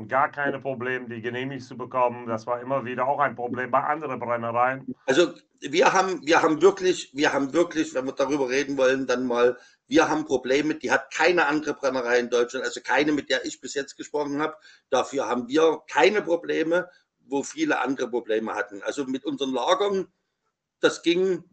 und 0.00 0.08
gar 0.08 0.30
keine 0.30 0.58
Probleme, 0.58 1.08
die 1.08 1.20
genehmigt 1.20 1.64
zu 1.64 1.76
bekommen. 1.76 2.26
Das 2.26 2.46
war 2.46 2.60
immer 2.60 2.86
wieder 2.86 3.06
auch 3.06 3.18
ein 3.18 3.36
Problem 3.36 3.70
bei 3.70 3.82
anderen 3.82 4.18
Brennereien. 4.18 4.94
Also 5.04 5.34
wir 5.60 5.92
haben, 5.92 6.26
wir 6.26 6.40
haben 6.40 6.62
wirklich, 6.62 7.10
wir 7.14 7.34
haben 7.34 7.52
wirklich, 7.52 7.92
wenn 7.92 8.06
wir 8.06 8.12
darüber 8.12 8.48
reden 8.48 8.78
wollen, 8.78 9.06
dann 9.06 9.26
mal, 9.26 9.58
wir 9.88 10.08
haben 10.08 10.24
Probleme, 10.24 10.74
die 10.74 10.90
hat 10.90 11.12
keine 11.12 11.46
andere 11.46 11.74
Brennerei 11.74 12.18
in 12.18 12.30
Deutschland, 12.30 12.64
also 12.64 12.80
keine, 12.80 13.12
mit 13.12 13.28
der 13.28 13.44
ich 13.44 13.60
bis 13.60 13.74
jetzt 13.74 13.96
gesprochen 13.98 14.40
habe. 14.40 14.56
Dafür 14.88 15.28
haben 15.28 15.48
wir 15.48 15.82
keine 15.86 16.22
Probleme, 16.22 16.88
wo 17.26 17.42
viele 17.42 17.80
andere 17.80 18.08
Probleme 18.08 18.54
hatten. 18.54 18.82
Also 18.82 19.04
mit 19.04 19.26
unseren 19.26 19.52
Lagern, 19.52 20.08
das 20.80 21.02
ging 21.02 21.44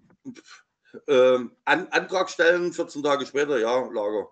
äh, 1.08 1.40
An 1.66 1.88
Antrag 1.90 2.30
stellen, 2.30 2.72
14 2.72 3.04
Tage 3.04 3.26
später, 3.26 3.60
ja, 3.60 3.78
Lager. 3.92 4.30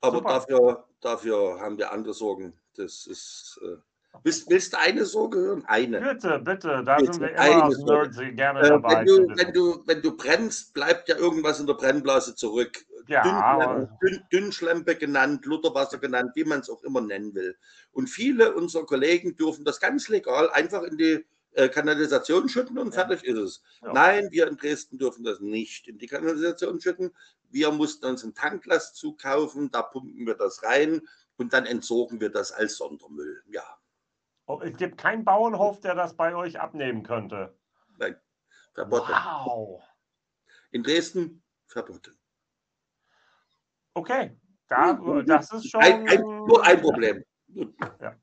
Aber 0.00 0.20
dafür, 0.20 0.84
dafür 1.00 1.58
haben 1.60 1.76
wir 1.76 1.90
andere 1.90 2.14
Sorgen. 2.14 2.56
Das 2.76 3.06
ist. 3.06 3.58
Äh, 3.62 3.76
willst, 4.22 4.48
willst 4.50 4.72
du 4.72 4.78
eine 4.78 5.04
Sorge 5.04 5.38
hören? 5.38 5.64
Eine. 5.66 6.00
Bitte, 6.00 6.38
bitte, 6.38 6.82
da 6.84 6.96
bitte, 6.96 7.12
sind 7.12 7.22
wir 7.22 7.30
immer 7.30 7.68
Nerds 7.68 8.18
gerne 8.34 8.60
äh, 8.60 8.68
dabei. 8.68 8.98
Wenn 8.98 9.06
du, 9.06 9.36
wenn, 9.36 9.52
du, 9.52 9.82
wenn 9.86 10.02
du 10.02 10.16
brennst, 10.16 10.74
bleibt 10.74 11.08
ja 11.08 11.16
irgendwas 11.16 11.60
in 11.60 11.66
der 11.66 11.74
Brennblase 11.74 12.34
zurück. 12.34 12.84
Ja, 13.08 13.88
Dünn, 14.02 14.20
Dünnschlempe 14.32 14.96
genannt, 14.96 15.46
Lutherwasser 15.46 15.98
genannt, 15.98 16.32
wie 16.34 16.42
man 16.42 16.60
es 16.60 16.68
auch 16.68 16.82
immer 16.82 17.00
nennen 17.00 17.34
will. 17.34 17.56
Und 17.92 18.08
viele 18.08 18.52
unserer 18.54 18.84
Kollegen 18.84 19.36
dürfen 19.36 19.64
das 19.64 19.78
ganz 19.78 20.08
legal 20.08 20.50
einfach 20.50 20.82
in 20.82 20.98
die 20.98 21.24
äh, 21.52 21.68
Kanalisation 21.68 22.48
schütten 22.48 22.78
und 22.78 22.92
fertig 22.92 23.24
ist 23.24 23.38
es. 23.38 23.62
Ja. 23.80 23.92
Nein, 23.92 24.28
wir 24.32 24.48
in 24.48 24.56
Dresden 24.56 24.98
dürfen 24.98 25.24
das 25.24 25.38
nicht 25.38 25.86
in 25.86 25.98
die 25.98 26.08
Kanalisation 26.08 26.80
schütten. 26.80 27.12
Wir 27.48 27.70
mussten 27.70 28.06
uns 28.06 28.24
einen 28.24 28.34
Tanklast 28.34 28.96
zukaufen, 28.96 29.70
da 29.70 29.82
pumpen 29.82 30.26
wir 30.26 30.34
das 30.34 30.64
rein 30.64 31.00
und 31.36 31.52
dann 31.52 31.66
entsorgen 31.66 32.20
wir 32.20 32.30
das 32.30 32.52
als 32.52 32.76
Sondermüll. 32.76 33.42
Ja. 33.46 33.64
Oh, 34.46 34.60
es 34.62 34.76
gibt 34.76 34.98
keinen 34.98 35.24
Bauernhof, 35.24 35.80
der 35.80 35.94
das 35.94 36.16
bei 36.16 36.34
euch 36.34 36.60
abnehmen 36.60 37.02
könnte. 37.02 37.56
Nein, 37.98 38.16
verboten. 38.74 39.12
Wow. 39.12 39.82
In 40.70 40.82
Dresden 40.82 41.42
verboten. 41.66 42.18
Okay, 43.94 44.38
da, 44.68 44.92
das 45.26 45.52
ist 45.52 45.70
schon. 45.70 45.80
Ein, 45.80 46.08
ein, 46.08 46.20
nur 46.20 46.64
ein 46.64 46.80
Problem. 46.80 47.24
Ja. 48.00 48.14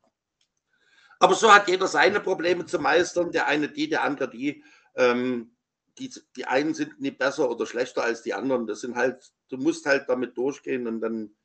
Aber 1.19 1.35
so 1.35 1.53
hat 1.53 1.67
jeder 1.67 1.87
seine 1.87 2.19
Probleme 2.19 2.65
zu 2.65 2.79
meistern. 2.79 3.31
Der 3.31 3.47
eine 3.47 3.69
die, 3.69 3.89
der 3.89 4.03
andere 4.03 4.29
die. 4.29 4.63
Ähm, 4.95 5.55
die, 5.99 6.11
die 6.35 6.45
einen 6.45 6.73
sind 6.73 6.99
nicht 6.99 7.17
besser 7.17 7.49
oder 7.49 7.65
schlechter 7.65 8.03
als 8.03 8.23
die 8.23 8.33
anderen. 8.33 8.67
Das 8.67 8.81
sind 8.81 8.95
halt, 8.95 9.31
du 9.49 9.57
musst 9.57 9.85
halt 9.85 10.09
damit 10.09 10.37
durchgehen 10.37 10.87
und 10.87 11.01
dann, 11.01 11.35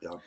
ja. 0.00 0.20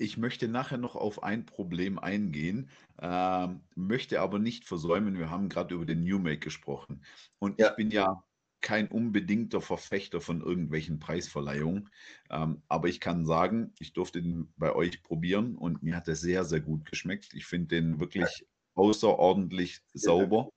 Ich 0.00 0.16
möchte 0.16 0.48
nachher 0.48 0.78
noch 0.78 0.96
auf 0.96 1.22
ein 1.22 1.46
Problem 1.46 1.98
eingehen, 1.98 2.70
ähm, 3.00 3.62
möchte 3.74 4.20
aber 4.20 4.38
nicht 4.38 4.64
versäumen, 4.66 5.18
wir 5.18 5.30
haben 5.30 5.48
gerade 5.48 5.74
über 5.74 5.84
den 5.86 6.02
New 6.04 6.18
Make 6.18 6.38
gesprochen. 6.38 7.04
Und 7.38 7.60
Ja. 7.60 7.70
ich 7.70 7.76
bin 7.76 7.90
ja 7.90 8.24
kein 8.62 8.88
unbedingter 8.88 9.60
Verfechter 9.60 10.20
von 10.20 10.40
irgendwelchen 10.42 10.98
Preisverleihungen. 10.98 11.90
Ähm, 12.30 12.62
aber 12.68 12.88
ich 12.88 13.00
kann 13.00 13.24
sagen, 13.26 13.72
ich 13.78 13.92
durfte 13.92 14.22
den 14.22 14.52
bei 14.56 14.74
euch 14.74 15.02
probieren 15.02 15.56
und 15.56 15.82
mir 15.82 15.96
hat 15.96 16.08
er 16.08 16.16
sehr, 16.16 16.44
sehr 16.44 16.60
gut 16.60 16.84
geschmeckt. 16.86 17.34
Ich 17.34 17.46
finde 17.46 17.68
den 17.76 18.00
wirklich 18.00 18.46
außerordentlich 18.74 19.80
sauber. 19.94 20.50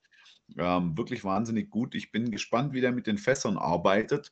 Ähm, 0.58 0.98
wirklich 0.98 1.24
wahnsinnig 1.24 1.70
gut. 1.70 1.96
Ich 1.96 2.12
bin 2.12 2.32
gespannt, 2.32 2.74
wie 2.74 2.82
der 2.82 2.92
mit 2.94 3.08
den 3.08 3.18
Fässern 3.18 3.58
arbeitet. 3.58 4.32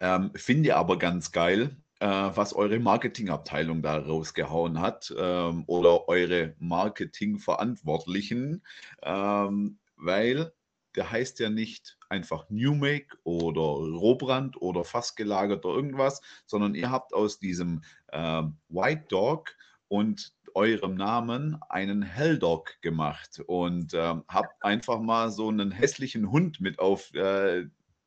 Ähm, 0.00 0.32
finde 0.34 0.76
aber 0.76 0.98
ganz 0.98 1.32
geil, 1.32 1.81
was 2.06 2.54
eure 2.54 2.78
Marketingabteilung 2.78 3.82
da 3.82 3.98
rausgehauen 3.98 4.80
hat 4.80 5.12
ähm, 5.16 5.64
oder 5.66 6.08
eure 6.08 6.54
Marketingverantwortlichen, 6.58 8.62
ähm, 9.02 9.78
weil 9.96 10.52
der 10.94 11.10
heißt 11.10 11.40
ja 11.40 11.48
nicht 11.48 11.98
einfach 12.08 12.48
New 12.50 12.74
Make 12.74 13.16
oder 13.24 13.62
Rohbrand 13.62 14.60
oder 14.60 14.84
fassgelagert 14.84 15.64
oder 15.64 15.76
irgendwas, 15.76 16.20
sondern 16.46 16.74
ihr 16.74 16.90
habt 16.90 17.14
aus 17.14 17.38
diesem 17.38 17.82
ähm, 18.12 18.56
White 18.68 19.06
Dog 19.08 19.54
und 19.88 20.32
eurem 20.54 20.94
Namen 20.94 21.58
einen 21.68 22.02
Hell 22.02 22.38
Dog 22.38 22.80
gemacht 22.82 23.40
und 23.46 23.94
ähm, 23.94 24.24
habt 24.28 24.62
einfach 24.62 25.00
mal 25.00 25.30
so 25.30 25.48
einen 25.48 25.70
hässlichen 25.70 26.30
Hund 26.30 26.60
mit 26.60 26.78
auf 26.78 27.12
äh, 27.14 27.66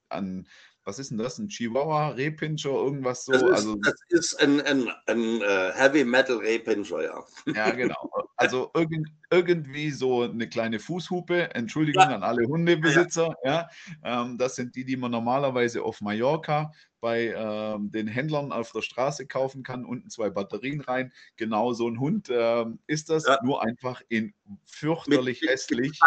an, 0.10 0.48
was 0.86 1.00
ist 1.00 1.10
denn 1.10 1.18
das? 1.18 1.40
Ein 1.40 1.50
Chihuahua, 1.50 2.10
Rehpinscher, 2.10 2.70
irgendwas 2.70 3.26
so? 3.26 3.32
Das 3.32 3.42
ist, 3.42 3.50
also, 3.50 3.76
das 3.76 3.96
ist 4.10 4.40
ein, 4.40 4.62
ein, 4.62 4.88
ein 5.08 5.42
äh, 5.42 5.72
Heavy 5.74 6.06
Metal 6.06 6.38
Rehpinscher, 6.38 7.04
ja. 7.04 7.24
ja, 7.54 7.72
genau. 7.72 8.10
Also 8.38 8.70
irgend, 8.76 9.10
irgendwie 9.32 9.90
so 9.90 10.22
eine 10.22 10.48
kleine 10.48 10.80
Fußhupe. 10.80 11.56
Entschuldigung 11.56 12.04
an 12.04 12.22
alle 12.22 12.46
Hundebesitzer. 12.46 13.34
Ja, 13.44 13.68
ähm, 14.04 14.38
das 14.38 14.56
sind 14.56 14.76
die, 14.76 14.86
die 14.86 14.98
man 14.98 15.12
normalerweise 15.12 15.82
auf 15.84 16.02
Mallorca 16.02 16.72
bei 17.00 17.34
ähm, 17.36 17.92
den 17.92 18.08
Händlern 18.08 18.52
auf 18.52 18.72
der 18.72 18.82
Straße 18.82 19.26
kaufen 19.26 19.64
kann. 19.64 19.86
Unten 19.86 20.10
zwei 20.10 20.30
Batterien 20.30 20.82
rein. 20.82 21.14
Genau 21.36 21.74
so 21.74 21.88
ein 21.88 22.00
Hund 22.00 22.30
ähm, 22.32 22.80
ist 22.88 23.10
das. 23.10 23.26
Ja. 23.26 23.40
Nur 23.44 23.64
einfach 23.64 24.02
in 24.10 24.34
fürchterlich 24.66 25.42
Mit- 25.42 25.50
hässlich. 25.50 26.00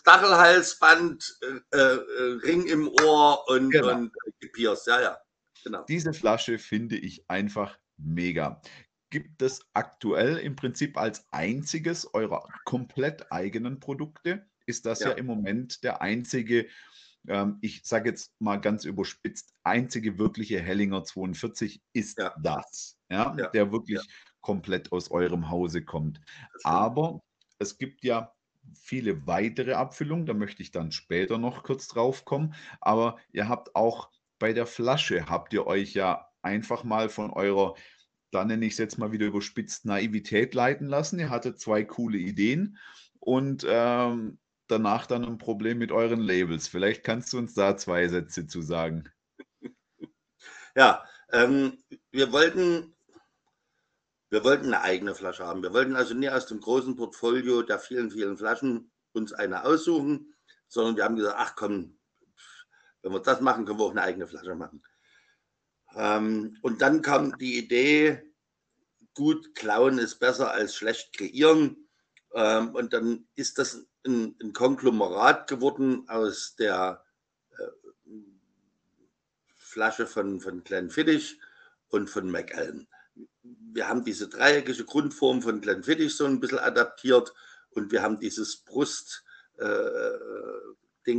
Stachelhalsband, 0.00 1.38
äh, 1.72 1.76
äh, 1.76 2.38
Ring 2.44 2.66
im 2.66 2.88
Ohr 3.04 3.44
und, 3.48 3.70
Genau. 3.70 3.94
und 3.94 4.12
gepierst, 4.40 4.86
ja, 4.86 5.00
ja. 5.00 5.18
Genau. 5.64 5.84
Diese 5.88 6.12
Flasche 6.12 6.58
finde 6.58 6.96
ich 6.96 7.28
einfach 7.28 7.78
mega. 7.96 8.60
Gibt 9.10 9.40
es 9.42 9.60
aktuell 9.72 10.36
im 10.38 10.56
Prinzip 10.56 10.96
als 10.98 11.26
einziges 11.32 12.12
eurer 12.14 12.46
komplett 12.64 13.30
eigenen 13.32 13.80
Produkte? 13.80 14.46
Ist 14.66 14.86
das 14.86 15.00
ja, 15.00 15.10
Ja. 15.10 15.14
im 15.16 15.26
Moment 15.26 15.82
der 15.84 16.02
einzige, 16.02 16.68
ähm, 17.28 17.58
ich 17.62 17.82
sage 17.84 18.10
jetzt 18.10 18.32
mal 18.40 18.56
ganz 18.60 18.84
überspitzt, 18.84 19.54
einzige 19.64 20.18
wirkliche 20.18 20.60
Hellinger 20.60 21.04
42 21.04 21.80
ist 21.92 22.18
Ja. 22.18 22.34
das, 22.42 22.96
ja, 23.10 23.34
Ja. 23.36 23.48
der 23.48 23.72
wirklich 23.72 24.00
komplett 24.40 24.92
aus 24.92 25.10
eurem 25.10 25.50
Hause 25.50 25.84
kommt. 25.84 26.20
Aber 26.62 27.20
es 27.58 27.78
gibt 27.78 28.04
ja 28.04 28.32
viele 28.74 29.26
weitere 29.26 29.74
Abfüllungen, 29.74 30.26
da 30.26 30.34
möchte 30.34 30.62
ich 30.62 30.70
dann 30.70 30.92
später 30.92 31.38
noch 31.38 31.62
kurz 31.62 31.88
drauf 31.88 32.24
kommen. 32.24 32.54
Aber 32.80 33.18
ihr 33.32 33.48
habt 33.48 33.74
auch 33.74 34.10
bei 34.38 34.52
der 34.52 34.66
Flasche, 34.66 35.26
habt 35.26 35.52
ihr 35.52 35.66
euch 35.66 35.94
ja 35.94 36.28
einfach 36.42 36.84
mal 36.84 37.08
von 37.08 37.30
eurer, 37.30 37.74
da 38.30 38.44
nenne 38.44 38.66
ich 38.66 38.72
es 38.72 38.78
jetzt 38.78 38.98
mal 38.98 39.12
wieder 39.12 39.26
überspitzt, 39.26 39.84
Naivität 39.84 40.54
leiten 40.54 40.86
lassen. 40.86 41.18
Ihr 41.18 41.30
hattet 41.30 41.60
zwei 41.60 41.84
coole 41.84 42.18
Ideen 42.18 42.78
und 43.20 43.66
ähm, 43.68 44.38
danach 44.68 45.06
dann 45.06 45.24
ein 45.24 45.38
Problem 45.38 45.78
mit 45.78 45.92
euren 45.92 46.20
Labels. 46.20 46.68
Vielleicht 46.68 47.04
kannst 47.04 47.32
du 47.32 47.38
uns 47.38 47.54
da 47.54 47.76
zwei 47.76 48.08
Sätze 48.08 48.46
zu 48.46 48.62
sagen. 48.62 49.04
Ja, 50.78 51.06
ähm, 51.32 51.78
wir 52.10 52.32
wollten, 52.32 52.94
wir 54.30 54.44
wollten 54.44 54.66
eine 54.66 54.82
eigene 54.82 55.14
Flasche 55.14 55.46
haben. 55.46 55.62
Wir 55.62 55.72
wollten 55.72 55.96
also 55.96 56.14
nie 56.14 56.28
aus 56.28 56.46
dem 56.46 56.60
großen 56.60 56.96
Portfolio 56.96 57.62
der 57.62 57.78
vielen, 57.78 58.10
vielen 58.10 58.36
Flaschen 58.36 58.90
uns 59.12 59.32
eine 59.32 59.64
aussuchen, 59.64 60.34
sondern 60.68 60.96
wir 60.96 61.04
haben 61.04 61.16
gesagt, 61.16 61.36
ach 61.38 61.54
komm, 61.54 61.98
wenn 63.02 63.12
wir 63.12 63.20
das 63.20 63.40
machen, 63.40 63.64
können 63.64 63.78
wir 63.78 63.84
auch 63.84 63.92
eine 63.92 64.02
eigene 64.02 64.26
Flasche 64.26 64.54
machen. 64.54 64.82
Ähm, 65.94 66.58
und 66.62 66.82
dann 66.82 67.02
kam 67.02 67.38
die 67.38 67.56
Idee, 67.56 68.34
gut 69.14 69.54
klauen 69.54 69.98
ist 69.98 70.16
besser 70.16 70.50
als 70.50 70.74
schlecht 70.74 71.16
kreieren. 71.16 71.88
Ähm, 72.34 72.74
und 72.74 72.92
dann 72.92 73.28
ist 73.36 73.58
das 73.58 73.86
ein, 74.04 74.36
ein 74.42 74.52
Konglomerat 74.52 75.48
geworden 75.48 76.08
aus 76.08 76.56
der 76.56 77.04
äh, 77.56 78.10
Flasche 79.54 80.06
von, 80.06 80.40
von 80.40 80.64
Glenfiddich 80.64 81.40
und 81.88 82.10
von 82.10 82.30
McAllen. 82.30 82.88
Wir 83.72 83.88
haben 83.88 84.04
diese 84.04 84.28
dreieckige 84.28 84.84
Grundform 84.84 85.42
von 85.42 85.60
Glenfiddich 85.60 86.16
so 86.16 86.24
ein 86.24 86.40
bisschen 86.40 86.58
adaptiert 86.58 87.32
und 87.70 87.92
wir 87.92 88.02
haben 88.02 88.18
dieses 88.18 88.56
Brust-Ding 88.64 89.24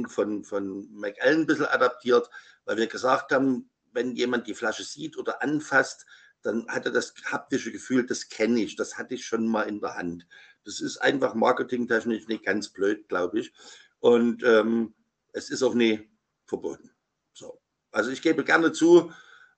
äh, 0.06 0.10
von, 0.10 0.44
von 0.44 0.92
McAllen 0.92 1.42
ein 1.42 1.48
bisschen 1.48 1.66
adaptiert, 1.66 2.30
weil 2.66 2.78
wir 2.78 2.88
gesagt 2.88 3.32
haben, 3.32 3.70
wenn 3.92 4.16
jemand 4.16 4.48
die 4.48 4.56
Flasche 4.56 4.84
sieht 4.84 5.18
oder 5.18 5.42
anfasst, 5.42 6.06
dann 6.42 6.68
hat 6.68 6.86
er 6.86 6.92
das 6.92 7.14
haptische 7.26 7.72
Gefühl, 7.72 8.06
das 8.06 8.30
kenne 8.30 8.62
ich, 8.62 8.76
das 8.76 8.98
hatte 8.98 9.16
ich 9.16 9.26
schon 9.26 9.48
mal 9.48 9.64
in 9.64 9.82
der 9.82 9.96
Hand. 9.96 10.28
Das 10.66 10.80
ist 10.82 10.98
einfach 10.98 11.34
marketingtechnisch 11.34 12.28
nicht 12.28 12.46
ganz 12.46 12.70
blöd, 12.70 13.08
glaube 13.10 13.40
ich. 13.40 13.54
Und 14.00 14.44
ähm, 14.44 14.94
es 15.34 15.50
ist 15.50 15.64
auch 15.64 15.74
nie 15.74 16.10
verboten. 16.46 16.92
So. 17.34 17.60
Also 17.92 18.12
ich 18.12 18.22
gebe 18.22 18.44
gerne 18.44 18.72
zu, 18.72 19.12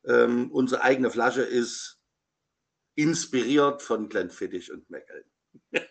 ähm, 0.05 0.51
unsere 0.51 0.81
eigene 0.81 1.11
Flasche 1.11 1.41
ist 1.41 1.98
inspiriert 2.99 3.81
von 3.81 4.09
Glenn 4.09 4.29
Fittich 4.29 4.71
und 4.71 4.89
Meckel. 4.89 5.23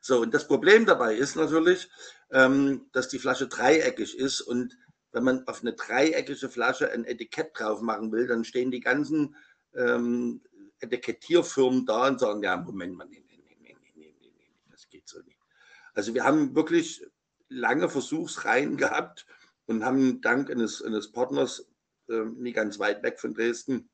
so, 0.00 0.20
und 0.20 0.34
das 0.34 0.48
Problem 0.48 0.84
dabei 0.84 1.14
ist 1.14 1.36
natürlich, 1.36 1.88
ähm, 2.30 2.88
dass 2.92 3.08
die 3.08 3.20
Flasche 3.20 3.46
dreieckig 3.46 4.18
ist 4.18 4.40
und 4.40 4.76
wenn 5.12 5.22
man 5.22 5.46
auf 5.46 5.62
eine 5.62 5.72
dreieckige 5.72 6.48
Flasche 6.48 6.90
ein 6.90 7.04
Etikett 7.04 7.52
drauf 7.54 7.80
machen 7.80 8.10
will, 8.10 8.26
dann 8.26 8.44
stehen 8.44 8.72
die 8.72 8.80
ganzen 8.80 9.36
ähm, 9.74 10.42
Etikettierfirmen 10.80 11.86
da 11.86 12.08
und 12.08 12.18
sagen, 12.18 12.42
ja, 12.42 12.56
Moment 12.56 12.96
mal, 12.96 13.06
nee, 13.06 13.24
nee, 13.28 13.40
nee, 13.46 13.56
nee, 13.60 13.76
nee, 13.94 14.14
nee, 14.20 14.32
nee, 14.36 14.50
das 14.70 14.88
geht 14.90 15.08
so 15.08 15.20
nicht. 15.22 15.38
Also 15.94 16.12
wir 16.12 16.24
haben 16.24 16.56
wirklich 16.56 17.06
lange 17.48 17.88
Versuchsreihen 17.88 18.76
gehabt 18.76 19.26
und 19.66 19.84
haben 19.84 20.20
dank 20.20 20.50
eines, 20.50 20.82
eines 20.82 21.12
Partners, 21.12 21.70
äh, 22.08 22.24
nie 22.24 22.52
ganz 22.52 22.80
weit 22.80 23.04
weg 23.04 23.20
von 23.20 23.32
Dresden, 23.32 23.88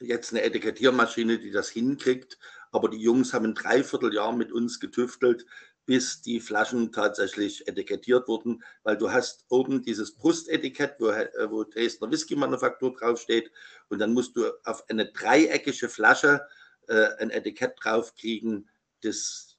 jetzt 0.00 0.32
eine 0.32 0.42
Etikettiermaschine, 0.42 1.38
die 1.38 1.50
das 1.50 1.68
hinkriegt. 1.68 2.38
Aber 2.70 2.88
die 2.88 3.00
Jungs 3.00 3.32
haben 3.32 3.46
ein 3.46 3.54
Dreivierteljahr 3.54 4.32
mit 4.32 4.52
uns 4.52 4.78
getüftelt, 4.80 5.46
bis 5.86 6.20
die 6.20 6.38
Flaschen 6.38 6.92
tatsächlich 6.92 7.66
etikettiert 7.66 8.28
wurden, 8.28 8.62
weil 8.82 8.98
du 8.98 9.10
hast 9.10 9.46
oben 9.48 9.80
dieses 9.80 10.14
Brustetikett, 10.14 10.96
wo, 10.98 11.08
äh, 11.08 11.50
wo 11.50 11.64
Dresdner 11.64 12.10
Whisky-Manufaktur 12.10 12.92
draufsteht 12.92 13.50
und 13.88 13.98
dann 13.98 14.12
musst 14.12 14.36
du 14.36 14.52
auf 14.64 14.84
eine 14.90 15.10
dreieckige 15.10 15.88
Flasche 15.88 16.46
äh, 16.88 17.08
ein 17.20 17.30
Etikett 17.30 17.76
draufkriegen. 17.82 18.68
Das 19.00 19.56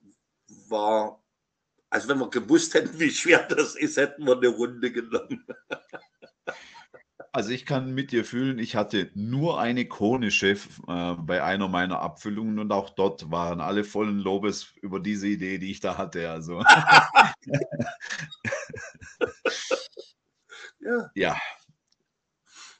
war, 0.67 1.23
also 1.89 2.09
wenn 2.09 2.19
wir 2.19 2.29
gewusst 2.29 2.75
hätten, 2.75 2.99
wie 2.99 3.09
schwer 3.09 3.47
das 3.47 3.75
ist, 3.75 3.97
hätten 3.97 4.23
wir 4.25 4.37
eine 4.37 4.49
Runde 4.49 4.91
genommen. 4.91 5.47
Also 7.31 7.51
ich 7.51 7.65
kann 7.65 7.93
mit 7.93 8.11
dir 8.11 8.25
fühlen, 8.25 8.57
ich 8.59 8.75
hatte 8.75 9.11
nur 9.13 9.59
eine 9.59 9.85
konische 9.85 10.51
äh, 10.87 11.13
bei 11.15 11.43
einer 11.43 11.67
meiner 11.67 11.99
Abfüllungen 11.99 12.59
und 12.59 12.71
auch 12.71 12.89
dort 12.89 13.29
waren 13.29 13.61
alle 13.61 13.83
vollen 13.83 14.19
Lobes 14.19 14.73
über 14.81 14.99
diese 14.99 15.27
Idee, 15.27 15.59
die 15.59 15.71
ich 15.71 15.79
da 15.79 15.97
hatte. 15.97 16.29
Also 16.31 16.63
Ja, 20.81 21.11
ja, 21.13 21.37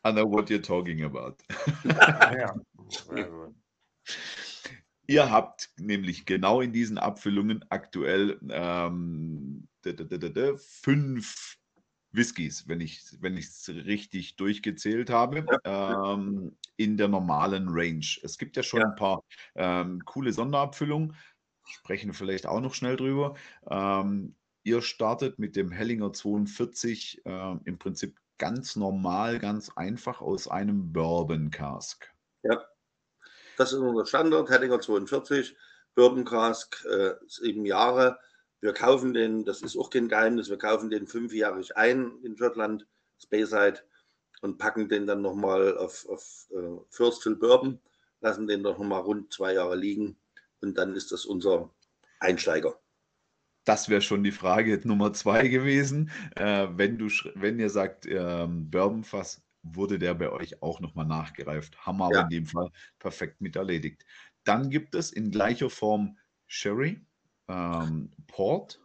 I 0.04 0.12
know 0.12 0.26
what 0.26 0.50
you're 0.50 0.62
talking 0.62 1.04
about. 1.04 1.38
Ja. 1.86 2.54
Ihr 5.08 5.32
habt 5.32 5.70
nämlich 5.78 6.26
genau 6.26 6.62
in 6.62 6.72
diesen 6.72 6.98
Abfüllungen 6.98 7.66
aktuell 7.70 8.40
ähm, 8.50 9.68
fünf 10.58 11.59
Whiskys, 12.12 12.68
wenn 12.68 12.82
ich 12.82 13.02
wenn 13.22 13.38
es 13.38 13.70
richtig 13.70 14.36
durchgezählt 14.36 15.10
habe, 15.10 15.52
ähm, 15.64 16.58
in 16.78 16.98
der 16.98 17.08
normalen 17.08 17.68
Range. 17.70 18.06
Es 18.24 18.38
gibt 18.38 18.58
ja 18.58 18.64
schon 18.64 18.82
Ja. 18.82 18.88
ein 18.88 18.96
paar 18.96 19.22
ähm, 19.56 20.04
coole 20.06 20.34
Sonderabfüllungen, 20.34 21.16
sprechen 21.64 22.08
wir 22.10 22.14
vielleicht 22.16 22.46
auch 22.48 22.62
noch 22.62 22.74
schnell 22.74 22.96
drüber. 22.96 23.36
Ähm, 23.70 24.36
ihr 24.64 24.82
startet 24.82 25.40
mit 25.40 25.56
dem 25.56 25.72
Hellinger 25.72 26.14
42 26.14 27.22
ähm, 27.26 27.62
im 27.66 27.78
Prinzip 27.78 28.20
ganz 28.38 28.76
normal, 28.76 29.40
ganz 29.40 29.70
einfach 29.76 30.22
aus 30.22 30.48
einem 30.48 30.92
Bourbon 30.94 31.52
Cask. 31.52 32.10
Das 33.58 33.74
ist 33.74 33.80
unser 33.80 34.06
Standard, 34.06 34.50
Hettinger 34.50 34.80
42, 34.80 35.56
Bourbon 35.96 36.26
Cask, 36.26 36.84
äh, 36.86 37.16
sieben 37.28 37.66
Jahre. 37.66 38.20
Wir 38.62 38.74
kaufen 38.74 39.14
den, 39.14 39.46
das 39.46 39.62
ist 39.62 39.78
auch 39.78 39.90
kein 39.90 40.10
Geheimnis, 40.10 40.50
wir 40.50 40.58
kaufen 40.58 40.90
den 40.90 41.08
fünfjährig 41.08 41.78
ein 41.78 42.12
in 42.24 42.38
Schottland, 42.38 42.86
Speyside, 43.22 43.80
und 44.42 44.58
packen 44.58 44.90
den 44.90 45.08
dann 45.08 45.22
nochmal 45.22 45.78
auf, 45.78 46.08
auf 46.08 46.48
uh, 46.52 46.86
First 46.90 47.24
Fill 47.24 47.36
Bourbon, 47.36 47.80
lassen 48.22 48.48
den 48.48 48.64
doch 48.64 48.78
nochmal 48.78 49.02
rund 49.02 49.34
zwei 49.34 49.54
Jahre 49.54 49.76
liegen 49.76 50.18
und 50.62 50.78
dann 50.78 50.96
ist 50.96 51.12
das 51.12 51.26
unser 51.26 51.70
Einsteiger. 52.20 52.80
Das 53.66 53.90
wäre 53.90 54.02
schon 54.02 54.24
die 54.24 54.32
Frage 54.32 54.80
Nummer 54.84 55.14
zwei 55.14 55.48
gewesen. 55.48 56.10
Äh, 56.36 56.68
wenn, 56.72 56.98
du, 56.98 57.08
wenn 57.36 57.60
ihr 57.60 57.70
sagt, 57.70 58.06
ähm, 58.08 58.70
Bourbonfass, 58.70 59.42
wurde 59.62 60.00
der 60.00 60.14
bei 60.14 60.30
euch 60.32 60.62
auch 60.64 60.80
nochmal 60.80 61.06
nachgereift. 61.06 61.86
Haben 61.86 61.98
wir 61.98 62.06
aber 62.06 62.16
ja. 62.16 62.22
in 62.24 62.30
dem 62.30 62.46
Fall 62.46 62.72
perfekt 62.98 63.42
mit 63.42 63.56
erledigt. 63.56 64.06
Dann 64.44 64.70
gibt 64.70 64.96
es 64.96 65.12
in 65.12 65.32
gleicher 65.32 65.70
Form 65.70 66.18
Sherry, 66.48 67.06
ähm, 67.50 68.12
Port. 68.28 68.80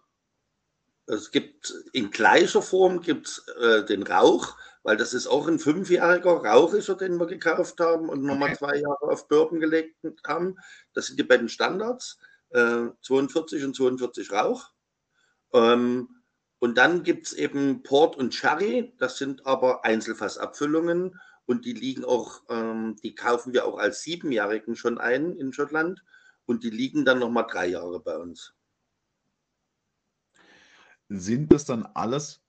Es 1.07 1.31
gibt 1.31 1.73
in 1.93 2.11
gleicher 2.11 2.63
Form 2.63 3.01
gibt's, 3.01 3.47
äh, 3.61 3.85
den 3.85 4.03
Rauch, 4.03 4.57
weil 4.83 4.97
das 4.97 5.15
ist 5.15 5.27
auch 5.27 5.47
ein 5.47 5.59
fünfjähriger 5.59 6.45
Rauchischer, 6.45 6.95
den 6.95 7.19
wir 7.19 7.27
gekauft 7.27 7.79
haben 7.79 8.09
und 8.09 8.23
nochmal 8.23 8.51
okay. 8.51 8.59
zwei 8.59 8.77
Jahre 8.79 9.03
auf 9.03 9.29
Bourbon 9.29 9.61
gelegt 9.61 9.97
haben. 10.27 10.57
Das 10.95 11.07
sind 11.07 11.19
die 11.19 11.25
beiden 11.25 11.49
Standards, 11.49 12.19
äh, 12.51 12.87
42 13.03 13.65
und 13.65 13.77
42 13.77 14.33
Rauch. 14.33 14.71
Ähm, 15.53 16.09
und 16.59 16.79
dann 16.79 17.03
gibt 17.03 17.27
es 17.27 17.33
eben 17.35 17.83
Port 17.83 18.17
und 18.17 18.35
Sherry, 18.35 18.95
das 18.99 19.19
sind 19.19 19.47
aber 19.47 19.85
Einzelfassabfüllungen 19.85 21.21
und 21.45 21.67
die 21.67 21.75
liegen 21.75 22.07
auch, 22.07 22.43
ähm, 22.49 22.97
die 23.03 23.15
kaufen 23.15 23.53
wir 23.53 23.67
auch 23.67 23.77
als 23.77 24.03
Siebenjährigen 24.03 24.75
schon 24.75 24.97
ein 24.97 25.35
in 25.35 25.53
Schottland 25.53 26.03
und 26.47 26.65
die 26.65 26.71
liegen 26.71 27.05
dann 27.05 27.19
nochmal 27.19 27.47
drei 27.51 27.67
Jahre 27.67 28.01
bei 28.01 28.17
uns. 28.17 28.54
Sind 31.09 31.53
das 31.53 31.65
dann 31.65 31.85
alles 31.85 32.43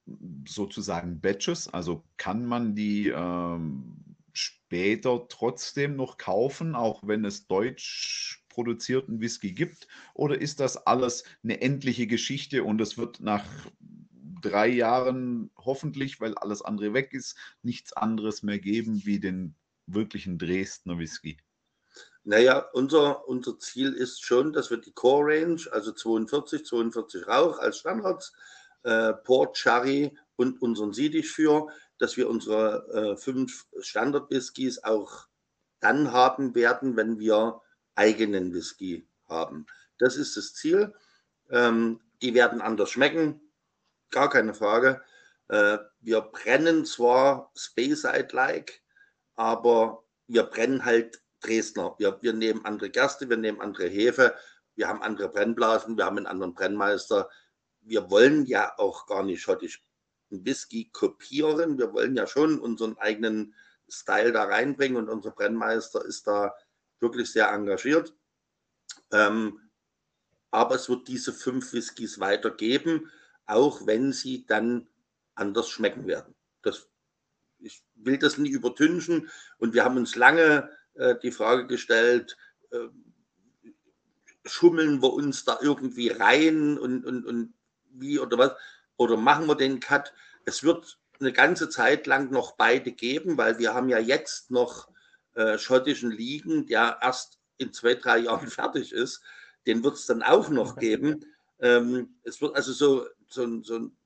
sozusagen 0.47 1.19
Batches? 1.21 1.67
Also 1.67 2.05
kann 2.17 2.45
man 2.45 2.75
die 2.75 3.09
ähm, 3.09 4.15
später 4.33 5.27
trotzdem 5.29 5.95
noch 5.95 6.17
kaufen, 6.17 6.75
auch 6.75 7.05
wenn 7.05 7.25
es 7.25 7.47
deutsch 7.47 8.45
produzierten 8.49 9.19
Whisky 9.19 9.51
gibt? 9.53 9.87
Oder 10.13 10.39
ist 10.39 10.59
das 10.59 10.77
alles 10.77 11.25
eine 11.43 11.61
endliche 11.61 12.07
Geschichte 12.07 12.63
und 12.63 12.79
es 12.81 12.97
wird 12.97 13.19
nach 13.19 13.45
drei 14.41 14.67
Jahren 14.67 15.51
hoffentlich, 15.57 16.21
weil 16.21 16.35
alles 16.35 16.61
andere 16.61 16.93
weg 16.93 17.13
ist, 17.13 17.37
nichts 17.61 17.93
anderes 17.93 18.43
mehr 18.43 18.59
geben 18.59 19.05
wie 19.05 19.19
den 19.19 19.55
wirklichen 19.87 20.37
Dresdner 20.37 20.97
Whisky? 20.97 21.37
Naja, 22.27 22.57
unser, 22.73 23.27
unser 23.27 23.59
Ziel 23.59 23.93
ist 23.93 24.25
schon, 24.25 24.51
dass 24.51 24.71
wir 24.71 24.77
die 24.77 24.93
Core 24.93 25.35
Range, 25.35 25.61
also 25.71 25.91
42, 25.91 26.65
42 26.65 27.27
Rauch 27.27 27.59
als 27.59 27.77
Standards, 27.77 28.33
äh, 28.81 29.13
Port, 29.13 29.55
Sherry 29.57 30.17
und 30.35 30.59
unseren 30.59 30.91
Siedich 30.91 31.29
für, 31.29 31.67
dass 31.99 32.17
wir 32.17 32.27
unsere 32.27 32.87
äh, 33.13 33.15
fünf 33.15 33.67
Standard-Whiskys 33.79 34.83
auch 34.83 35.27
dann 35.79 36.11
haben 36.11 36.55
werden, 36.55 36.95
wenn 36.97 37.19
wir 37.19 37.61
eigenen 37.93 38.55
Whisky 38.55 39.07
haben. 39.29 39.67
Das 39.99 40.17
ist 40.17 40.35
das 40.35 40.55
Ziel. 40.55 40.95
Ähm, 41.51 42.01
die 42.23 42.33
werden 42.33 42.59
anders 42.59 42.89
schmecken, 42.89 43.39
gar 44.09 44.31
keine 44.31 44.55
Frage. 44.55 45.03
Äh, 45.47 45.77
wir 46.01 46.21
brennen 46.21 46.85
zwar 46.85 47.51
Speyside-like, 47.55 48.81
aber 49.35 50.03
wir 50.25 50.43
brennen 50.43 50.85
halt 50.85 51.21
Dresdner. 51.41 51.95
Wir, 51.97 52.17
wir 52.21 52.33
nehmen 52.33 52.65
andere 52.65 52.89
Gerste, 52.89 53.29
wir 53.29 53.37
nehmen 53.37 53.61
andere 53.61 53.87
Hefe, 53.87 54.35
wir 54.75 54.87
haben 54.87 55.01
andere 55.01 55.29
Brennblasen, 55.29 55.97
wir 55.97 56.05
haben 56.05 56.17
einen 56.17 56.27
anderen 56.27 56.53
Brennmeister. 56.53 57.29
Wir 57.81 58.09
wollen 58.09 58.45
ja 58.45 58.77
auch 58.77 59.05
gar 59.07 59.23
nicht 59.23 59.41
schottisch 59.41 59.83
Whisky 60.29 60.89
kopieren. 60.91 61.77
Wir 61.77 61.93
wollen 61.93 62.15
ja 62.15 62.27
schon 62.27 62.59
unseren 62.59 62.97
eigenen 62.97 63.53
Style 63.87 64.31
da 64.31 64.43
reinbringen 64.43 64.97
und 64.97 65.09
unser 65.09 65.31
Brennmeister 65.31 66.03
ist 66.03 66.27
da 66.27 66.55
wirklich 66.99 67.31
sehr 67.31 67.49
engagiert. 67.49 68.13
Ähm, 69.11 69.61
aber 70.51 70.75
es 70.75 70.89
wird 70.89 71.07
diese 71.07 71.33
fünf 71.33 71.73
Whiskys 71.73 72.19
weitergeben, 72.19 73.11
auch 73.45 73.85
wenn 73.85 74.11
sie 74.13 74.45
dann 74.45 74.87
anders 75.35 75.69
schmecken 75.69 76.07
werden. 76.07 76.33
Das, 76.61 76.89
ich 77.59 77.83
will 77.95 78.17
das 78.17 78.37
nicht 78.37 78.51
übertünchen 78.51 79.29
und 79.57 79.73
wir 79.73 79.83
haben 79.83 79.97
uns 79.97 80.15
lange 80.15 80.69
äh, 80.95 81.15
die 81.21 81.31
Frage 81.31 81.67
gestellt, 81.67 82.37
äh, 82.71 82.87
schummeln 84.45 85.01
wir 85.01 85.13
uns 85.13 85.43
da 85.45 85.57
irgendwie 85.61 86.09
rein 86.09 86.77
und, 86.77 87.05
und, 87.05 87.25
und 87.25 87.53
wie 87.89 88.19
oder 88.19 88.37
was? 88.37 88.51
Oder 88.97 89.17
machen 89.17 89.47
wir 89.47 89.55
den 89.55 89.79
Cut? 89.79 90.13
Es 90.45 90.63
wird 90.63 90.99
eine 91.19 91.33
ganze 91.33 91.69
Zeit 91.69 92.07
lang 92.07 92.31
noch 92.31 92.53
beide 92.53 92.91
geben, 92.91 93.37
weil 93.37 93.57
wir 93.57 93.73
haben 93.73 93.89
ja 93.89 93.99
jetzt 93.99 94.51
noch 94.51 94.89
äh, 95.33 95.57
schottischen 95.57 96.11
liegen, 96.11 96.65
der 96.67 96.99
erst 97.01 97.39
in 97.57 97.73
zwei, 97.73 97.95
drei 97.95 98.19
Jahren 98.19 98.47
fertig 98.49 98.91
ist. 98.91 99.21
Den 99.65 99.83
wird 99.83 99.95
es 99.95 100.05
dann 100.05 100.23
auch 100.23 100.49
noch 100.49 100.75
geben. 100.79 101.25
Ähm, 101.59 102.15
es 102.23 102.41
wird 102.41 102.55
also 102.55 102.73
so, 102.73 103.07
so, 103.27 103.63
so 103.63 103.75
ein 103.79 103.97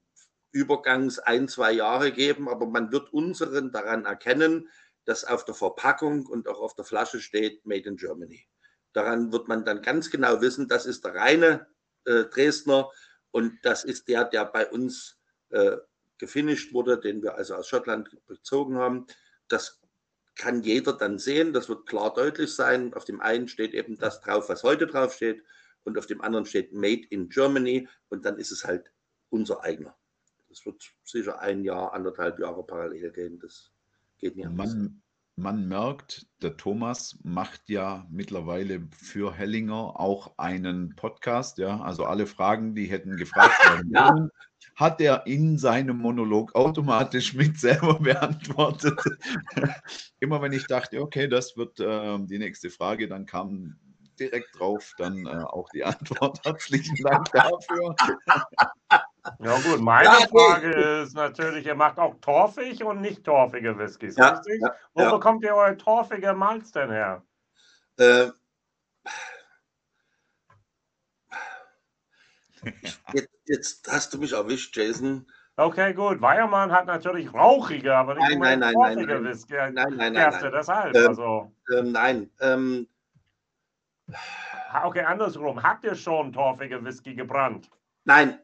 Übergangs 0.52 1.20
ein, 1.20 1.48
zwei 1.48 1.72
Jahre 1.72 2.12
geben, 2.12 2.50
aber 2.50 2.66
man 2.66 2.92
wird 2.92 3.14
unseren 3.14 3.72
daran 3.72 4.06
erkennen, 4.06 4.68
dass 5.10 5.26
auf 5.26 5.44
der 5.44 5.56
Verpackung 5.56 6.28
und 6.28 6.48
auch 6.48 6.60
auf 6.60 6.76
der 6.76 6.86
Flasche 6.86 7.20
steht 7.20 7.66
Made 7.66 7.90
in 7.90 7.98
Germany. 7.98 8.46
Daran 8.94 9.32
wird 9.32 9.48
man 9.48 9.66
dann 9.66 9.82
ganz 9.82 10.12
genau 10.12 10.40
wissen, 10.40 10.68
das 10.68 10.86
ist 10.86 11.04
der 11.04 11.16
reine 11.16 11.68
äh, 12.06 12.26
Dresdner 12.26 12.92
und 13.32 13.58
das 13.64 13.84
ist 13.84 14.08
der, 14.08 14.26
der 14.26 14.46
bei 14.46 14.70
uns 14.70 15.18
äh, 15.50 15.78
gefinisht 16.20 16.76
wurde, 16.76 17.00
den 17.00 17.24
wir 17.24 17.34
also 17.34 17.56
aus 17.56 17.68
Schottland 17.68 18.16
bezogen 18.28 18.78
haben. 18.78 19.08
Das 19.48 19.82
kann 20.36 20.62
jeder 20.62 20.94
dann 20.94 21.18
sehen. 21.18 21.54
Das 21.54 21.70
wird 21.70 21.88
klar 21.88 22.14
deutlich 22.14 22.54
sein. 22.54 22.94
Auf 22.94 23.06
dem 23.06 23.20
einen 23.20 23.48
steht 23.48 23.74
eben 23.74 23.98
das 23.98 24.22
drauf, 24.22 24.48
was 24.48 24.62
heute 24.62 24.86
drauf 24.86 25.14
steht, 25.16 25.44
und 25.86 25.98
auf 25.98 26.06
dem 26.06 26.22
anderen 26.22 26.46
steht 26.46 26.72
Made 26.72 27.08
in 27.10 27.30
Germany. 27.30 27.88
Und 28.10 28.26
dann 28.26 28.38
ist 28.38 28.52
es 28.52 28.64
halt 28.64 28.92
unser 29.30 29.64
eigener. 29.64 29.98
Das 30.50 30.64
wird 30.68 30.84
sicher 31.04 31.40
ein 31.40 31.64
Jahr, 31.64 31.94
anderthalb 31.94 32.38
Jahre 32.38 32.64
parallel 32.64 33.12
gehen. 33.12 33.40
Das 33.40 33.72
geht 34.20 34.36
anders. 34.46 34.74
Man, 34.74 35.02
man 35.36 35.68
merkt, 35.68 36.28
der 36.42 36.58
Thomas 36.58 37.18
macht 37.24 37.70
ja 37.70 38.06
mittlerweile 38.12 38.88
für 38.92 39.34
Hellinger 39.34 40.00
auch 40.00 40.38
einen 40.38 40.96
Podcast. 40.96 41.58
Ja, 41.58 41.80
also 41.82 42.06
alle 42.06 42.28
Fragen, 42.28 42.76
die 42.76 42.86
hätten 42.86 43.18
gefragt 43.18 43.58
werden 43.66 43.92
ja 43.94 44.30
hat 44.76 45.02
er 45.02 45.26
in 45.28 45.58
seinem 45.58 45.98
Monolog 45.98 46.56
automatisch 46.56 47.34
mit 47.34 47.60
selber 47.60 48.00
beantwortet. 48.00 49.00
Immer 50.20 50.42
wenn 50.42 50.54
ich 50.54 50.68
dachte, 50.68 51.02
okay, 51.02 51.28
das 51.28 51.58
wird 51.58 51.80
äh, 51.80 52.18
die 52.26 52.40
nächste 52.40 52.70
Frage, 52.70 53.08
dann 53.08 53.26
kam 53.26 53.78
direkt 54.20 54.58
drauf 54.58 54.94
dann 54.98 55.26
äh, 55.26 55.44
auch 55.44 55.70
die 55.74 55.84
Antwort. 55.84 56.40
Herzlichen 56.46 56.96
Dank 57.04 57.32
dafür. 57.32 57.96
Ja 59.40 59.58
gut, 59.60 59.82
meine 59.82 60.06
ja, 60.06 60.28
Frage 60.28 60.72
ist 61.04 61.16
natürlich, 61.16 61.66
ihr 61.66 61.76
macht 61.76 62.00
auch 62.00 62.16
torfig 62.22 62.84
und 62.84 63.02
nicht 63.02 63.24
torfige 63.24 63.78
Whiskys, 63.78 64.16
ja, 64.16 64.30
richtig? 64.30 64.62
Ja, 64.62 64.74
Wo 64.94 65.18
bekommt 65.18 65.44
ihr 65.44 65.56
euer 65.56 65.78
torfige 65.78 66.34
Malz 66.34 66.72
denn 66.72 66.90
her? 66.90 67.24
Äh, 67.98 68.30
Jetzt, 73.14 73.30
jetzt, 73.46 73.92
hast 73.92 74.14
du 74.14 74.18
mich 74.18 74.34
erwischt, 74.34 74.76
Jason. 74.76 75.26
Okay, 75.56 75.94
gut. 75.94 76.22
Weiermann 76.22 76.72
hat 76.72 76.86
natürlich 76.86 77.34
rauchige, 77.34 77.96
aber 77.96 78.16
nicht 78.16 78.40
nein, 78.40 78.60
nein, 78.60 78.74
nein, 78.78 79.06
nein, 79.06 79.24
Whisky. 79.26 79.54
Nein, 79.54 79.74
nein, 79.74 79.96
nein, 79.98 80.14
Gerste, 80.14 80.46
nein. 80.46 80.54
deshalb. 80.54 80.96
Ähm, 80.96 81.08
also. 81.08 81.52
Ähm, 81.76 81.92
nein. 81.92 82.30
Ähm, 82.40 82.88
okay, 84.84 85.04
andersrum. 85.04 85.62
Habt 85.62 85.84
ihr 85.84 85.96
schon 85.96 86.32
torfige 86.32 86.84
Whisky 86.84 87.14
gebrannt? 87.14 87.70
Nein. 88.06 88.40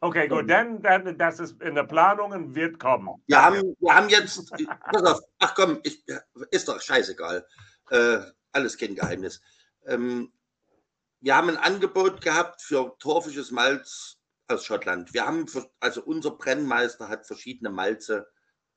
Okay, 0.00 0.28
gut, 0.28 0.50
dann, 0.50 0.82
dann 0.82 1.16
das 1.16 1.40
ist 1.40 1.60
in 1.62 1.74
der 1.74 1.84
Planung 1.84 2.32
und 2.32 2.54
wird 2.54 2.78
kommen. 2.78 3.22
Wir 3.26 3.42
haben, 3.42 3.76
wir 3.80 3.94
haben 3.94 4.08
jetzt, 4.08 4.52
auf, 4.92 5.20
ach 5.38 5.54
komm, 5.54 5.80
ich, 5.82 6.04
ist 6.50 6.68
doch 6.68 6.80
scheißegal. 6.80 7.46
Äh, 7.90 8.18
alles 8.52 8.76
kein 8.76 8.94
Geheimnis. 8.94 9.40
Ähm, 9.86 10.32
wir 11.20 11.36
haben 11.36 11.48
ein 11.48 11.56
Angebot 11.56 12.20
gehabt 12.20 12.62
für 12.62 12.96
torfisches 12.98 13.50
Malz 13.50 14.18
aus 14.48 14.64
Schottland. 14.64 15.12
Wir 15.14 15.26
haben, 15.26 15.46
also 15.80 16.02
unser 16.02 16.32
Brennmeister 16.32 17.08
hat 17.08 17.26
verschiedene 17.26 17.70
Malze, 17.70 18.28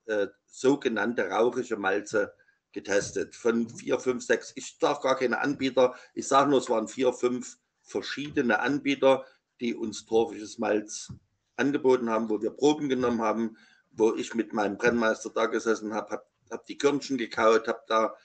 äh, 0.05 0.27
sogenannte 0.45 1.29
rauchige 1.29 1.77
Malze 1.77 2.33
getestet. 2.71 3.35
Von 3.35 3.69
vier, 3.69 3.99
fünf, 3.99 4.23
sechs, 4.23 4.51
ich 4.55 4.77
darf 4.79 5.01
gar 5.01 5.17
keine 5.17 5.39
Anbieter, 5.39 5.95
ich 6.13 6.27
sage 6.27 6.49
nur, 6.49 6.59
es 6.59 6.69
waren 6.69 6.87
vier, 6.87 7.13
fünf 7.13 7.57
verschiedene 7.81 8.59
Anbieter, 8.59 9.25
die 9.59 9.75
uns 9.75 10.05
torfisches 10.05 10.57
Malz 10.57 11.11
angeboten 11.55 12.09
haben, 12.09 12.29
wo 12.29 12.41
wir 12.41 12.51
Proben 12.51 12.89
genommen 12.89 13.21
haben, 13.21 13.57
wo 13.91 14.15
ich 14.15 14.33
mit 14.33 14.53
meinem 14.53 14.77
Brennmeister 14.77 15.29
da 15.29 15.45
gesessen 15.47 15.93
habe, 15.93 16.11
habe 16.11 16.25
hab 16.49 16.65
die 16.65 16.77
Körnchen 16.77 17.17
gekaut, 17.17 17.67
habe 17.67 17.81
da 17.87 18.15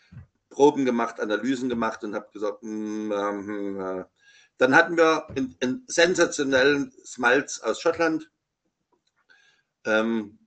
Proben 0.50 0.84
gemacht, 0.84 1.20
Analysen 1.20 1.68
gemacht 1.68 2.04
und 2.04 2.14
habe 2.14 2.30
gesagt, 2.32 2.62
mm, 2.62 3.12
ähm, 3.12 3.80
äh. 3.80 4.04
dann 4.58 4.74
hatten 4.74 4.96
wir 4.96 5.28
einen, 5.30 5.56
einen 5.60 5.84
sensationellen 5.88 6.92
Smalz 7.04 7.58
aus 7.60 7.80
Schottland. 7.80 8.30
Ähm, 9.84 10.38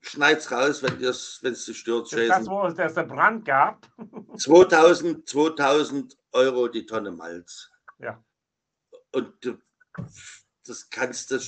schneid's 0.00 0.50
raus, 0.50 0.82
wenn 0.82 1.02
es 1.02 1.64
dich 1.66 1.78
stört. 1.78 2.12
Ist 2.12 2.30
das, 2.30 2.48
wo 2.48 2.64
es 2.64 2.74
der 2.74 3.02
Brand 3.04 3.44
gab? 3.44 3.86
2000, 4.36 5.28
2000 5.28 6.16
Euro 6.32 6.68
die 6.68 6.86
Tonne 6.86 7.10
Malz. 7.12 7.70
Ja. 7.98 8.22
Und 9.16 9.58
das 10.66 10.90
kannst 10.90 11.30
du 11.30 11.38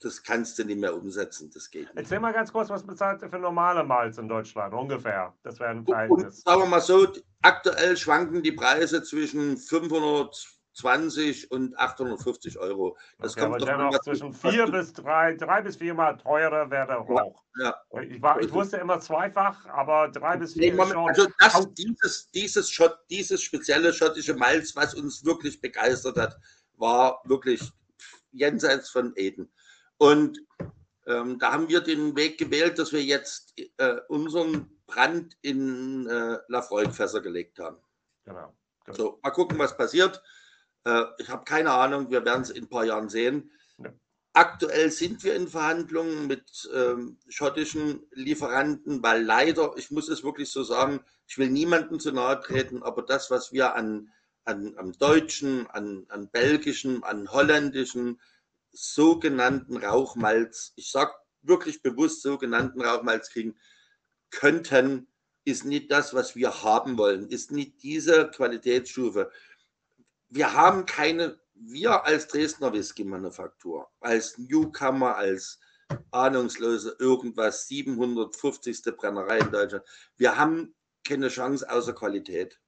das 0.00 0.22
kannst 0.22 0.58
du 0.58 0.64
nicht 0.64 0.80
mehr 0.80 0.94
umsetzen. 0.94 1.50
Das 1.52 1.70
geht 1.70 1.86
nicht. 1.86 1.96
Erzähl 1.96 2.20
mal 2.20 2.32
ganz 2.32 2.52
kurz, 2.52 2.68
was 2.68 2.86
bezahlt 2.86 3.22
ihr 3.22 3.28
für 3.30 3.38
normale 3.38 3.82
Malz 3.82 4.18
in 4.18 4.28
Deutschland? 4.28 4.74
Ungefähr. 4.74 5.34
Das 5.42 5.58
wäre 5.58 5.70
ein 5.70 5.84
Verhältnis. 5.84 6.42
sagen 6.42 6.60
wir 6.62 6.66
mal 6.66 6.80
so, 6.80 7.08
aktuell 7.40 7.96
schwanken 7.96 8.42
die 8.42 8.52
Preise 8.52 9.02
zwischen 9.02 9.56
520 10.74 11.50
und 11.50 11.78
850 11.78 12.58
Euro. 12.58 12.96
Das 13.18 13.32
okay, 13.32 13.42
kommt 13.42 13.62
aber 13.62 13.66
dennoch 13.66 13.98
zwischen 14.00 14.32
vier 14.32 14.66
bis 14.66 14.92
drei, 14.92 15.34
drei 15.34 15.62
bis 15.62 15.76
viermal 15.76 16.16
teurer 16.16 16.70
wäre 16.70 16.86
der 16.86 17.06
hoch. 17.06 17.42
Ja, 17.58 17.74
ja. 17.92 18.02
Ich, 18.02 18.20
war, 18.20 18.40
ich 18.40 18.52
wusste 18.52 18.78
immer 18.78 18.98
zweifach, 19.00 19.66
aber 19.66 20.08
drei 20.08 20.36
bis 20.36 20.54
vier 20.54 20.74
nee, 20.74 20.86
schon. 20.86 21.08
Also 21.08 21.26
das, 21.38 21.74
dieses, 21.74 22.30
dieses, 22.32 22.70
Schott, 22.70 22.98
dieses 23.08 23.42
spezielle 23.42 23.92
schottische 23.92 24.34
Malz, 24.34 24.74
was 24.74 24.94
uns 24.94 25.24
wirklich 25.24 25.60
begeistert 25.60 26.16
hat, 26.16 26.36
war 26.76 27.20
wirklich 27.24 27.72
jenseits 28.32 28.90
von 28.90 29.12
Eden. 29.14 29.52
Und 29.98 30.40
ähm, 31.06 31.38
da 31.38 31.52
haben 31.52 31.68
wir 31.68 31.80
den 31.80 32.16
Weg 32.16 32.38
gewählt, 32.38 32.78
dass 32.78 32.92
wir 32.92 33.02
jetzt 33.02 33.54
äh, 33.76 33.96
unseren 34.08 34.70
Brand 34.86 35.36
in 35.42 36.06
äh, 36.08 36.38
Lafroig-Fässer 36.48 37.20
gelegt 37.20 37.58
haben. 37.60 37.78
Genau. 38.24 38.52
So, 38.92 39.18
mal 39.22 39.30
gucken, 39.30 39.58
was 39.58 39.76
passiert. 39.76 40.22
Äh, 40.84 41.04
ich 41.18 41.28
habe 41.28 41.44
keine 41.44 41.72
Ahnung, 41.72 42.10
wir 42.10 42.24
werden 42.24 42.42
es 42.42 42.50
in 42.50 42.64
ein 42.64 42.68
paar 42.68 42.84
Jahren 42.84 43.08
sehen. 43.08 43.50
Ja. 43.78 43.92
Aktuell 44.32 44.90
sind 44.90 45.22
wir 45.24 45.34
in 45.34 45.48
Verhandlungen 45.48 46.26
mit 46.26 46.68
ähm, 46.74 47.18
schottischen 47.28 48.06
Lieferanten, 48.12 49.02
weil 49.02 49.22
leider, 49.22 49.74
ich 49.76 49.90
muss 49.90 50.08
es 50.08 50.24
wirklich 50.24 50.50
so 50.50 50.62
sagen, 50.62 51.00
ich 51.26 51.38
will 51.38 51.50
niemandem 51.50 52.00
zu 52.00 52.12
nahe 52.12 52.40
treten, 52.40 52.82
aber 52.82 53.02
das, 53.02 53.30
was 53.30 53.52
wir 53.52 53.74
an, 53.74 54.10
an, 54.44 54.76
an 54.76 54.92
deutschen, 54.92 55.66
an, 55.68 56.04
an 56.08 56.28
belgischen, 56.30 57.02
an 57.02 57.30
holländischen, 57.30 58.20
sogenannten 58.72 59.76
Rauchmalz, 59.76 60.72
ich 60.76 60.90
sage 60.90 61.12
wirklich 61.42 61.82
bewusst 61.82 62.22
sogenannten 62.22 62.82
Rauchmalz 62.82 63.30
kriegen 63.30 63.56
könnten, 64.30 65.06
ist 65.44 65.64
nicht 65.64 65.90
das, 65.92 66.14
was 66.14 66.34
wir 66.34 66.62
haben 66.62 66.98
wollen, 66.98 67.28
ist 67.28 67.52
nicht 67.52 67.82
diese 67.82 68.30
Qualitätsstufe. 68.30 69.30
Wir 70.34 70.52
haben 70.52 70.84
keine, 70.84 71.38
wir 71.54 72.04
als 72.04 72.26
Dresdner 72.26 72.72
Whisky-Manufaktur, 72.72 73.88
als 74.00 74.36
Newcomer, 74.36 75.14
als 75.14 75.60
ahnungslose 76.10 76.96
irgendwas, 76.98 77.68
750. 77.68 78.82
Brennerei 78.96 79.38
in 79.38 79.52
Deutschland, 79.52 79.84
wir 80.16 80.36
haben 80.36 80.74
keine 81.06 81.28
Chance 81.28 81.70
außer 81.70 81.92
Qualität. 81.92 82.60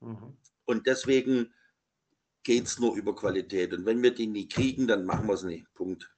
Mhm. 0.00 0.38
Und 0.64 0.86
deswegen 0.86 1.52
geht 2.42 2.64
es 2.64 2.78
nur 2.78 2.96
über 2.96 3.14
Qualität. 3.14 3.74
Und 3.74 3.84
wenn 3.84 4.02
wir 4.02 4.14
die 4.14 4.26
nie 4.26 4.48
kriegen, 4.48 4.86
dann 4.86 5.04
machen 5.04 5.26
wir 5.26 5.34
es 5.34 5.42
nicht. 5.42 5.70
Punkt. 5.74 6.10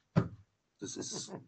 Das 0.78 0.96
ist. 0.96 1.32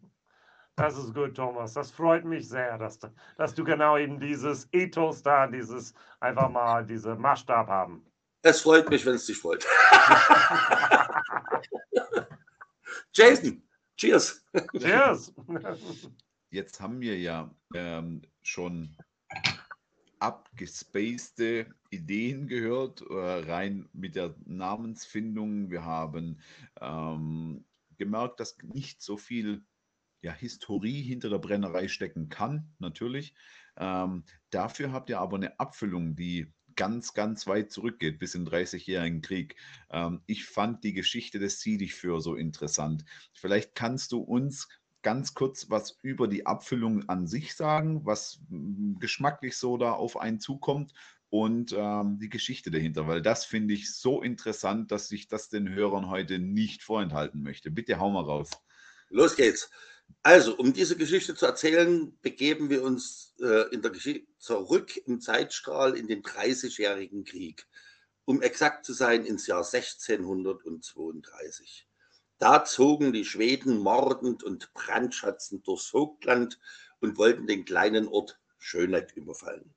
Das 0.77 0.97
ist 0.97 1.13
gut, 1.13 1.35
Thomas. 1.35 1.71
Das 1.71 1.89
freut 1.89 2.25
mich 2.25 2.49
sehr, 2.49 2.77
dass 2.77 2.99
du, 2.99 3.07
dass 3.37 3.55
du 3.55 3.63
genau 3.63 3.97
eben 3.97 4.19
dieses 4.19 4.67
Ethos 4.73 5.23
da, 5.23 5.47
dieses 5.47 5.93
einfach 6.19 6.49
mal 6.49 6.85
diese 6.85 7.15
Maßstab 7.15 7.69
haben. 7.69 8.05
Es 8.45 8.61
freut 8.61 8.89
mich, 8.91 9.03
wenn 9.07 9.15
es 9.15 9.25
dich 9.25 9.39
freut. 9.39 9.65
Jason, 13.11 13.63
cheers. 13.97 14.45
Cheers. 14.77 15.33
Jetzt 16.51 16.79
haben 16.79 17.01
wir 17.01 17.17
ja 17.17 17.49
ähm, 17.73 18.21
schon 18.43 18.95
abgespacede 20.19 21.73
Ideen 21.89 22.47
gehört, 22.47 23.01
äh, 23.09 23.15
rein 23.15 23.89
mit 23.93 24.15
der 24.15 24.35
Namensfindung. 24.45 25.71
Wir 25.71 25.83
haben 25.83 26.39
ähm, 26.79 27.65
gemerkt, 27.97 28.39
dass 28.39 28.59
nicht 28.61 29.01
so 29.01 29.17
viel 29.17 29.65
ja, 30.21 30.31
Historie 30.31 31.01
hinter 31.01 31.29
der 31.29 31.39
Brennerei 31.39 31.87
stecken 31.87 32.29
kann, 32.29 32.75
natürlich. 32.77 33.33
Ähm, 33.77 34.23
dafür 34.51 34.91
habt 34.91 35.09
ihr 35.09 35.19
aber 35.19 35.37
eine 35.37 35.59
Abfüllung, 35.59 36.15
die 36.15 36.53
ganz, 36.75 37.13
ganz 37.13 37.47
weit 37.47 37.71
zurückgeht, 37.71 38.19
bis 38.19 38.35
in 38.35 38.45
den 38.45 38.53
30-jährigen 38.53 39.21
Krieg. 39.21 39.55
Ähm, 39.89 40.21
ich 40.25 40.45
fand 40.45 40.83
die 40.83 40.93
Geschichte 40.93 41.39
des 41.39 41.61
Siedig 41.61 41.93
für 41.93 42.21
so 42.21 42.35
interessant. 42.35 43.05
Vielleicht 43.33 43.75
kannst 43.75 44.11
du 44.11 44.19
uns 44.19 44.67
ganz 45.01 45.35
kurz 45.35 45.69
was 45.69 45.99
über 46.01 46.27
die 46.27 46.47
Abfüllung 46.47 47.07
an 47.07 47.27
sich 47.27 47.55
sagen, 47.55 48.05
was 48.05 48.39
hm, 48.49 48.97
geschmacklich 48.99 49.55
so 49.55 49.77
da 49.77 49.91
auf 49.91 50.17
einen 50.17 50.39
zukommt 50.39 50.93
und 51.29 51.75
ähm, 51.77 52.17
die 52.19 52.29
Geschichte 52.29 52.71
dahinter, 52.71 53.07
weil 53.07 53.21
das 53.21 53.45
finde 53.45 53.73
ich 53.73 53.93
so 53.93 54.21
interessant, 54.21 54.91
dass 54.91 55.11
ich 55.11 55.27
das 55.27 55.49
den 55.49 55.69
Hörern 55.69 56.09
heute 56.09 56.39
nicht 56.39 56.81
vorenthalten 56.81 57.43
möchte. 57.43 57.71
Bitte 57.71 57.99
hau 57.99 58.09
mal 58.09 58.23
raus. 58.23 58.49
Los 59.09 59.35
geht's. 59.35 59.69
Also, 60.23 60.57
um 60.57 60.73
diese 60.73 60.97
Geschichte 60.97 61.35
zu 61.35 61.45
erzählen, 61.45 62.17
begeben 62.21 62.71
wir 62.71 62.83
uns 62.83 63.35
äh, 63.39 63.71
in 63.73 63.83
der 63.83 63.91
zurück 64.39 64.97
im 65.05 65.21
Zeitstrahl 65.21 65.95
in 65.95 66.07
den 66.07 66.23
30-jährigen 66.23 67.25
Krieg. 67.25 67.67
Um 68.25 68.41
exakt 68.41 68.85
zu 68.85 68.93
sein, 68.93 69.23
ins 69.23 69.45
Jahr 69.45 69.63
1632. 69.63 71.87
Da 72.39 72.65
zogen 72.65 73.13
die 73.13 73.23
Schweden 73.23 73.77
mordend 73.77 74.43
und 74.43 74.73
brandschatzend 74.73 75.67
durchs 75.67 75.87
Vogtland 75.87 76.59
und 76.99 77.17
wollten 77.17 77.45
den 77.45 77.63
kleinen 77.63 78.07
Ort 78.07 78.39
Schöneck 78.57 79.13
überfallen. 79.15 79.75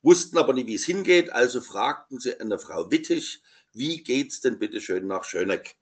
Wussten 0.00 0.38
aber 0.38 0.52
nicht, 0.52 0.68
wie 0.68 0.76
es 0.76 0.84
hingeht, 0.84 1.30
also 1.30 1.60
fragten 1.60 2.20
sie 2.20 2.38
eine 2.40 2.58
Frau 2.58 2.90
Wittig, 2.90 3.42
wie 3.72 4.02
geht's 4.02 4.40
denn 4.40 4.58
bitte 4.58 4.80
schön 4.80 5.06
nach 5.06 5.24
Schöneck? 5.24 5.76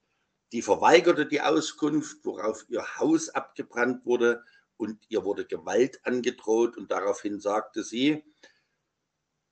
Die 0.53 0.63
verweigerte 0.63 1.27
die 1.27 1.41
Auskunft, 1.41 2.25
worauf 2.25 2.65
ihr 2.69 2.99
Haus 2.99 3.29
abgebrannt 3.29 4.05
wurde 4.05 4.45
und 4.77 4.99
ihr 5.09 5.25
wurde 5.25 5.45
Gewalt 5.45 6.05
angedroht 6.05 6.77
und 6.77 6.91
daraufhin 6.91 7.41
sagte 7.41 7.85
sie, 7.85 8.25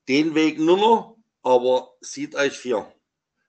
den 0.09 0.35
Weg 0.35 0.59
nur 0.59 0.77
noch, 0.77 1.19
aber 1.43 1.97
sieht 2.01 2.35
euch 2.35 2.59
vier. 2.59 2.93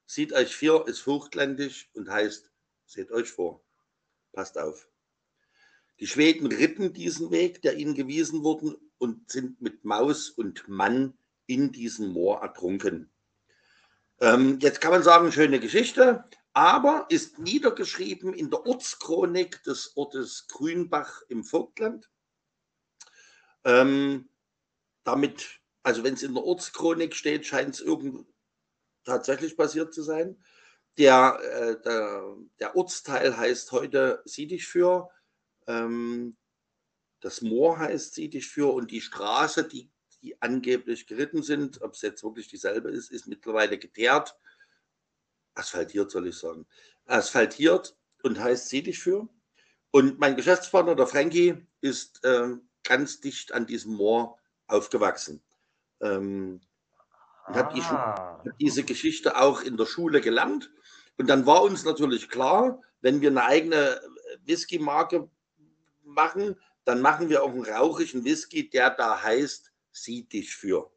Sieht 0.05 0.33
euch 0.33 0.55
vier 0.55 0.85
ist 0.87 1.05
hochgländisch 1.05 1.89
und 1.93 2.09
heißt 2.09 2.49
Seht 2.89 3.11
euch 3.11 3.29
vor. 3.29 3.61
Passt 4.33 4.57
auf. 4.57 4.89
Die 5.99 6.07
Schweden 6.07 6.47
ritten 6.47 6.91
diesen 6.91 7.29
Weg, 7.29 7.61
der 7.61 7.77
ihnen 7.77 7.93
gewiesen 7.93 8.43
wurde, 8.43 8.79
und 8.97 9.29
sind 9.29 9.61
mit 9.61 9.85
Maus 9.85 10.29
und 10.31 10.67
Mann 10.67 11.15
in 11.45 11.71
diesem 11.71 12.11
Moor 12.11 12.41
ertrunken. 12.41 13.11
Ähm, 14.19 14.57
jetzt 14.59 14.81
kann 14.81 14.89
man 14.91 15.03
sagen, 15.03 15.31
schöne 15.31 15.59
Geschichte, 15.59 16.25
aber 16.53 17.05
ist 17.09 17.39
niedergeschrieben 17.39 18.33
in 18.33 18.49
der 18.49 18.65
Ortschronik 18.65 19.63
des 19.63 19.95
Ortes 19.95 20.47
Grünbach 20.47 21.21
im 21.29 21.43
Vogtland. 21.43 22.09
Ähm, 23.63 24.29
damit, 25.03 25.59
also 25.83 26.03
wenn 26.03 26.15
es 26.15 26.23
in 26.23 26.33
der 26.33 26.43
Ortschronik 26.43 27.15
steht, 27.15 27.45
scheint 27.45 27.75
es 27.75 27.81
irgend 27.81 28.25
tatsächlich 29.03 29.57
passiert 29.57 29.93
zu 29.93 30.01
sein. 30.01 30.41
Der, 30.97 31.39
äh, 31.41 31.81
der, 31.81 32.35
der, 32.59 32.75
Ortsteil 32.75 33.37
heißt 33.37 33.71
heute 33.71 34.21
Siedigfür. 34.25 35.09
Ähm, 35.67 36.35
das 37.21 37.41
Moor 37.41 37.79
heißt 37.79 38.15
Siedigfür 38.15 38.73
und 38.73 38.91
die 38.91 39.01
Straße, 39.01 39.67
die, 39.67 39.89
die 40.21 40.41
angeblich 40.41 41.07
geritten 41.07 41.43
sind, 41.43 41.81
ob 41.81 41.93
es 41.93 42.01
jetzt 42.01 42.23
wirklich 42.23 42.47
dieselbe 42.47 42.89
ist, 42.89 43.11
ist 43.11 43.27
mittlerweile 43.27 43.77
geteert. 43.77 44.35
Asphaltiert, 45.59 46.11
soll 46.11 46.27
ich 46.27 46.37
sagen. 46.37 46.65
Asphaltiert 47.05 47.95
und 48.23 48.39
heißt 48.39 48.69
Siedigfür. 48.69 49.27
Und 49.91 50.19
mein 50.19 50.35
Geschäftspartner, 50.35 50.95
der 50.95 51.07
Frankie, 51.07 51.67
ist 51.81 52.21
ähm, 52.23 52.69
ganz 52.83 53.21
dicht 53.21 53.53
an 53.53 53.65
diesem 53.65 53.93
Moor 53.93 54.37
aufgewachsen. 54.67 55.41
Ähm, 56.01 56.61
und 57.47 57.55
hat, 57.55 57.75
die, 57.75 57.81
ah. 57.81 58.41
hat 58.45 58.53
diese 58.59 58.83
Geschichte 58.83 59.37
auch 59.37 59.61
in 59.61 59.77
der 59.77 59.85
Schule 59.85 60.21
gelernt 60.21 60.69
und 61.19 61.27
dann 61.27 61.45
war 61.45 61.63
uns 61.63 61.83
natürlich 61.83 62.29
klar, 62.29 62.81
wenn 63.01 63.19
wir 63.19 63.29
eine 63.29 63.43
eigene 63.43 64.01
Whisky-Marke 64.45 65.29
machen, 66.03 66.55
dann 66.85 67.01
machen 67.01 67.27
wir 67.27 67.43
auch 67.43 67.49
einen 67.49 67.65
rauchigen 67.65 68.23
Whisky, 68.23 68.69
der 68.69 68.91
da 68.91 69.21
heißt, 69.21 69.69
sieh 69.91 70.23
dich 70.23 70.55
für. 70.55 70.89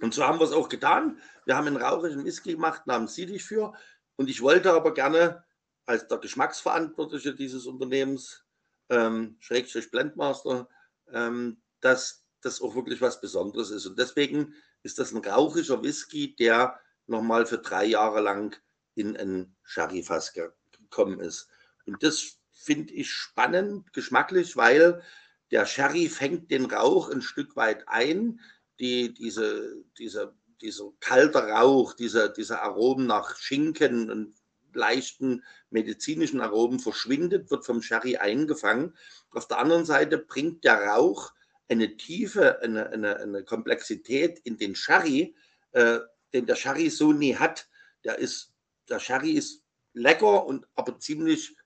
Und 0.00 0.14
so 0.14 0.24
haben 0.24 0.38
wir 0.38 0.44
es 0.44 0.52
auch 0.52 0.68
getan. 0.68 1.20
Wir 1.44 1.56
haben 1.56 1.66
einen 1.66 1.76
rauchigen 1.76 2.24
Whisky 2.24 2.52
gemacht 2.52 2.86
namens 2.86 3.14
Sieh 3.14 3.26
dich 3.26 3.44
für. 3.44 3.74
Und 4.16 4.28
ich 4.28 4.42
wollte 4.42 4.72
aber 4.72 4.94
gerne 4.94 5.44
als 5.86 6.08
der 6.08 6.18
Geschmacksverantwortliche 6.18 7.34
dieses 7.34 7.66
Unternehmens, 7.66 8.44
ähm, 8.88 9.36
Schrägstrich 9.40 9.90
Blendmaster, 9.90 10.68
ähm, 11.12 11.62
dass 11.80 12.26
das 12.40 12.60
auch 12.60 12.74
wirklich 12.74 13.00
was 13.00 13.20
Besonderes 13.20 13.70
ist. 13.70 13.86
Und 13.86 13.98
deswegen 13.98 14.54
ist 14.82 14.98
das 14.98 15.12
ein 15.12 15.24
rauchiger 15.24 15.82
Whisky, 15.82 16.34
der 16.36 16.78
nochmal 17.06 17.46
für 17.46 17.58
drei 17.58 17.84
Jahre 17.84 18.20
lang 18.20 18.56
in 18.94 19.16
ein 19.16 19.56
Sherry-Fass 19.62 20.32
gekommen 20.32 21.20
ist. 21.20 21.48
Und 21.86 22.02
das 22.02 22.38
finde 22.52 22.94
ich 22.94 23.10
spannend, 23.10 23.92
geschmacklich, 23.92 24.56
weil 24.56 25.02
der 25.50 25.66
Sherry 25.66 26.08
fängt 26.08 26.50
den 26.50 26.66
Rauch 26.66 27.10
ein 27.10 27.22
Stück 27.22 27.56
weit 27.56 27.88
ein. 27.88 28.40
Die, 28.80 29.14
diese, 29.14 29.84
diese, 29.98 30.34
dieser 30.60 30.90
kalte 31.00 31.38
Rauch, 31.38 31.94
dieser, 31.94 32.28
dieser 32.28 32.62
Aromen 32.62 33.06
nach 33.06 33.36
Schinken 33.36 34.10
und 34.10 34.34
leichten 34.72 35.44
medizinischen 35.70 36.40
Aromen 36.40 36.80
verschwindet, 36.80 37.50
wird 37.50 37.64
vom 37.64 37.82
Sherry 37.82 38.16
eingefangen. 38.16 38.94
Auf 39.30 39.48
der 39.48 39.58
anderen 39.58 39.84
Seite 39.84 40.18
bringt 40.18 40.64
der 40.64 40.82
Rauch 40.82 41.32
eine 41.68 41.96
Tiefe, 41.96 42.60
eine, 42.62 42.90
eine, 42.90 43.16
eine 43.16 43.44
Komplexität 43.44 44.38
in 44.40 44.56
den 44.56 44.74
Sherry, 44.74 45.34
äh, 45.72 46.00
den 46.32 46.46
der 46.46 46.56
Sherry 46.56 46.90
so 46.90 47.12
nie 47.12 47.36
hat. 47.36 47.68
Der, 48.04 48.18
ist, 48.18 48.52
der 48.88 48.98
Sherry 48.98 49.32
ist 49.32 49.62
lecker 49.92 50.44
und 50.46 50.66
aber 50.74 50.98
ziemlich, 50.98 51.56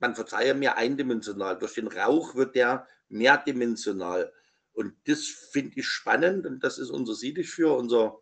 man 0.00 0.14
verzeihe 0.14 0.54
mir, 0.54 0.76
eindimensional. 0.76 1.58
Durch 1.58 1.74
den 1.74 1.86
Rauch 1.86 2.34
wird 2.34 2.56
der 2.56 2.86
mehrdimensional. 3.08 4.32
Und 4.72 4.96
das 5.04 5.26
finde 5.26 5.78
ich 5.78 5.86
spannend 5.86 6.46
und 6.46 6.64
das 6.64 6.78
ist 6.78 6.90
unser 6.90 7.14
Siedig 7.14 7.48
für, 7.48 7.76
unser 7.76 8.20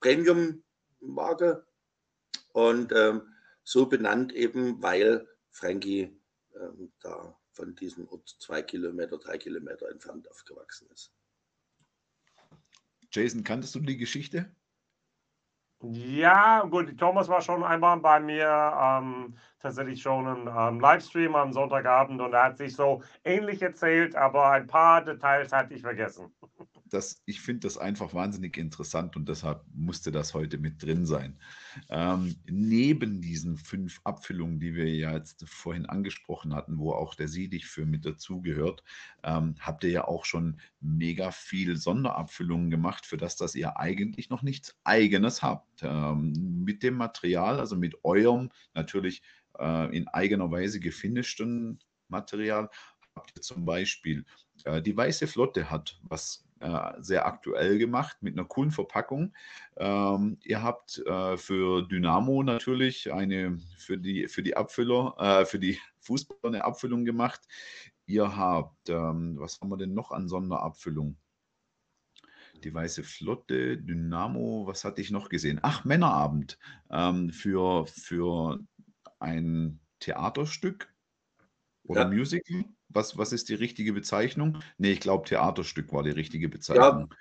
Premium-Marke. 0.00 1.66
Und 2.52 2.92
ähm, 2.92 3.22
so 3.62 3.86
benannt 3.86 4.32
eben, 4.32 4.82
weil 4.82 5.28
Frankie 5.50 6.18
ähm, 6.54 6.92
da 7.00 7.38
von 7.52 7.74
diesem 7.74 8.08
Ort 8.08 8.36
zwei 8.40 8.62
Kilometer, 8.62 9.18
drei 9.18 9.38
Kilometer 9.38 9.88
entfernt 9.90 10.30
aufgewachsen 10.30 10.88
ist. 10.90 11.12
Jason, 13.10 13.44
kanntest 13.44 13.74
du 13.74 13.80
die 13.80 13.98
Geschichte? 13.98 14.54
Ja, 15.84 16.62
gut, 16.64 16.96
Thomas 16.98 17.28
war 17.28 17.40
schon 17.42 17.64
einmal 17.64 17.98
bei 17.98 18.20
mir, 18.20 18.46
ähm, 18.80 19.36
tatsächlich 19.60 20.00
schon 20.00 20.26
im 20.28 20.48
ähm, 20.48 20.78
Livestream 20.80 21.34
am 21.34 21.52
Sonntagabend 21.52 22.20
und 22.20 22.32
er 22.34 22.44
hat 22.44 22.56
sich 22.56 22.74
so 22.76 23.02
ähnlich 23.24 23.60
erzählt, 23.62 24.14
aber 24.14 24.50
ein 24.50 24.66
paar 24.68 25.04
Details 25.04 25.52
hatte 25.52 25.74
ich 25.74 25.82
vergessen 25.82 26.32
das, 26.92 27.22
ich 27.26 27.40
finde 27.40 27.60
das 27.60 27.78
einfach 27.78 28.14
wahnsinnig 28.14 28.56
interessant 28.56 29.16
und 29.16 29.28
deshalb 29.28 29.64
musste 29.74 30.12
das 30.12 30.34
heute 30.34 30.58
mit 30.58 30.82
drin 30.82 31.06
sein. 31.06 31.38
Ähm, 31.88 32.36
neben 32.46 33.20
diesen 33.20 33.56
fünf 33.56 34.00
Abfüllungen, 34.04 34.60
die 34.60 34.74
wir 34.74 34.94
ja 34.94 35.14
jetzt 35.14 35.44
vorhin 35.48 35.86
angesprochen 35.86 36.54
hatten, 36.54 36.78
wo 36.78 36.92
auch 36.92 37.14
der 37.14 37.28
Siedig 37.28 37.66
für 37.66 37.86
mit 37.86 38.04
dazugehört, 38.04 38.82
ähm, 39.22 39.54
habt 39.60 39.84
ihr 39.84 39.90
ja 39.90 40.08
auch 40.08 40.24
schon 40.24 40.60
mega 40.80 41.30
viel 41.30 41.76
Sonderabfüllungen 41.76 42.70
gemacht, 42.70 43.06
für 43.06 43.16
das, 43.16 43.36
dass 43.36 43.54
ihr 43.54 43.78
eigentlich 43.78 44.28
noch 44.28 44.42
nichts 44.42 44.78
Eigenes 44.84 45.42
habt. 45.42 45.82
Ähm, 45.82 46.62
mit 46.64 46.82
dem 46.82 46.94
Material, 46.94 47.58
also 47.58 47.76
mit 47.76 48.04
eurem 48.04 48.50
natürlich 48.74 49.22
äh, 49.58 49.96
in 49.96 50.08
eigener 50.08 50.50
Weise 50.50 50.80
gefinischten 50.80 51.78
Material, 52.08 52.68
habt 53.14 53.32
ihr 53.36 53.42
zum 53.42 53.64
Beispiel 53.64 54.24
äh, 54.64 54.82
die 54.82 54.96
Weiße 54.96 55.26
Flotte 55.26 55.70
hat 55.70 55.98
was 56.02 56.44
äh, 56.62 56.92
sehr 57.02 57.26
aktuell 57.26 57.78
gemacht 57.78 58.16
mit 58.20 58.38
einer 58.38 58.46
coolen 58.46 58.70
Verpackung. 58.70 59.34
Ähm, 59.76 60.38
ihr 60.42 60.62
habt 60.62 60.98
äh, 61.06 61.36
für 61.36 61.82
Dynamo 61.82 62.42
natürlich 62.42 63.12
eine 63.12 63.58
für 63.78 63.98
die 63.98 64.28
für 64.28 64.42
die 64.42 64.56
Abfüller, 64.56 65.14
äh, 65.18 65.44
für 65.44 65.58
die 65.58 65.78
Fußballer 66.00 66.54
eine 66.54 66.64
Abfüllung 66.64 67.04
gemacht. 67.04 67.40
Ihr 68.06 68.36
habt, 68.36 68.88
ähm, 68.88 69.36
was 69.38 69.60
haben 69.60 69.70
wir 69.70 69.76
denn 69.76 69.94
noch 69.94 70.10
an 70.12 70.28
Sonderabfüllung? 70.28 71.16
Die 72.62 72.72
Weiße 72.72 73.02
Flotte, 73.02 73.78
Dynamo, 73.78 74.66
was 74.66 74.84
hatte 74.84 75.00
ich 75.00 75.10
noch 75.10 75.28
gesehen? 75.28 75.58
Ach, 75.62 75.84
Männerabend 75.84 76.58
ähm, 76.90 77.30
für, 77.30 77.86
für 77.86 78.60
ein 79.18 79.80
Theaterstück 79.98 80.92
oder 81.84 82.02
ja. 82.02 82.08
Musical. 82.08 82.64
Was, 82.92 83.16
was 83.16 83.32
ist 83.32 83.48
die 83.48 83.54
richtige 83.54 83.92
Bezeichnung? 83.92 84.58
Nee, 84.78 84.92
ich 84.92 85.00
glaube, 85.00 85.28
Theaterstück 85.28 85.92
war 85.92 86.02
die 86.02 86.10
richtige 86.10 86.48
Bezeichnung. 86.48 87.08
Ja, 87.10 87.16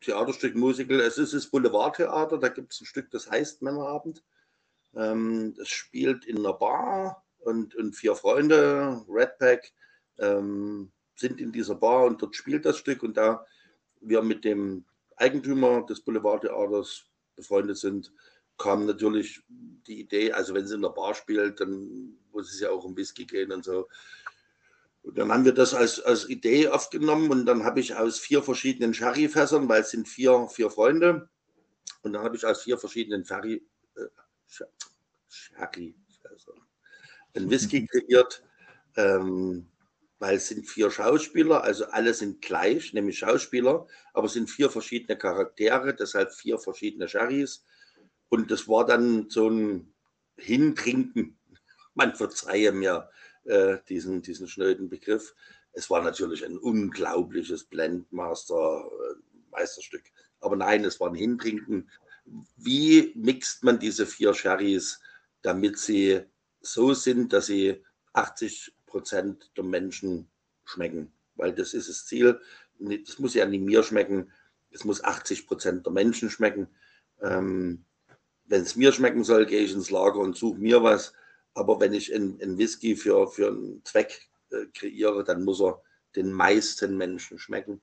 Theaterstück, 0.00 0.54
Musical. 0.54 1.00
Es 1.00 1.18
ist 1.18 1.34
das 1.34 1.46
Boulevardtheater, 1.46 2.38
da 2.38 2.48
gibt 2.48 2.72
es 2.72 2.80
ein 2.80 2.86
Stück, 2.86 3.10
das 3.10 3.30
heißt 3.30 3.62
Männerabend. 3.62 4.22
Ähm, 4.94 5.54
das 5.56 5.68
spielt 5.68 6.24
in 6.24 6.38
einer 6.38 6.52
Bar 6.52 7.24
und, 7.38 7.74
und 7.74 7.94
vier 7.94 8.14
Freunde, 8.14 9.04
Redpack, 9.08 9.72
ähm, 10.18 10.92
sind 11.16 11.40
in 11.40 11.52
dieser 11.52 11.74
Bar 11.74 12.04
und 12.04 12.20
dort 12.20 12.36
spielt 12.36 12.64
das 12.64 12.76
Stück. 12.76 13.02
Und 13.02 13.16
da 13.16 13.44
wir 14.00 14.22
mit 14.22 14.44
dem 14.44 14.84
Eigentümer 15.16 15.84
des 15.86 16.02
Boulevardtheaters 16.02 17.06
befreundet 17.34 17.78
sind, 17.78 18.12
kam 18.58 18.86
natürlich 18.86 19.42
die 19.48 20.00
Idee, 20.00 20.32
also 20.32 20.54
wenn 20.54 20.66
sie 20.66 20.74
in 20.74 20.82
der 20.82 20.90
Bar 20.90 21.14
spielt, 21.14 21.60
dann 21.60 22.16
muss 22.32 22.52
es 22.52 22.60
ja 22.60 22.70
auch 22.70 22.84
um 22.84 22.96
Whisky 22.96 23.24
gehen 23.24 23.52
und 23.52 23.64
so. 23.64 23.88
Und 25.06 25.16
dann 25.18 25.30
haben 25.30 25.44
wir 25.44 25.54
das 25.54 25.72
als, 25.72 26.00
als 26.00 26.28
Idee 26.28 26.66
aufgenommen 26.66 27.30
und 27.30 27.46
dann 27.46 27.62
habe 27.62 27.78
ich 27.78 27.94
aus 27.94 28.18
vier 28.18 28.42
verschiedenen 28.42 28.92
Sherry-Fässern, 28.92 29.68
weil 29.68 29.82
es 29.82 29.90
sind 29.90 30.08
vier, 30.08 30.48
vier 30.48 30.68
Freunde, 30.68 31.28
und 32.02 32.12
dann 32.12 32.24
habe 32.24 32.34
ich 32.36 32.44
aus 32.44 32.64
vier 32.64 32.76
verschiedenen 32.76 33.24
Sherry, 33.24 33.64
äh, 33.94 34.64
Sherry-Fässern 35.28 36.60
einen 37.34 37.48
Whisky 37.48 37.86
kreiert, 37.90 38.42
ähm, 38.96 39.68
weil 40.18 40.38
es 40.38 40.48
sind 40.48 40.68
vier 40.68 40.90
Schauspieler, 40.90 41.62
also 41.62 41.84
alle 41.86 42.12
sind 42.12 42.42
gleich, 42.42 42.92
nämlich 42.92 43.18
Schauspieler, 43.18 43.86
aber 44.12 44.26
es 44.26 44.32
sind 44.32 44.50
vier 44.50 44.70
verschiedene 44.70 45.16
Charaktere, 45.16 45.94
deshalb 45.94 46.32
vier 46.32 46.58
verschiedene 46.58 47.06
Sherrys. 47.08 47.64
Und 48.28 48.50
das 48.50 48.66
war 48.66 48.84
dann 48.84 49.30
so 49.30 49.48
ein 49.48 49.94
Hintrinken. 50.36 51.38
Man 51.94 52.16
verzeihe 52.16 52.72
mir 52.72 53.08
äh, 53.46 53.78
diesen, 53.88 54.22
diesen 54.22 54.48
schnöden 54.48 54.88
Begriff. 54.88 55.34
Es 55.72 55.90
war 55.90 56.02
natürlich 56.02 56.44
ein 56.44 56.58
unglaubliches 56.58 57.64
Blendmaster-Meisterstück. 57.64 60.06
Äh, 60.06 60.10
Aber 60.40 60.56
nein, 60.56 60.84
es 60.84 60.98
war 61.00 61.10
ein 61.10 61.14
Hintrinken. 61.14 61.90
Wie 62.56 63.12
mixt 63.14 63.62
man 63.62 63.78
diese 63.78 64.06
vier 64.06 64.34
Sherrys, 64.34 65.00
damit 65.42 65.78
sie 65.78 66.22
so 66.60 66.94
sind, 66.94 67.32
dass 67.32 67.46
sie 67.46 67.84
80 68.14 68.74
Prozent 68.86 69.52
der 69.56 69.62
Menschen 69.64 70.28
schmecken? 70.64 71.12
Weil 71.36 71.54
das 71.54 71.74
ist 71.74 71.88
das 71.88 72.06
Ziel. 72.06 72.40
Das 72.78 73.18
muss 73.18 73.34
ja 73.34 73.46
nicht 73.46 73.62
mir 73.62 73.82
schmecken, 73.82 74.32
es 74.70 74.84
muss 74.84 75.04
80 75.04 75.46
Prozent 75.46 75.86
der 75.86 75.92
Menschen 75.92 76.30
schmecken. 76.30 76.68
Ähm, 77.22 77.84
Wenn 78.44 78.62
es 78.62 78.76
mir 78.76 78.92
schmecken 78.92 79.24
soll, 79.24 79.46
gehe 79.46 79.62
ich 79.62 79.72
ins 79.72 79.90
Lager 79.90 80.18
und 80.18 80.36
suche 80.36 80.58
mir 80.58 80.82
was 80.82 81.14
aber 81.56 81.80
wenn 81.80 81.94
ich 81.94 82.14
einen 82.14 82.58
Whisky 82.58 82.96
für, 82.96 83.28
für 83.28 83.48
einen 83.48 83.82
Zweck 83.84 84.28
äh, 84.50 84.66
kreiere, 84.74 85.24
dann 85.24 85.44
muss 85.44 85.60
er 85.60 85.80
den 86.14 86.30
meisten 86.30 86.96
Menschen 86.96 87.38
schmecken. 87.38 87.80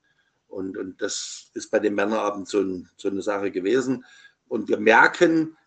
Und, 0.47 0.77
und 0.77 1.01
das 1.01 1.49
ist 1.55 1.71
bei 1.71 1.79
dem 1.79 1.95
Männerabend 1.95 2.47
so, 2.47 2.61
ein, 2.61 2.89
so 2.97 3.09
eine 3.09 3.23
Sache 3.23 3.49
gewesen. 3.49 4.05
Und 4.47 4.69
wir 4.69 4.79
merken, 4.79 5.57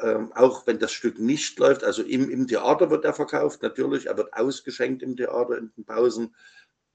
ähm, 0.00 0.32
auch 0.34 0.66
wenn 0.66 0.78
das 0.78 0.92
Stück 0.92 1.18
nicht 1.18 1.58
läuft, 1.58 1.84
also 1.84 2.02
im, 2.02 2.28
im 2.30 2.46
Theater 2.46 2.90
wird 2.90 3.06
er 3.06 3.14
verkauft, 3.14 3.62
natürlich, 3.62 4.06
er 4.06 4.16
wird 4.18 4.34
ausgeschenkt 4.34 5.02
im 5.02 5.16
Theater 5.16 5.56
in 5.56 5.72
den 5.76 5.84
Pausen. 5.86 6.34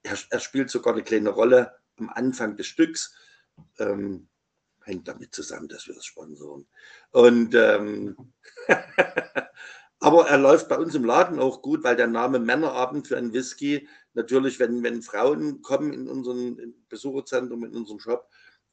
Er, 0.04 0.18
er 0.30 0.40
spielt 0.40 0.70
sogar 0.70 0.94
eine 0.94 1.04
kleine 1.04 1.30
Rolle 1.30 1.74
am 1.98 2.10
Anfang 2.10 2.56
des 2.56 2.68
Stücks. 2.68 3.16
Ähm, 3.80 4.28
hängt 4.84 5.08
damit 5.08 5.34
zusammen, 5.34 5.68
dass 5.68 5.88
wir 5.88 5.96
das 5.96 6.06
sponsoren. 6.06 6.68
Und 7.12 7.56
ähm, 7.56 8.16
Aber 10.02 10.28
er 10.30 10.38
läuft 10.38 10.70
bei 10.70 10.78
uns 10.78 10.96
im 10.96 11.04
Laden 11.04 11.40
auch 11.40 11.62
gut, 11.62 11.84
weil 11.84 11.96
der 11.96 12.08
Name 12.08 12.40
Männerabend 12.40 13.08
für 13.08 13.18
einen 13.18 13.34
Whisky 13.34 13.88
natürlich, 14.14 14.60
wenn, 14.60 14.82
wenn 14.82 15.02
Frauen 15.02 15.62
kommen 15.62 15.94
in 15.94 16.08
unseren 16.08 16.74
Besucherzentrum, 16.88 17.66
in 17.66 17.76
unserem 17.76 18.00
Shop 18.00 18.30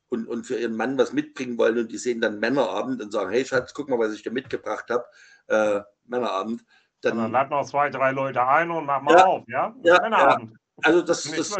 und, 0.08 0.28
und 0.28 0.46
für 0.46 0.56
ihren 0.56 0.76
Mann 0.76 0.96
was 0.98 1.12
mitbringen 1.12 1.58
wollen 1.58 1.78
und 1.78 1.90
die 1.90 1.98
sehen 1.98 2.20
dann 2.20 2.38
Männerabend 2.38 3.02
und 3.02 3.10
sagen, 3.10 3.30
hey 3.30 3.44
Schatz, 3.44 3.74
guck 3.74 3.88
mal, 3.88 3.98
was 3.98 4.14
ich 4.14 4.22
dir 4.22 4.30
mitgebracht 4.30 4.88
habe, 4.88 5.04
äh, 5.48 5.80
Männerabend. 6.04 6.64
Dann, 7.00 7.18
dann 7.18 7.32
lad 7.32 7.50
noch 7.50 7.66
zwei, 7.66 7.90
drei 7.90 8.12
Leute 8.12 8.46
ein 8.46 8.70
und 8.70 8.86
mach 8.86 9.02
mal 9.02 9.14
ja, 9.14 9.24
auf, 9.24 9.44
ja? 9.48 9.74
ja 9.82 10.00
Männerabend. 10.00 10.52
Ja. 10.52 10.58
Also 10.82 11.02
das, 11.02 11.24
das 11.24 11.56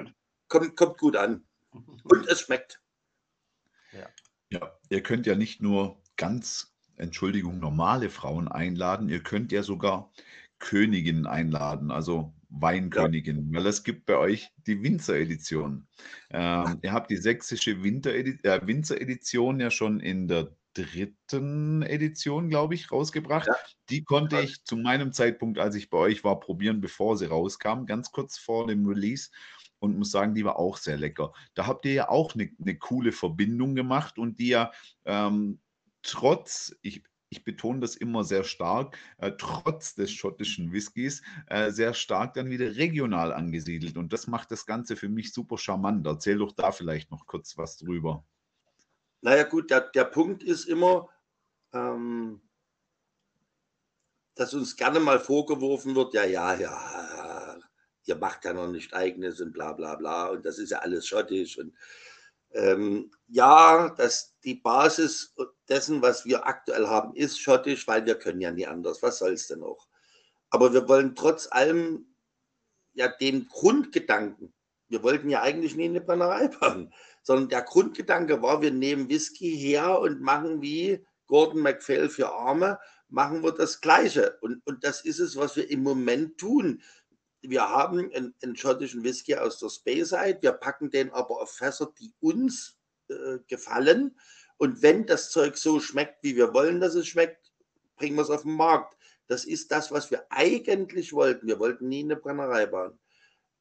kommt, 0.49 0.77
kommt 0.77 0.99
gut 0.99 1.17
an. 1.17 1.45
Und 2.05 2.27
es 2.29 2.43
schmeckt. 2.43 2.81
Ja. 3.93 4.09
ja, 4.51 4.79
ihr 4.89 5.03
könnt 5.03 5.27
ja 5.27 5.35
nicht 5.35 5.61
nur 5.61 6.01
ganz 6.17 6.76
Entschuldigung, 6.97 7.59
normale 7.59 8.11
Frauen 8.11 8.49
einladen. 8.49 9.09
Ihr 9.09 9.23
könnt 9.23 9.53
ja 9.53 9.63
sogar 9.63 10.11
Königinnen 10.59 11.27
einladen, 11.27 11.91
also 11.91 12.33
Weinköniginnen, 12.49 13.53
ja. 13.53 13.59
weil 13.59 13.67
es 13.67 13.85
gibt 13.85 14.07
bei 14.07 14.17
euch 14.17 14.51
die 14.67 14.83
Winzer-Edition. 14.83 15.87
Ähm, 16.31 16.79
ihr 16.83 16.93
habt 16.93 17.11
die 17.11 17.17
sächsische 17.17 17.83
Winter-Edi 17.83 18.39
äh, 18.43 18.67
Winzer-Edition 18.67 19.61
ja 19.61 19.71
schon 19.71 20.01
in 20.01 20.29
der 20.29 20.57
dritten 20.75 21.83
Edition, 21.83 22.49
glaube 22.49 22.75
ich, 22.75 22.93
rausgebracht. 22.93 23.47
Ja. 23.47 23.57
Die 23.89 24.05
konnte 24.05 24.41
ich 24.41 24.65
zu 24.65 24.77
meinem 24.77 25.13
Zeitpunkt, 25.13 25.59
als 25.59 25.75
ich 25.75 25.91
bei 25.91 25.99
euch 25.99 26.23
war, 26.23 26.39
probieren, 26.39 26.81
bevor 26.81 27.17
sie 27.17 27.27
rauskam, 27.27 27.87
ganz 27.87 28.13
kurz 28.13 28.39
vor 28.39 28.67
dem 28.67 28.87
Release. 28.87 29.31
und 29.79 29.99
muss 29.99 30.11
sagen, 30.11 30.35
die 30.35 30.45
war 30.45 30.59
auch 30.59 30.79
sehr 30.79 30.97
lecker. 30.97 31.33
Da 31.55 31.67
habt 31.67 31.85
ihr 31.85 31.93
ja 31.93 32.09
auch 32.09 32.35
eine, 32.35 32.51
eine 32.61 32.79
coole 32.79 33.13
Verbindung 33.13 33.75
gemacht 33.75 34.19
und 34.19 34.39
die 34.39 34.49
ja 34.49 34.73
ähm, 35.05 35.61
trotz, 36.07 36.75
ich, 36.83 37.03
ich 37.29 37.45
betone 37.45 37.81
das 37.81 37.97
immer 37.97 38.25
sehr 38.25 38.45
stark, 38.45 38.97
äh, 39.19 39.33
trotz 39.37 39.95
des 39.95 40.13
schottischen 40.13 40.73
Whiskys, 40.73 41.23
äh, 41.49 41.71
sehr 41.71 41.95
stark 41.95 42.35
dann 42.35 42.51
wieder 42.51 42.77
regional 42.77 43.33
angesiedelt. 43.33 43.97
Und 43.97 44.13
das 44.13 44.27
macht 44.27 44.51
das 44.51 44.67
Ganze 44.67 44.97
für 44.97 45.09
mich 45.09 45.33
super 45.33 45.59
charmant. 45.59 46.07
Erzähl 46.07 46.39
doch 46.39 46.53
da 46.53 46.73
vielleicht 46.73 47.11
noch 47.11 47.27
kurz 47.27 47.59
was 47.59 47.77
drüber. 47.77 48.25
Naja 49.23 49.45
gut, 49.45 49.71
der, 49.71 49.81
der 49.81 50.05
Punkt 50.05 50.43
ist 50.43 50.67
immer, 50.67 51.09
ähm, 51.73 52.41
dass 54.35 54.55
uns 54.55 54.77
gerne 54.77 55.01
mal 55.01 55.19
vorgeworfen 55.19 55.97
wird, 55.97 56.15
ja, 56.15 56.25
ja, 56.25 56.55
ja, 56.55 57.59
ihr 58.05 58.17
macht 58.17 58.45
ja 58.45 58.53
noch 58.53 58.69
nicht 58.69 58.95
eigenes 58.95 59.41
und 59.41 59.53
bla 59.53 59.73
bla 59.73 59.97
bla 59.97 60.29
und 60.29 60.45
das 60.45 60.59
ist 60.59 60.71
ja 60.71 60.79
alles 60.79 61.07
schottisch 61.07 61.59
und 61.59 61.75
ähm, 62.57 63.11
ja, 63.29 63.91
das, 63.97 64.35
die 64.43 64.55
Basis 64.55 65.35
dessen, 65.69 66.01
was 66.01 66.25
wir 66.25 66.47
aktuell 66.47 66.87
haben, 66.87 67.15
ist 67.15 67.41
schottisch, 67.41 67.87
weil 67.87 68.07
wir 68.07 68.17
können 68.17 68.41
ja 68.41 68.51
nie 68.51 68.67
anders. 68.67 69.03
Was 69.03 69.19
soll 69.19 69.33
es 69.33 69.49
denn 69.49 69.63
auch? 69.63 69.87
Aber 70.51 70.73
wir 70.73 70.89
wollen 70.89 71.15
trotz 71.15 71.49
allem 71.51 72.15
ja 72.95 73.09
den 73.09 73.47
Grundgedanken, 73.49 74.55
wir 74.89 75.03
wollten 75.03 75.29
ja 75.29 75.43
eigentlich 75.43 75.77
nie 75.77 75.87
eine 75.87 76.01
Brennerei 76.01 76.49
bauen, 76.61 76.93
sondern 77.23 77.49
der 77.49 77.63
Grundgedanke 77.63 78.41
war, 78.41 78.63
wir 78.63 78.71
nehmen 78.71 79.09
Whisky 79.09 79.57
her 79.57 79.99
und 80.01 80.21
machen 80.21 80.63
wie 80.63 81.05
Gordon 81.27 81.61
MacPhail 81.61 82.09
für 82.09 82.33
Arme, 82.33 82.79
machen 83.09 83.43
wir 83.43 83.53
das 83.53 83.81
Gleiche. 83.81 84.39
Und, 84.41 84.65
und 84.67 84.83
das 84.85 85.05
ist 85.05 85.19
es, 85.19 85.37
was 85.37 85.57
wir 85.57 85.69
im 85.71 85.83
Moment 85.83 86.39
tun 86.39 86.83
wir 87.51 87.69
haben 87.69 88.11
einen, 88.13 88.35
einen, 88.43 88.57
schottischen 88.57 89.05
Whisky 89.05 89.37
aus 89.37 89.59
der 89.59 89.69
Speyside, 89.69 90.39
wir 90.41 90.53
packen 90.53 90.91
den 90.91 91.11
aber 91.11 91.41
auf 91.43 91.53
Fässer, 91.53 91.93
die 91.99 92.15
uns 92.21 92.79
äh, 93.09 93.39
gefallen. 93.49 94.19
Und 94.59 94.83
wenn 94.83 95.07
das 95.07 95.31
Zeug 95.31 95.57
so 95.57 95.81
schmeckt, 95.81 96.23
wie 96.23 96.37
wir 96.37 96.55
wollen, 96.55 96.81
dass 96.81 96.95
es 96.95 97.07
schmeckt, 97.07 97.53
bringen 97.97 98.17
wir 98.17 98.23
es 98.23 98.31
auf 98.31 98.43
den 98.43 98.53
Markt. 98.53 98.97
Das 99.27 99.45
ist 99.45 99.71
das, 99.73 99.91
was 99.91 100.11
wir 100.11 100.27
eigentlich 100.31 101.13
wollten. 101.13 101.47
Wir 101.47 101.59
wollten 101.59 101.89
nie 101.89 102.05
eine 102.05 102.17
Brennerei 102.17 102.67
bauen. 102.67 102.99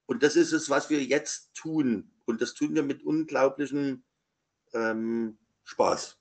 Und 0.05 0.23
das 0.23 0.36
ist 0.36 0.51
es, 0.51 0.69
was 0.69 0.89
wir 0.89 1.03
jetzt 1.03 1.53
tun. 1.55 2.11
Und 2.25 2.41
das 2.41 2.53
tun 2.53 2.75
wir 2.75 2.83
mit 2.83 3.03
unglaublichem 3.03 4.03
ähm, 4.73 5.38
Spaß. 5.63 6.17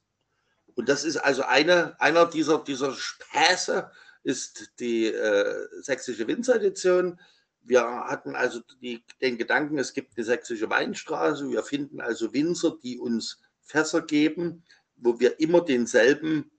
Und 0.74 0.88
das 0.88 1.04
ist 1.04 1.18
also 1.18 1.42
eine, 1.42 2.00
einer 2.00 2.26
dieser, 2.26 2.64
dieser 2.64 2.94
Späße, 2.94 3.90
ist 4.24 4.72
die 4.80 5.06
äh, 5.06 5.68
sächsische 5.82 6.26
Winzeredition. 6.26 7.20
Wir 7.64 7.82
hatten 7.82 8.36
also 8.36 8.60
die, 8.82 9.02
den 9.20 9.38
Gedanken, 9.38 9.78
es 9.78 9.94
gibt 9.94 10.16
eine 10.16 10.24
sächsische 10.24 10.68
Weinstraße. 10.68 11.48
Wir 11.50 11.62
finden 11.62 12.00
also 12.00 12.32
Winzer, 12.32 12.76
die 12.82 12.98
uns 12.98 13.40
Fässer 13.62 14.02
geben, 14.02 14.64
wo 14.96 15.18
wir 15.18 15.40
immer 15.40 15.62
denselben 15.62 16.50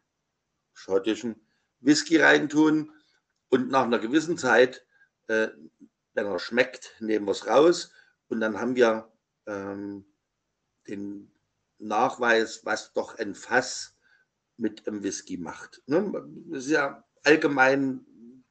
schottischen 0.74 1.48
Whisky 1.80 2.18
reintun. 2.18 2.92
Und 3.50 3.70
nach 3.70 3.84
einer 3.84 4.00
gewissen 4.00 4.38
Zeit, 4.38 4.86
äh, 5.28 5.50
wenn 6.14 6.26
er 6.26 6.40
schmeckt, 6.40 6.96
nehmen 7.00 7.28
wir 7.28 7.32
es 7.32 7.48
raus. 7.48 7.92
Und 8.28 8.40
dann 8.40 8.60
haben 8.60 8.76
wir 8.76 9.12
ähm, 9.46 10.06
den 10.88 11.32
Nachweis, 11.78 12.66
was 12.66 12.94
doch 12.94 13.18
ein 13.20 13.36
Fass 13.36 13.96
mit 14.58 14.88
einem 14.88 15.04
Whisky 15.04 15.38
macht. 15.38 15.84
Ne? 15.86 16.12
Das 16.50 16.66
ist 16.66 16.72
ja 16.72 17.04
allgemein 17.24 18.06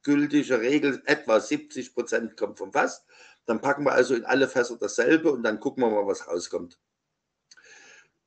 gültige 0.05 0.61
Regel, 0.61 1.03
etwa 1.07 1.41
70 1.41 1.95
Prozent 1.95 2.37
kommt 2.37 2.59
vom 2.59 2.73
Fass. 2.73 3.05
Dann 3.47 3.61
packen 3.61 3.85
wir 3.85 3.93
also 3.93 4.15
in 4.15 4.25
alle 4.25 4.49
Fässer 4.49 4.77
dasselbe 4.79 5.33
und 5.33 5.43
dann 5.43 5.61
gucken 5.61 5.83
wir 5.83 5.91
mal, 5.91 6.07
was 6.07 6.29
rauskommt. 6.29 6.79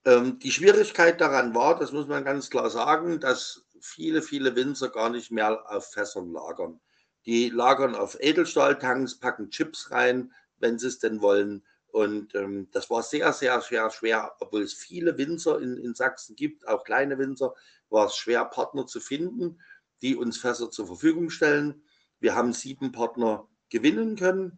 Ähm, 0.05 0.39
die 0.39 0.51
Schwierigkeit 0.51 1.21
daran 1.21 1.55
war, 1.55 1.80
das 1.80 1.91
muss 1.91 2.07
man 2.07 2.25
ganz 2.25 2.49
klar 2.49 2.69
sagen, 2.69 3.19
dass 3.19 3.65
viele, 3.80 4.21
viele 4.21 4.55
Winzer 4.55 4.89
gar 4.89 5.09
nicht 5.09 5.32
mehr 5.32 5.71
auf 5.71 5.91
Fässern 5.91 6.32
lagern. 6.32 6.80
Die 7.25 7.49
lagern 7.49 7.95
auf 7.95 8.17
Edelstahltanks, 8.19 9.19
packen 9.19 9.49
Chips 9.49 9.91
rein, 9.91 10.34
wenn 10.57 10.80
sie 10.80 10.88
es 10.88 10.99
denn 10.99 11.21
wollen. 11.21 11.63
Und 11.88 12.36
ähm, 12.36 12.69
das 12.71 12.89
war 12.89 13.01
sehr, 13.01 13.34
sehr, 13.34 13.59
sehr 13.61 13.89
schwer, 13.91 14.36
obwohl 14.39 14.61
es 14.61 14.73
viele 14.73 15.17
Winzer 15.17 15.59
in, 15.59 15.78
in 15.78 15.95
Sachsen 15.95 16.36
gibt, 16.36 16.67
auch 16.67 16.84
kleine 16.84 17.17
Winzer, 17.17 17.53
war 17.89 18.07
es 18.07 18.15
schwer, 18.15 18.45
Partner 18.45 18.86
zu 18.86 18.99
finden 18.99 19.59
die 20.02 20.16
uns 20.16 20.38
Fässer 20.38 20.72
zur 20.72 20.88
Verfügung 20.88 21.30
stellen. 21.30 21.84
Wir 22.20 22.36
haben 22.36 22.54
sieben 22.54 22.91
Partner 22.91 23.48
gewinnen 23.70 24.16
können 24.16 24.58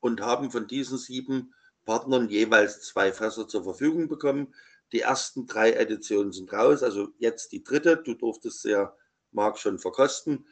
und 0.00 0.20
haben 0.20 0.50
von 0.50 0.66
diesen 0.66 0.98
sieben 0.98 1.54
Partnern 1.84 2.28
jeweils 2.28 2.82
zwei 2.82 3.12
Fässer 3.12 3.48
zur 3.48 3.64
Verfügung 3.64 4.08
bekommen. 4.08 4.54
Die 4.92 5.00
ersten 5.00 5.46
drei 5.46 5.72
Editionen 5.72 6.32
sind 6.32 6.52
raus, 6.52 6.82
also 6.82 7.08
jetzt 7.18 7.52
die 7.52 7.62
dritte. 7.62 7.96
Du 7.96 8.14
durftest 8.14 8.64
ja, 8.64 8.94
Marc, 9.32 9.58
schon 9.58 9.78
verkosten. 9.78 10.46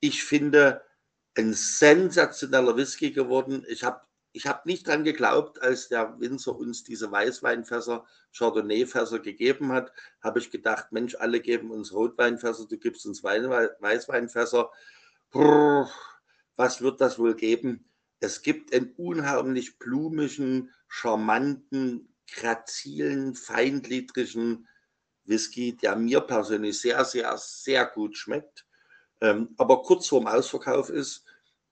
Ich 0.00 0.24
finde, 0.24 0.82
ein 1.36 1.54
sensationeller 1.54 2.76
Whisky 2.76 3.12
geworden. 3.12 3.64
Ich 3.68 3.84
habe 3.84 4.00
ich 4.36 4.46
habe 4.46 4.68
nicht 4.68 4.86
dran 4.86 5.02
geglaubt, 5.02 5.62
als 5.62 5.88
der 5.88 6.20
Winzer 6.20 6.54
uns 6.54 6.84
diese 6.84 7.10
Weißweinfässer, 7.10 8.04
Chardonnay-Fässer 8.36 9.20
gegeben 9.20 9.72
hat, 9.72 9.92
habe 10.20 10.40
ich 10.40 10.50
gedacht, 10.50 10.92
Mensch, 10.92 11.14
alle 11.14 11.40
geben 11.40 11.70
uns 11.70 11.94
Rotweinfässer, 11.94 12.66
du 12.68 12.76
gibst 12.76 13.06
uns 13.06 13.24
Weißweinfässer. 13.24 14.70
Brrr, 15.30 15.90
was 16.56 16.82
wird 16.82 17.00
das 17.00 17.18
wohl 17.18 17.34
geben? 17.34 17.88
Es 18.20 18.42
gibt 18.42 18.74
einen 18.74 18.92
unheimlich 18.96 19.78
blumigen, 19.78 20.70
charmanten, 20.86 22.14
grazilen, 22.30 23.34
feingliedrigen 23.34 24.68
Whisky, 25.24 25.78
der 25.78 25.96
mir 25.96 26.20
persönlich 26.20 26.78
sehr, 26.78 27.06
sehr, 27.06 27.38
sehr 27.38 27.86
gut 27.86 28.18
schmeckt, 28.18 28.66
ähm, 29.22 29.54
aber 29.56 29.82
kurz 29.82 30.08
vorm 30.08 30.26
Ausverkauf 30.26 30.90
ist 30.90 31.24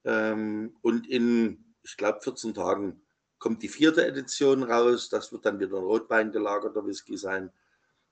ähm, 0.03 0.75
und 0.81 1.07
in 1.07 1.64
ich 1.85 1.97
glaube, 1.97 2.19
14 2.21 2.53
Tagen 2.53 3.01
kommt 3.37 3.61
die 3.61 3.69
vierte 3.69 4.05
Edition 4.05 4.63
raus. 4.63 5.09
Das 5.09 5.31
wird 5.31 5.45
dann 5.45 5.59
wieder 5.59 5.77
ein 5.77 5.83
Rotwein 5.83 6.31
gelagerter 6.31 6.85
Whisky 6.85 7.17
sein. 7.17 7.51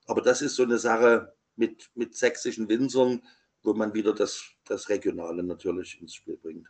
Aber 0.06 0.22
das 0.22 0.42
ist 0.42 0.56
so 0.56 0.62
eine 0.62 0.78
Sache 0.78 1.34
mit, 1.56 1.90
mit 1.94 2.16
sächsischen 2.16 2.68
Winzern, 2.68 3.22
wo 3.62 3.74
man 3.74 3.92
wieder 3.94 4.14
das, 4.14 4.44
das 4.64 4.88
Regionale 4.88 5.42
natürlich 5.42 6.00
ins 6.00 6.14
Spiel 6.14 6.36
bringt. 6.36 6.68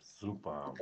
Super. 0.00 0.74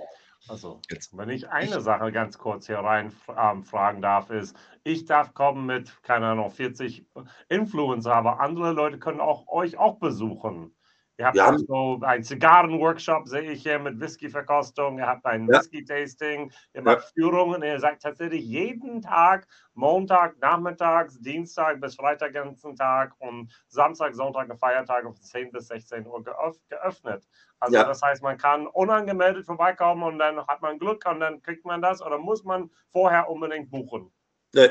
Also, 0.48 0.80
Jetzt. 0.90 1.16
wenn 1.16 1.30
ich 1.30 1.48
eine 1.48 1.80
Sache 1.80 2.10
ganz 2.10 2.38
kurz 2.38 2.66
hier 2.66 2.78
rein 2.78 3.14
ähm, 3.36 3.64
fragen 3.64 4.00
darf, 4.00 4.30
ist, 4.30 4.56
ich 4.82 5.04
darf 5.04 5.34
kommen 5.34 5.66
mit, 5.66 6.02
keine 6.02 6.26
Ahnung, 6.26 6.50
40 6.50 7.06
Influencer, 7.48 8.14
aber 8.14 8.40
andere 8.40 8.72
Leute 8.72 8.98
können 8.98 9.20
auch 9.20 9.46
euch 9.48 9.76
auch 9.76 9.98
besuchen. 9.98 10.74
Ihr 11.18 11.26
habt 11.26 11.36
ja. 11.36 11.58
so 11.58 11.98
einen 12.02 12.22
Zigarrenworkshop, 12.22 13.26
sehe 13.26 13.50
ich 13.50 13.62
hier, 13.64 13.80
mit 13.80 13.98
Whisky-Verkostung. 13.98 14.98
Ihr 14.98 15.06
habt 15.08 15.26
ein 15.26 15.48
ja. 15.48 15.58
Whisky-Tasting. 15.58 16.52
Ihr 16.74 16.82
macht 16.82 17.02
ja. 17.02 17.08
Führungen. 17.14 17.60
Ihr 17.64 17.80
seid 17.80 18.00
tatsächlich 18.00 18.44
jeden 18.44 19.02
Tag, 19.02 19.48
Montag, 19.74 20.38
Nachmittags, 20.38 21.18
Dienstag 21.18 21.80
bis 21.80 21.96
Freitag, 21.96 22.34
ganzen 22.34 22.76
Tag 22.76 23.14
und 23.18 23.52
Samstag, 23.66 24.14
Sonntag 24.14 24.48
und 24.48 24.60
Feiertag 24.60 25.02
von 25.02 25.16
10 25.16 25.50
bis 25.50 25.66
16 25.66 26.06
Uhr 26.06 26.22
geöffnet. 26.22 27.26
Also 27.58 27.74
ja. 27.74 27.82
das 27.82 28.00
heißt, 28.00 28.22
man 28.22 28.38
kann 28.38 28.68
unangemeldet 28.68 29.44
vorbeikommen 29.44 30.04
und 30.04 30.20
dann 30.20 30.46
hat 30.46 30.62
man 30.62 30.78
Glück 30.78 31.04
und 31.04 31.18
dann 31.18 31.42
kriegt 31.42 31.64
man 31.64 31.82
das 31.82 32.00
oder 32.00 32.18
muss 32.18 32.44
man 32.44 32.70
vorher 32.92 33.28
unbedingt 33.28 33.72
buchen? 33.72 34.12
Nee. 34.54 34.68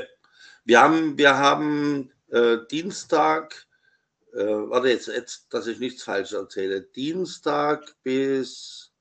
Wir 0.64 0.82
haben, 0.82 1.18
wir 1.18 1.38
haben 1.38 2.10
äh, 2.32 2.58
Dienstag, 2.72 3.67
äh, 4.34 4.70
warte 4.70 4.90
jetzt, 4.90 5.08
jetzt, 5.08 5.54
dass 5.54 5.68
ich 5.68 5.80
nichts 5.80 6.04
falsch 6.04 6.34
erzähle. 6.34 6.82
Dienstag 6.82 7.96
bis 8.04 8.94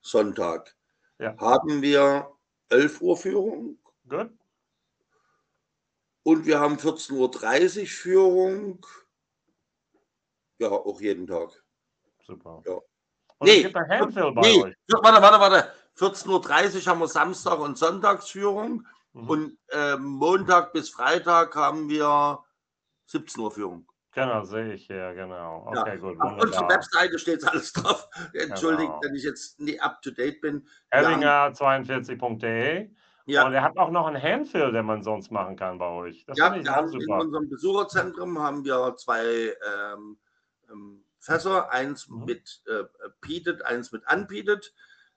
Sonntag 0.00 0.76
ja. 1.18 1.36
haben 1.38 1.82
wir 1.82 2.30
11 2.68 3.00
Uhr 3.00 3.16
Führung. 3.16 3.78
Gut. 4.08 4.30
Und 6.22 6.44
wir 6.44 6.58
haben 6.58 6.76
14.30 6.76 7.80
Uhr 7.80 7.86
Führung. 7.86 8.86
Ja, 10.58 10.70
auch 10.70 11.00
jeden 11.00 11.26
Tag. 11.26 11.62
Super. 12.24 12.62
Ja. 12.66 12.80
Und 13.38 13.48
nee, 13.48 13.62
gibt 13.62 13.76
ein 13.76 13.88
Handfill 13.88 14.32
bei 14.32 14.42
nee, 14.42 14.62
euch. 14.62 14.74
Warte, 14.88 15.22
warte, 15.22 15.40
warte. 15.40 15.72
14.30 15.96 16.76
Uhr 16.80 16.86
haben 16.86 17.00
wir 17.00 17.08
Samstag- 17.08 17.60
und 17.60 17.78
Sonntagsführung. 17.78 18.86
Mhm. 19.12 19.30
Und 19.30 19.58
äh, 19.68 19.96
Montag 19.96 20.72
bis 20.72 20.90
Freitag 20.90 21.54
haben 21.54 21.88
wir 21.88 22.44
17 23.06 23.42
Uhr 23.42 23.50
Führung. 23.50 23.86
Genau, 24.16 24.44
sehe 24.44 24.72
ich 24.72 24.86
hier, 24.86 25.12
genau. 25.12 25.66
Okay, 25.66 25.90
ja. 25.90 25.96
gut. 25.96 26.18
Auf 26.18 26.42
unserer 26.42 26.70
Webseite 26.70 27.18
steht 27.18 27.46
alles 27.46 27.70
drauf. 27.74 28.08
Entschuldigt, 28.32 28.88
genau. 28.88 29.00
wenn 29.02 29.14
ich 29.14 29.24
jetzt 29.24 29.60
nie 29.60 29.78
up 29.78 30.00
to 30.00 30.10
date 30.10 30.40
bin. 30.40 30.66
Hellinger42.de. 30.90 32.88
Ja. 33.26 33.44
Und 33.44 33.52
er 33.52 33.62
hat 33.62 33.76
auch 33.76 33.90
noch 33.90 34.06
einen 34.06 34.22
Handfill, 34.22 34.72
den 34.72 34.86
man 34.86 35.02
sonst 35.02 35.30
machen 35.30 35.56
kann 35.56 35.76
bei 35.76 35.88
euch. 35.88 36.24
Das 36.24 36.38
ja, 36.38 36.54
wir 36.54 36.64
haben 36.74 36.98
in 36.98 37.12
unserem 37.12 37.50
Besucherzentrum 37.50 38.38
haben 38.38 38.64
wir 38.64 38.96
zwei 38.96 39.22
ähm, 39.22 40.16
ähm, 40.72 41.04
Fässer, 41.18 41.70
eins 41.70 42.08
mhm. 42.08 42.24
mit 42.24 42.62
äh, 42.68 42.84
Peated, 43.20 43.66
eins 43.66 43.92
mit 43.92 44.02
Unpeated, 44.10 44.72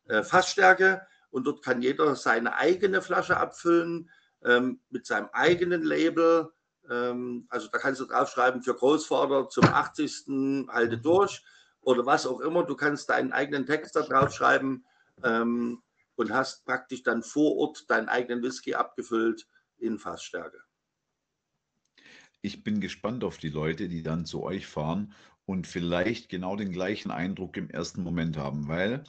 äh, 0.09 0.23
Fassstärke. 0.23 1.07
und 1.29 1.47
dort 1.47 1.63
kann 1.63 1.81
jeder 1.81 2.17
seine 2.17 2.55
eigene 2.55 3.01
Flasche 3.01 3.37
abfüllen 3.37 4.09
ähm, 4.43 4.81
mit 4.89 5.05
seinem 5.05 5.29
eigenen 5.31 5.83
Label. 5.83 6.51
Ähm, 6.89 7.45
also 7.49 7.67
da 7.71 7.77
kannst 7.77 8.01
du 8.01 8.05
draufschreiben 8.05 8.61
für 8.61 8.73
Großvater 8.73 9.49
zum 9.49 9.65
80. 9.65 10.25
halte 10.69 10.97
mhm. 10.97 11.01
durch 11.01 11.43
oder 11.81 12.05
was 12.05 12.25
auch 12.25 12.39
immer. 12.39 12.63
Du 12.63 12.75
kannst 12.75 13.09
deinen 13.09 13.31
eigenen 13.31 13.65
Text 13.65 13.95
da 13.95 14.01
draufschreiben 14.01 14.85
ähm, 15.23 15.81
und 16.15 16.31
hast 16.31 16.65
praktisch 16.65 17.03
dann 17.03 17.23
vor 17.23 17.55
Ort 17.57 17.89
deinen 17.89 18.09
eigenen 18.09 18.43
Whisky 18.43 18.73
abgefüllt 18.75 19.47
in 19.77 19.97
Fassstärke. 19.99 20.59
Ich 22.41 22.63
bin 22.63 22.79
gespannt 22.79 23.23
auf 23.23 23.37
die 23.37 23.49
Leute, 23.49 23.89
die 23.89 24.01
dann 24.01 24.25
zu 24.25 24.43
euch 24.43 24.65
fahren 24.65 25.13
und 25.45 25.67
vielleicht 25.67 26.29
genau 26.29 26.55
den 26.55 26.71
gleichen 26.71 27.11
Eindruck 27.11 27.57
im 27.57 27.69
ersten 27.69 28.01
Moment 28.01 28.37
haben, 28.37 28.67
weil 28.67 29.03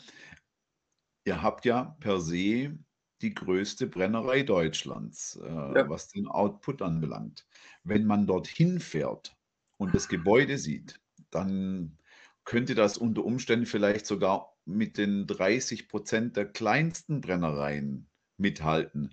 ihr 1.25 1.43
habt 1.43 1.65
ja 1.65 1.97
per 2.01 2.21
se 2.21 2.77
die 3.23 3.35
größte 3.35 3.87
Brennerei 3.87 4.43
Deutschlands, 4.43 5.39
äh, 5.43 5.49
ja. 5.49 5.89
was 5.89 6.09
den 6.09 6.27
Output 6.27 6.83
anbelangt. 6.83 7.47
Wenn 7.85 8.07
man 8.07 8.27
dorthin 8.27 8.81
fährt 8.81 9.37
und 9.77 9.95
das 9.95 10.09
Gebäude 10.09 10.59
sieht, 10.59 11.01
dann 11.31 11.99
könnte 12.45 12.75
das 12.75 12.97
unter 12.97 13.25
Umständen 13.25 13.67
vielleicht 13.67 14.07
sogar 14.07 14.57
mit 14.65 14.99
den 14.99 15.27
30 15.27 15.89
Prozent 15.89 16.37
der 16.37 16.47
kleinsten 16.47 17.21
Brennereien 17.21 18.09
mithalten. 18.37 19.13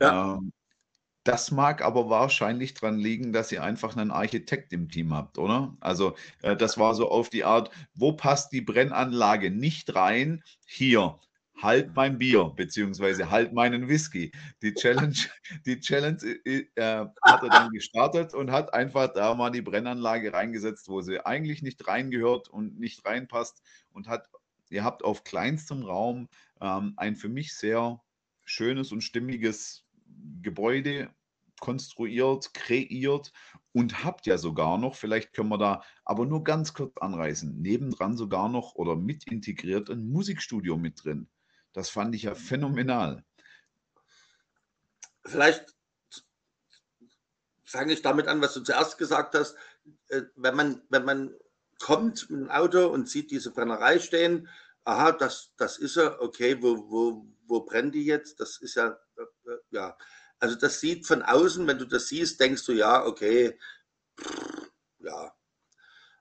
Ja. 0.00 0.34
Ähm, 0.34 0.52
das 1.24 1.50
mag 1.50 1.84
aber 1.84 2.08
wahrscheinlich 2.08 2.72
daran 2.72 2.98
liegen, 2.98 3.34
dass 3.34 3.52
ihr 3.52 3.62
einfach 3.62 3.96
einen 3.96 4.10
Architekt 4.10 4.72
im 4.72 4.88
Team 4.88 5.12
habt, 5.12 5.36
oder? 5.36 5.76
Also 5.80 6.14
äh, 6.40 6.56
das 6.56 6.78
war 6.78 6.94
so 6.94 7.10
auf 7.10 7.28
die 7.28 7.44
Art, 7.44 7.70
wo 7.94 8.12
passt 8.12 8.52
die 8.52 8.62
Brennanlage 8.62 9.50
nicht 9.50 9.94
rein? 9.94 10.42
Hier, 10.66 11.18
halt 11.60 11.94
mein 11.96 12.18
Bier, 12.18 12.52
beziehungsweise 12.56 13.30
halt 13.30 13.52
meinen 13.52 13.88
Whisky. 13.88 14.32
Die 14.62 14.74
Challenge, 14.74 15.14
die 15.66 15.80
Challenge 15.80 16.18
äh, 16.44 16.66
äh, 16.74 17.06
hat 17.22 17.42
er 17.42 17.48
dann 17.48 17.70
gestartet 17.70 18.34
und 18.34 18.50
hat 18.50 18.72
einfach 18.72 19.12
da 19.12 19.34
mal 19.34 19.50
die 19.50 19.62
Brennanlage 19.62 20.32
reingesetzt, 20.32 20.88
wo 20.88 21.00
sie 21.00 21.24
eigentlich 21.24 21.62
nicht 21.62 21.86
reingehört 21.86 22.48
und 22.48 22.78
nicht 22.78 23.04
reinpasst 23.04 23.62
und 23.90 24.08
hat, 24.08 24.28
ihr 24.70 24.84
habt 24.84 25.04
auf 25.04 25.24
kleinstem 25.24 25.82
Raum 25.82 26.28
ähm, 26.60 26.94
ein 26.96 27.16
für 27.16 27.28
mich 27.28 27.54
sehr 27.54 28.00
schönes 28.44 28.92
und 28.92 29.02
stimmiges 29.02 29.84
Gebäude 30.42 31.10
konstruiert, 31.60 32.54
kreiert 32.54 33.32
und 33.72 34.04
habt 34.04 34.26
ja 34.26 34.38
sogar 34.38 34.78
noch, 34.78 34.94
vielleicht 34.94 35.32
können 35.32 35.48
wir 35.48 35.58
da 35.58 35.82
aber 36.04 36.24
nur 36.24 36.44
ganz 36.44 36.72
kurz 36.72 36.96
anreißen, 36.98 37.60
nebendran 37.60 38.16
sogar 38.16 38.48
noch 38.48 38.76
oder 38.76 38.94
mit 38.94 39.24
integriert 39.30 39.90
ein 39.90 40.08
Musikstudio 40.08 40.76
mit 40.76 41.04
drin. 41.04 41.28
Das 41.78 41.90
fand 41.90 42.12
ich 42.16 42.24
ja 42.24 42.34
phänomenal. 42.34 43.24
Vielleicht 45.24 45.64
fange 47.64 47.92
ich 47.92 48.02
damit 48.02 48.26
an, 48.26 48.40
was 48.40 48.54
du 48.54 48.62
zuerst 48.62 48.98
gesagt 48.98 49.36
hast. 49.36 49.54
Äh, 50.08 50.22
wenn 50.34 50.56
man, 50.56 50.82
wenn 50.88 51.04
man 51.04 51.36
kommt 51.78 52.30
mit 52.30 52.40
dem 52.40 52.50
Auto 52.50 52.88
und 52.88 53.08
sieht 53.08 53.30
diese 53.30 53.52
Brennerei 53.52 54.00
stehen, 54.00 54.48
aha, 54.82 55.12
das, 55.12 55.52
das 55.56 55.78
ist 55.78 55.94
ja, 55.94 56.20
okay, 56.20 56.60
wo, 56.60 56.90
wo, 56.90 57.28
wo 57.46 57.60
brennt 57.60 57.94
die 57.94 58.04
jetzt? 58.04 58.40
Das 58.40 58.56
ist 58.58 58.74
ja, 58.74 58.98
äh, 59.16 59.56
ja. 59.70 59.96
Also 60.40 60.56
das 60.56 60.80
sieht 60.80 61.06
von 61.06 61.22
außen, 61.22 61.64
wenn 61.68 61.78
du 61.78 61.84
das 61.84 62.08
siehst, 62.08 62.40
denkst 62.40 62.66
du, 62.66 62.72
ja, 62.72 63.06
okay, 63.06 63.56
ja. 64.98 65.32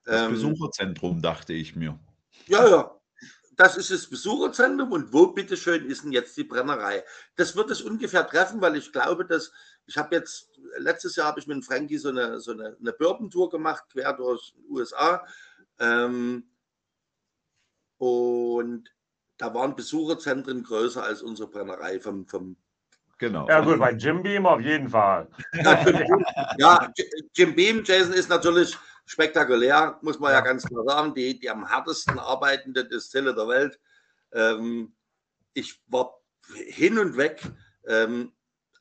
Das 0.03 0.21
ähm, 0.21 0.33
Besucherzentrum, 0.33 1.19
dachte 1.19 1.53
ich 1.53 1.75
mir. 1.75 1.99
Ja, 2.45 2.69
ja. 2.69 2.96
Das 3.57 3.75
ist 3.75 3.91
das 3.91 4.07
Besucherzentrum 4.07 4.91
und 4.91 5.11
wo 5.11 5.27
bitteschön 5.27 5.85
ist 5.87 6.03
denn 6.03 6.11
jetzt 6.11 6.37
die 6.37 6.43
Brennerei? 6.43 7.03
Das 7.35 7.55
wird 7.55 7.71
es 7.71 7.81
ungefähr 7.81 8.25
treffen, 8.27 8.61
weil 8.61 8.75
ich 8.75 8.91
glaube, 8.91 9.25
dass 9.25 9.51
ich 9.87 9.97
habe 9.97 10.15
jetzt, 10.15 10.51
letztes 10.77 11.15
Jahr 11.15 11.27
habe 11.27 11.39
ich 11.39 11.47
mit 11.47 11.65
Frankie 11.65 11.97
so 11.97 12.09
eine, 12.09 12.39
so 12.39 12.51
eine, 12.51 12.77
eine 12.79 12.93
Bourbon-Tour 12.93 13.49
gemacht, 13.49 13.83
quer 13.91 14.13
durch 14.13 14.53
die 14.53 14.67
USA. 14.69 15.25
Ähm, 15.79 16.49
und 17.97 18.93
da 19.37 19.53
waren 19.53 19.75
Besucherzentren 19.75 20.63
größer 20.63 21.03
als 21.03 21.23
unsere 21.23 21.49
Brennerei 21.49 21.99
vom, 21.99 22.27
vom 22.27 22.57
Genau. 23.19 23.47
Ja, 23.47 23.61
gut, 23.61 23.79
bei 23.79 23.93
Jim 23.93 24.21
Beam 24.21 24.45
auf 24.45 24.61
jeden 24.61 24.89
Fall. 24.89 25.27
ja, 26.57 26.93
Jim 27.33 27.55
Beam, 27.55 27.83
Jason, 27.83 28.13
ist 28.13 28.29
natürlich 28.29 28.77
spektakulär, 29.07 29.97
muss 30.03 30.19
man 30.19 30.31
ja, 30.31 30.39
ja 30.39 30.45
ganz 30.45 30.63
klar 30.63 30.83
sagen. 30.85 31.15
Die, 31.15 31.39
die 31.39 31.49
am 31.49 31.67
härtesten 31.67 32.19
arbeitende 32.19 32.85
Distille 32.85 33.33
der 33.33 33.47
Welt. 33.47 33.79
Ähm, 34.33 34.95
ich 35.53 35.81
war 35.87 36.21
hin 36.53 36.99
und 36.99 37.17
weg, 37.17 37.41
ähm, 37.87 38.33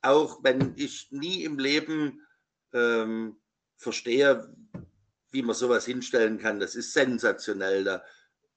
auch 0.02 0.42
wenn 0.42 0.74
ich 0.76 1.08
nie 1.10 1.44
im 1.44 1.58
Leben 1.58 2.20
ähm, 2.74 3.40
verstehe, 3.78 4.54
wie 5.30 5.42
man 5.42 5.54
sowas 5.54 5.86
hinstellen 5.86 6.38
kann. 6.38 6.60
Das 6.60 6.74
ist 6.74 6.92
sensationell. 6.92 7.84
Da 7.84 8.04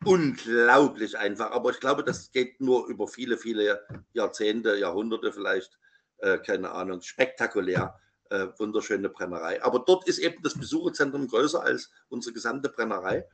unglaublich 0.05 1.17
einfach. 1.17 1.51
Aber 1.51 1.72
ich 1.72 1.80
glaube, 1.80 2.03
das 2.03 2.32
geht 2.32 2.59
nur 2.61 2.88
über 2.88 3.07
viele, 3.07 3.38
viele 3.38 3.86
Jahrzehnte, 4.13 4.76
Jahrhunderte 4.76 5.32
vielleicht, 5.32 5.78
äh, 6.17 6.38
keine 6.39 6.72
Ahnung, 6.72 7.01
spektakulär. 7.01 7.99
Äh, 8.30 8.48
wunderschöne 8.58 9.10
Brennerei. 9.10 9.64
Aber 9.64 9.80
dort 9.80 10.08
ist 10.08 10.20
eben 10.20 10.42
das 10.44 10.54
Besucherzentrum 10.54 11.28
größer 11.28 11.64
als 11.64 11.92
unsere 12.10 12.34
gesamte 12.34 12.70
Brennerei. 12.70 13.26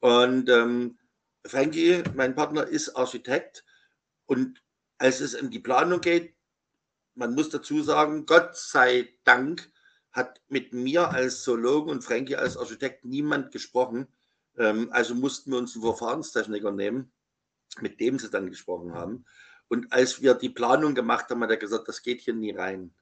Und 0.00 0.48
ähm, 0.48 0.98
Frankie, 1.46 2.02
mein 2.14 2.34
Partner, 2.34 2.66
ist 2.66 2.96
Architekt. 2.96 3.64
Und 4.26 4.62
als 4.98 5.20
es 5.20 5.34
in 5.34 5.50
die 5.50 5.60
Planung 5.60 6.00
geht, 6.00 6.34
man 7.14 7.34
muss 7.34 7.50
dazu 7.50 7.82
sagen, 7.82 8.26
Gott 8.26 8.56
sei 8.56 9.08
Dank 9.24 9.70
hat 10.10 10.40
mit 10.48 10.72
mir 10.72 11.10
als 11.10 11.42
Zoologen 11.42 11.90
und 11.90 12.02
Frankie 12.02 12.36
als 12.36 12.56
Architekt 12.56 13.04
niemand 13.04 13.52
gesprochen 13.52 14.08
ähm, 14.56 14.88
also 14.92 15.14
mussten 15.14 15.50
wir 15.50 15.58
uns 15.58 15.74
einen 15.74 15.84
Verfahrenstechniker 15.84 16.70
nehmen, 16.70 17.12
mit 17.80 18.00
dem 18.00 18.18
sie 18.18 18.30
dann 18.30 18.50
gesprochen 18.50 18.92
haben. 18.94 19.24
Und 19.68 19.92
als 19.92 20.22
wir 20.22 20.34
die 20.34 20.50
Planung 20.50 20.94
gemacht 20.94 21.30
haben, 21.30 21.42
hat 21.42 21.50
er 21.50 21.56
gesagt, 21.56 21.88
das 21.88 22.02
geht 22.02 22.20
hier 22.20 22.34
nie 22.34 22.52
rein. 22.52 22.94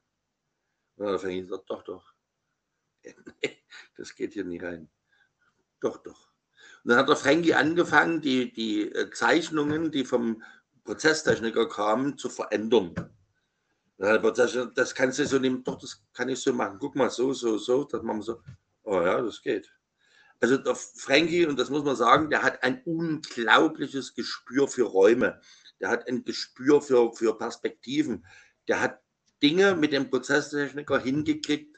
Und 0.97 1.07
dann 1.07 1.19
habe 1.19 1.33
ich 1.33 1.43
gesagt, 1.43 1.69
doch, 1.69 1.83
doch. 1.83 2.15
das 3.97 4.15
geht 4.15 4.33
hier 4.35 4.45
nie 4.45 4.59
rein. 4.59 4.89
Doch, 5.81 5.99
doch. 5.99 6.33
Und 6.85 6.91
dann 6.91 6.99
hat 6.99 7.09
der 7.09 7.17
Frankie 7.17 7.55
angefangen, 7.55 8.21
die, 8.21 8.53
die 8.53 8.91
äh, 8.93 9.11
Zeichnungen, 9.11 9.91
die 9.91 10.05
vom 10.05 10.43
Prozesstechniker 10.85 11.69
kamen, 11.69 12.19
zu 12.19 12.29
verändern. 12.29 12.95
Das 13.99 14.95
kannst 14.95 15.21
du 15.21 15.27
so 15.27 15.39
nehmen, 15.39 15.63
doch, 15.63 15.79
das 15.79 16.03
kann 16.13 16.29
ich 16.29 16.41
so 16.41 16.53
machen. 16.53 16.79
Guck 16.81 16.97
mal, 16.97 17.09
so, 17.09 17.33
so, 17.35 17.57
so, 17.57 17.85
das 17.85 18.03
machen 18.03 18.19
wir 18.19 18.25
so. 18.25 18.43
Oh 18.83 19.01
ja, 19.01 19.21
das 19.21 19.41
geht. 19.41 19.73
Also 20.41 20.57
der 20.57 20.75
Frankie, 20.75 21.47
und 21.47 21.57
das 21.57 21.71
muss 21.71 21.85
man 21.85 21.95
sagen, 21.95 22.29
der 22.29 22.43
hat 22.43 22.65
ein 22.65 22.83
unglaubliches 22.83 24.15
Gespür 24.15 24.67
für 24.67 24.83
Räume. 24.83 25.41
Der 25.79 25.89
hat 25.89 26.09
ein 26.09 26.25
Gespür 26.25 26.83
für, 26.83 27.13
für 27.13 27.39
Perspektiven. 27.39 28.27
Der 28.67 28.81
hat 28.81 29.02
Dinge 29.43 29.75
mit 29.75 29.93
dem 29.93 30.09
Prozesstechniker 30.09 30.99
hingekriegt, 30.99 31.77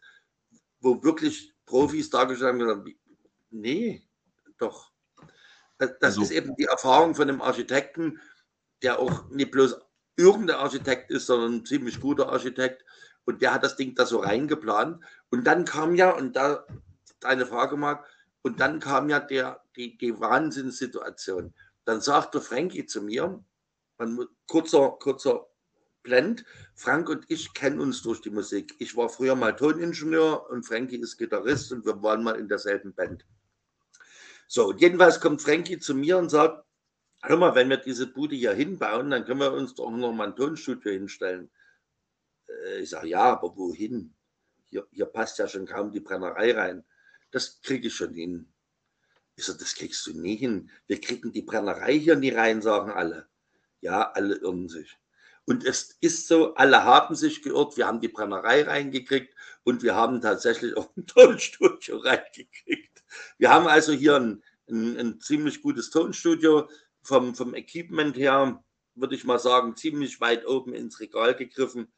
wo 0.81 1.03
wirklich 1.03 1.55
Profis 1.65 2.11
dargestellt 2.11 2.61
haben, 2.61 2.95
nee, 3.51 4.07
doch. 4.59 4.93
Das 5.79 5.91
also, 6.01 6.23
ist 6.23 6.31
eben 6.31 6.55
die 6.57 6.65
Erfahrung 6.65 7.15
von 7.15 7.29
einem 7.29 7.43
Architekten, 7.43 8.21
der 8.83 8.99
auch 8.99 9.29
nicht 9.31 9.51
bloß 9.51 9.77
irgendein 10.17 10.57
Architekt 10.57 11.11
ist, 11.11 11.27
sondern 11.27 11.55
ein 11.55 11.67
ziemlich 11.67 12.01
guter 12.01 12.29
Architekt. 12.29 12.85
Und 13.25 13.43
der 13.43 13.55
hat 13.55 13.65
das 13.65 13.77
Ding 13.77 13.95
da 13.95 14.07
so 14.07 14.19
reingeplant. 14.19 15.03
Und 15.31 15.45
dann 15.45 15.65
kam 15.65 15.95
ja, 15.95 16.11
und 16.11 16.37
da 16.37 16.67
deine 17.21 17.47
Frage, 17.47 17.77
Marc, 17.77 18.07
und 18.43 18.61
dann 18.61 18.79
kam 18.79 19.09
ja 19.09 19.19
der, 19.19 19.62
die, 19.77 19.97
die 19.97 20.21
Wahnsinnssituation. 20.21 21.55
Dann 21.85 22.01
sagte 22.01 22.41
Frankie 22.41 22.87
zu 22.87 23.03
mir, 23.03 23.43
man, 23.99 24.27
kurzer, 24.47 24.91
kurzer 25.01 25.47
Blend, 26.05 26.45
Frank 26.77 27.09
und 27.09 27.25
ich 27.29 27.53
kennen 27.53 27.81
uns 27.81 28.03
durch 28.03 28.21
die 28.21 28.31
Musik. 28.31 28.77
Ich 28.79 28.97
war 28.97 29.09
früher 29.09 29.35
mal 29.35 29.57
Toningenieur 29.57 30.49
und 30.51 30.65
Frankie 30.65 30.99
ist 31.01 31.19
Gitarrist 31.19 31.73
und 31.73 31.85
wir 31.85 32.01
waren 32.01 32.23
mal 32.23 32.37
in 32.37 32.47
derselben 32.47 32.95
Band. 32.95 33.27
So, 34.47 34.73
jedenfalls 34.73 35.21
kommt 35.21 35.43
Frankie 35.43 35.81
zu 35.81 35.97
mir 35.97 36.17
und 36.17 36.31
sagt, 36.31 36.65
hör 37.23 37.37
mal, 37.37 37.57
wenn 37.57 37.71
wir 37.71 37.79
diese 37.79 38.07
Bude 38.07 38.37
hier 38.37 38.53
hinbauen, 38.53 39.11
dann 39.11 39.25
können 39.25 39.41
wir 39.41 39.53
uns 39.53 39.75
doch 39.75 39.91
noch 39.91 40.13
mal 40.13 40.29
ein 40.29 40.37
Tonstudio 40.37 40.93
hinstellen. 40.93 41.51
Äh, 42.47 42.83
ich 42.83 42.91
sage, 42.91 43.09
ja, 43.09 43.33
aber 43.33 43.57
wohin? 43.57 44.15
Hier, 44.67 44.87
hier 44.93 45.07
passt 45.07 45.39
ja 45.41 45.49
schon 45.49 45.67
kaum 45.67 45.91
die 45.91 46.01
Brennerei 46.01 46.53
rein 46.53 46.85
das 47.35 47.61
kriege 47.63 47.89
ich 47.89 47.95
schon 47.95 48.15
hin. 48.15 48.47
Ich 49.35 49.45
so, 49.45 49.55
das 49.55 49.75
kriegst 49.75 50.07
du 50.07 50.13
nie 50.13 50.37
hin. 50.37 50.71
Wir 50.87 51.01
kriegen 51.01 51.33
die 51.33 51.43
Brennerei 51.43 51.99
hier 51.99 52.15
nie 52.15 52.31
rein, 52.31 52.63
sagen 52.63 52.93
alle. 52.93 53.29
Ja, 53.81 54.13
alle 54.13 54.37
irren 54.37 54.69
sich. 54.69 54.97
Und 55.47 55.64
es 55.64 55.97
ist 56.01 56.26
so, 56.26 56.55
alle 56.55 56.84
haben 56.84 57.14
sich 57.14 57.42
geirrt, 57.42 57.76
wir 57.76 57.86
haben 57.86 58.01
die 58.01 58.09
Brennerei 58.09 58.62
reingekriegt 58.62 59.34
und 59.62 59.82
wir 59.82 59.95
haben 59.95 60.20
tatsächlich 60.20 60.76
auch 60.76 60.97
ein 60.97 61.07
Tonstudio 61.07 61.97
reingekriegt. 62.05 63.05
Wir 63.36 63.51
haben 63.51 63.66
also 63.66 63.92
hier 63.92 64.16
ein, 64.16 64.42
ein, 64.68 64.99
ein 64.99 65.20
ziemlich 65.20 65.61
gutes 65.61 65.90
Tonstudio 65.90 66.68
vom, 67.03 67.34
vom 67.34 67.55
Equipment 67.55 68.16
her. 68.16 68.64
würde 68.95 69.14
ich 69.14 69.24
mal 69.24 69.38
sagen, 69.38 69.76
ziemlich 69.76 70.20
weit 70.20 70.47
oben 70.47 70.72
ins 70.72 71.01
Regal 71.01 71.34
gegriffen. 71.34 71.92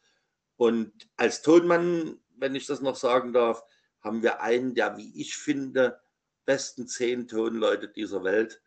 Und 0.57 0.93
als 1.17 1.43
Tonmann, 1.43 2.19
wenn 2.37 2.55
ich 2.55 2.67
das 2.67 2.81
noch 2.81 2.97
sagen 2.97 3.33
darf, 3.33 3.63
haben 4.01 4.23
wir 4.23 4.41
einen 4.41 4.75
der, 4.75 4.97
wie 4.97 5.21
ich 5.21 5.37
finde, 5.37 6.01
besten 6.45 6.89
zehn 6.89 7.29
Tonleute 7.29 7.89
dieser 7.89 8.25
Welt. 8.25 8.61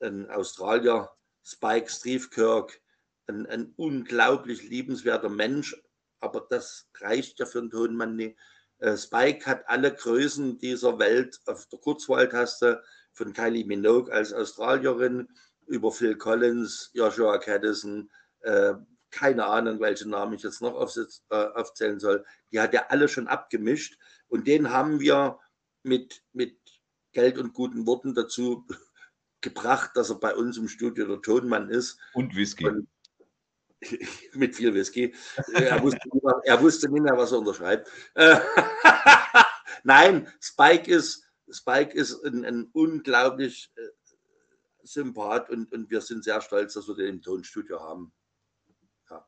Ein 0.00 0.30
Australier, 0.30 1.10
Spike 1.42 1.88
Streefkirk, 1.88 2.79
ein, 3.30 3.46
ein 3.46 3.72
unglaublich 3.76 4.68
liebenswerter 4.68 5.28
Mensch, 5.30 5.76
aber 6.20 6.46
das 6.50 6.88
reicht 6.98 7.38
ja 7.38 7.46
für 7.46 7.60
einen 7.60 7.70
Tonmann 7.70 8.16
nicht. 8.16 8.38
Äh, 8.78 8.96
Spike 8.96 9.46
hat 9.46 9.68
alle 9.68 9.94
Größen 9.94 10.58
dieser 10.58 10.98
Welt 10.98 11.40
auf 11.46 11.66
der 11.66 11.78
Kurzwahltaste, 11.78 12.82
von 13.12 13.32
Kylie 13.32 13.64
Minogue 13.64 14.12
als 14.12 14.32
Australierin 14.32 15.28
über 15.66 15.92
Phil 15.92 16.16
Collins, 16.16 16.90
Joshua 16.94 17.38
Caddison, 17.38 18.10
äh, 18.40 18.74
keine 19.10 19.44
Ahnung, 19.46 19.80
welche 19.80 20.08
Namen 20.08 20.34
ich 20.34 20.42
jetzt 20.42 20.62
noch 20.62 20.74
äh, 20.74 21.34
aufzählen 21.34 21.98
soll. 21.98 22.24
Die 22.52 22.60
hat 22.60 22.74
er 22.74 22.90
alle 22.90 23.08
schon 23.08 23.28
abgemischt 23.28 23.98
und 24.28 24.46
den 24.46 24.70
haben 24.70 25.00
wir 25.00 25.38
mit, 25.82 26.22
mit 26.32 26.58
Geld 27.12 27.38
und 27.38 27.52
guten 27.52 27.86
Worten 27.86 28.14
dazu 28.14 28.66
gebracht, 29.40 29.90
dass 29.94 30.10
er 30.10 30.20
bei 30.20 30.34
uns 30.34 30.56
im 30.58 30.68
Studio 30.68 31.06
der 31.06 31.22
Tonmann 31.22 31.70
ist. 31.70 31.98
Und 32.14 32.36
Whisky. 32.36 32.68
Und 32.68 32.88
mit 34.34 34.54
viel 34.54 34.74
Whisky. 34.74 35.14
Er 35.54 35.82
wusste, 35.82 36.00
er 36.44 36.62
wusste 36.62 36.90
nicht 36.90 37.02
mehr, 37.02 37.16
was 37.16 37.32
er 37.32 37.38
unterschreibt. 37.38 37.90
Nein, 39.84 40.28
Spike 40.40 40.90
ist, 40.90 41.24
Spike 41.50 41.94
ist 41.94 42.22
ein, 42.24 42.44
ein 42.44 42.68
unglaublich 42.72 43.72
äh, 43.76 43.88
Sympath 44.82 45.50
und, 45.50 45.72
und 45.72 45.90
wir 45.90 46.00
sind 46.00 46.24
sehr 46.24 46.40
stolz, 46.40 46.74
dass 46.74 46.88
wir 46.88 46.94
den 46.94 47.16
im 47.16 47.22
Tonstudio 47.22 47.80
haben. 47.80 48.12
Ja. 49.10 49.26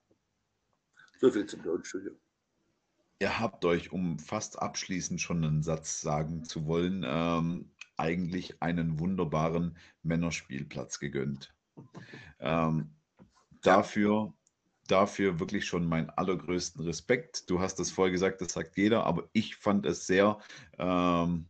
So 1.20 1.30
viel 1.30 1.46
zum 1.46 1.62
Tonstudio. 1.62 2.12
Ihr 3.20 3.38
habt 3.38 3.64
euch, 3.64 3.92
um 3.92 4.18
fast 4.18 4.58
abschließend 4.58 5.20
schon 5.20 5.44
einen 5.44 5.62
Satz 5.62 6.00
sagen 6.00 6.44
zu 6.44 6.66
wollen, 6.66 7.04
ähm, 7.06 7.70
eigentlich 7.96 8.60
einen 8.60 8.98
wunderbaren 8.98 9.78
Männerspielplatz 10.02 10.98
gegönnt. 10.98 11.54
Ähm, 12.40 12.96
dafür 13.60 14.34
dafür 14.88 15.40
wirklich 15.40 15.66
schon 15.66 15.86
meinen 15.86 16.10
allergrößten 16.10 16.84
Respekt. 16.84 17.48
Du 17.48 17.60
hast 17.60 17.78
das 17.78 17.90
vorher 17.90 18.12
gesagt, 18.12 18.40
das 18.40 18.52
sagt 18.52 18.76
jeder, 18.76 19.04
aber 19.04 19.28
ich 19.32 19.56
fand 19.56 19.86
es 19.86 20.06
sehr, 20.06 20.38
ähm, 20.78 21.46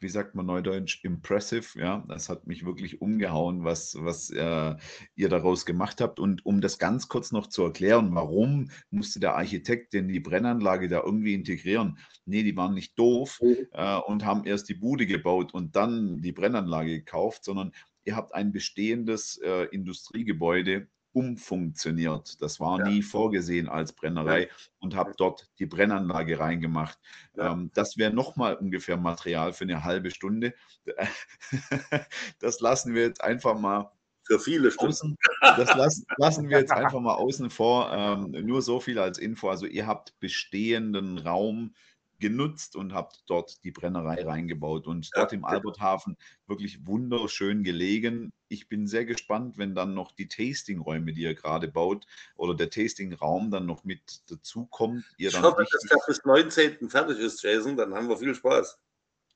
wie 0.00 0.08
sagt 0.08 0.34
man 0.34 0.46
neudeutsch, 0.46 1.04
impressive. 1.04 1.78
Ja, 1.78 2.04
das 2.08 2.28
hat 2.28 2.46
mich 2.46 2.64
wirklich 2.64 3.00
umgehauen, 3.00 3.64
was, 3.64 3.96
was 4.00 4.30
äh, 4.30 4.76
ihr 5.16 5.28
daraus 5.28 5.66
gemacht 5.66 6.00
habt. 6.00 6.20
Und 6.20 6.46
um 6.46 6.60
das 6.60 6.78
ganz 6.78 7.08
kurz 7.08 7.32
noch 7.32 7.48
zu 7.48 7.64
erklären, 7.64 8.14
warum 8.14 8.70
musste 8.90 9.20
der 9.20 9.34
Architekt 9.34 9.92
denn 9.94 10.08
die 10.08 10.20
Brennanlage 10.20 10.88
da 10.88 11.02
irgendwie 11.04 11.34
integrieren? 11.34 11.98
Nee, 12.24 12.44
die 12.44 12.56
waren 12.56 12.74
nicht 12.74 12.98
doof 12.98 13.40
mhm. 13.42 13.56
äh, 13.72 13.96
und 13.96 14.24
haben 14.24 14.44
erst 14.44 14.68
die 14.68 14.74
Bude 14.74 15.06
gebaut 15.06 15.52
und 15.52 15.74
dann 15.74 16.22
die 16.22 16.32
Brennanlage 16.32 16.98
gekauft, 16.98 17.44
sondern 17.44 17.72
ihr 18.04 18.16
habt 18.16 18.34
ein 18.34 18.52
bestehendes 18.52 19.36
äh, 19.38 19.64
Industriegebäude 19.64 20.88
umfunktioniert. 21.12 22.40
Das 22.40 22.60
war 22.60 22.78
ja. 22.78 22.88
nie 22.88 23.02
vorgesehen 23.02 23.68
als 23.68 23.92
Brennerei 23.92 24.42
ja. 24.42 24.48
und 24.80 24.94
habe 24.94 25.12
dort 25.16 25.48
die 25.58 25.66
Brennanlage 25.66 26.38
reingemacht. 26.38 26.98
Ja. 27.36 27.52
Ähm, 27.52 27.70
das 27.74 27.96
wäre 27.96 28.12
nochmal 28.12 28.54
ungefähr 28.54 28.96
Material 28.96 29.52
für 29.52 29.64
eine 29.64 29.84
halbe 29.84 30.10
Stunde. 30.10 30.54
das 32.38 32.60
lassen 32.60 32.94
wir 32.94 33.02
jetzt 33.02 33.22
einfach 33.22 33.58
mal. 33.58 33.90
Für 34.24 34.38
viele 34.38 34.70
Stunden. 34.70 35.16
das 35.40 35.74
lassen, 35.74 36.04
lassen 36.18 36.50
wir 36.50 36.58
jetzt 36.58 36.70
einfach 36.72 37.00
mal 37.00 37.14
außen 37.14 37.48
vor. 37.48 37.90
Ähm, 37.90 38.46
nur 38.46 38.60
so 38.60 38.78
viel 38.78 38.98
als 38.98 39.16
Info. 39.16 39.48
Also 39.48 39.64
ihr 39.64 39.86
habt 39.86 40.18
bestehenden 40.20 41.16
Raum 41.16 41.74
genutzt 42.18 42.76
und 42.76 42.92
habt 42.92 43.22
dort 43.26 43.62
die 43.64 43.70
Brennerei 43.70 44.22
reingebaut 44.24 44.86
und 44.86 45.10
dort 45.14 45.32
im. 45.32 45.44
Alberthafen 45.44 46.16
wirklich 46.46 46.86
wunderschön 46.86 47.62
gelegen. 47.62 48.32
Ich 48.48 48.68
bin 48.68 48.86
sehr 48.86 49.04
gespannt, 49.04 49.58
wenn 49.58 49.74
dann 49.74 49.94
noch 49.94 50.12
die 50.12 50.28
Tastingräume, 50.28 51.12
die 51.12 51.22
ihr 51.22 51.34
gerade 51.34 51.68
baut, 51.68 52.06
oder 52.36 52.54
der 52.54 52.70
Tastingraum 52.70 53.50
dann 53.50 53.66
noch 53.66 53.84
mit 53.84 54.22
dazukommt. 54.30 55.04
Ihr 55.16 55.28
ich 55.30 55.40
hoffe, 55.40 55.64
dass 55.70 55.82
der 55.82 55.98
bis 56.06 56.24
19. 56.24 56.88
fertig 56.88 57.18
ist, 57.18 57.42
Jason, 57.42 57.76
dann 57.76 57.94
haben 57.94 58.08
wir 58.08 58.16
viel 58.16 58.34
Spaß. 58.34 58.78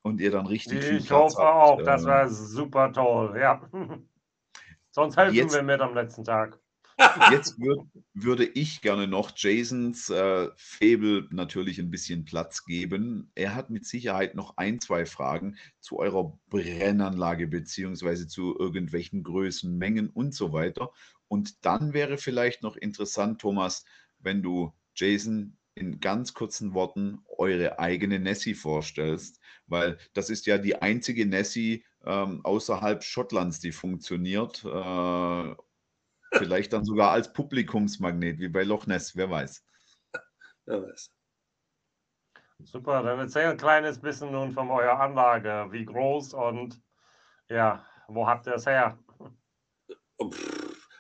Und 0.03 0.21
ihr 0.21 0.31
dann 0.31 0.47
richtig 0.47 0.79
ich 0.79 0.85
viel 0.85 0.97
Ich 0.99 1.11
hoffe 1.11 1.37
habt. 1.39 1.81
auch, 1.81 1.83
das 1.83 2.05
wäre 2.05 2.29
super 2.29 2.93
toll, 2.93 3.39
ja. 3.39 3.63
Sonst 4.91 5.17
helfen 5.17 5.35
Jetzt, 5.35 5.55
wir 5.55 5.63
mit 5.63 5.81
am 5.81 5.95
letzten 5.95 6.25
Tag. 6.25 6.62
Jetzt 7.31 7.59
würd, 7.61 7.87
würde 8.15 8.45
ich 8.45 8.81
gerne 8.81 9.07
noch 9.07 9.33
Jasons 9.37 10.11
äh, 10.11 10.49
Fable 10.57 11.29
natürlich 11.31 11.79
ein 11.79 11.91
bisschen 11.91 12.25
Platz 12.25 12.65
geben. 12.65 13.31
Er 13.35 13.55
hat 13.55 13.71
mit 13.71 13.87
Sicherheit 13.87 14.35
noch 14.35 14.57
ein, 14.57 14.81
zwei 14.81 15.07
Fragen 15.07 15.57
zu 15.81 15.99
eurer 15.99 16.39
Brennanlage 16.49 17.47
beziehungsweise 17.47 18.27
zu 18.27 18.59
irgendwelchen 18.59 19.23
Größen, 19.23 19.77
Mengen 19.77 20.11
und 20.11 20.35
so 20.35 20.53
weiter. 20.53 20.93
Und 21.29 21.65
dann 21.65 21.93
wäre 21.93 22.19
vielleicht 22.19 22.63
noch 22.63 22.77
interessant, 22.77 23.41
Thomas, 23.41 23.85
wenn 24.19 24.43
du 24.43 24.73
Jason 24.95 25.57
in 25.75 26.01
ganz 26.01 26.35
kurzen 26.35 26.75
Worten 26.75 27.25
eure 27.39 27.79
eigene 27.79 28.19
Nessie 28.21 28.55
vorstellst, 28.55 29.41
weil 29.67 29.99
das 30.13 30.29
ist 30.29 30.47
ja 30.47 30.59
die 30.59 30.83
einzige 30.83 31.25
Nessie 31.25 31.85
ähm, 32.05 32.45
außerhalb 32.45 33.03
Schottlands, 33.03 33.61
die 33.61 33.73
funktioniert. 33.73 34.65
Äh, 34.65 35.55
Vielleicht 36.33 36.73
dann 36.73 36.85
sogar 36.85 37.11
als 37.11 37.33
Publikumsmagnet, 37.33 38.39
wie 38.39 38.49
bei 38.49 38.63
Loch 38.63 38.87
Ness, 38.87 39.17
wer 39.17 39.31
weiß. 39.31 39.65
Wer 40.65 40.83
weiß. 40.83 41.11
Super, 42.65 43.03
dann 43.03 43.19
erzähl 43.19 43.47
ein 43.47 43.57
kleines 43.57 44.01
bisschen 44.01 44.33
nun 44.33 44.53
von 44.53 44.71
eurer 44.71 45.01
Anlage. 45.01 45.67
Wie 45.71 45.85
groß 45.85 46.35
und 46.35 46.81
ja, 47.49 47.85
wo 48.09 48.27
habt 48.27 48.47
ihr 48.47 48.55
es 48.55 48.67
her? 48.67 48.99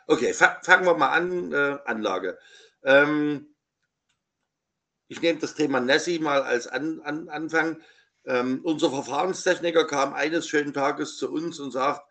Okay, 0.06 0.34
fangen 0.34 0.84
wir 0.84 0.96
mal 0.96 1.10
an. 1.10 1.52
Äh, 1.52 1.78
Anlage. 1.84 2.38
Ähm, 2.84 3.54
ich 5.08 5.20
nehme 5.22 5.38
das 5.38 5.54
Thema 5.54 5.80
Nessie 5.80 6.18
mal 6.18 6.42
als 6.42 6.66
an, 6.66 7.00
an, 7.02 7.28
Anfang. 7.28 7.80
Ähm, 8.24 8.60
unser 8.64 8.90
Verfahrenstechniker 8.90 9.86
kam 9.86 10.14
eines 10.14 10.48
schönen 10.48 10.72
Tages 10.72 11.16
zu 11.16 11.30
uns 11.30 11.58
und 11.60 11.70
sagt, 11.70 12.02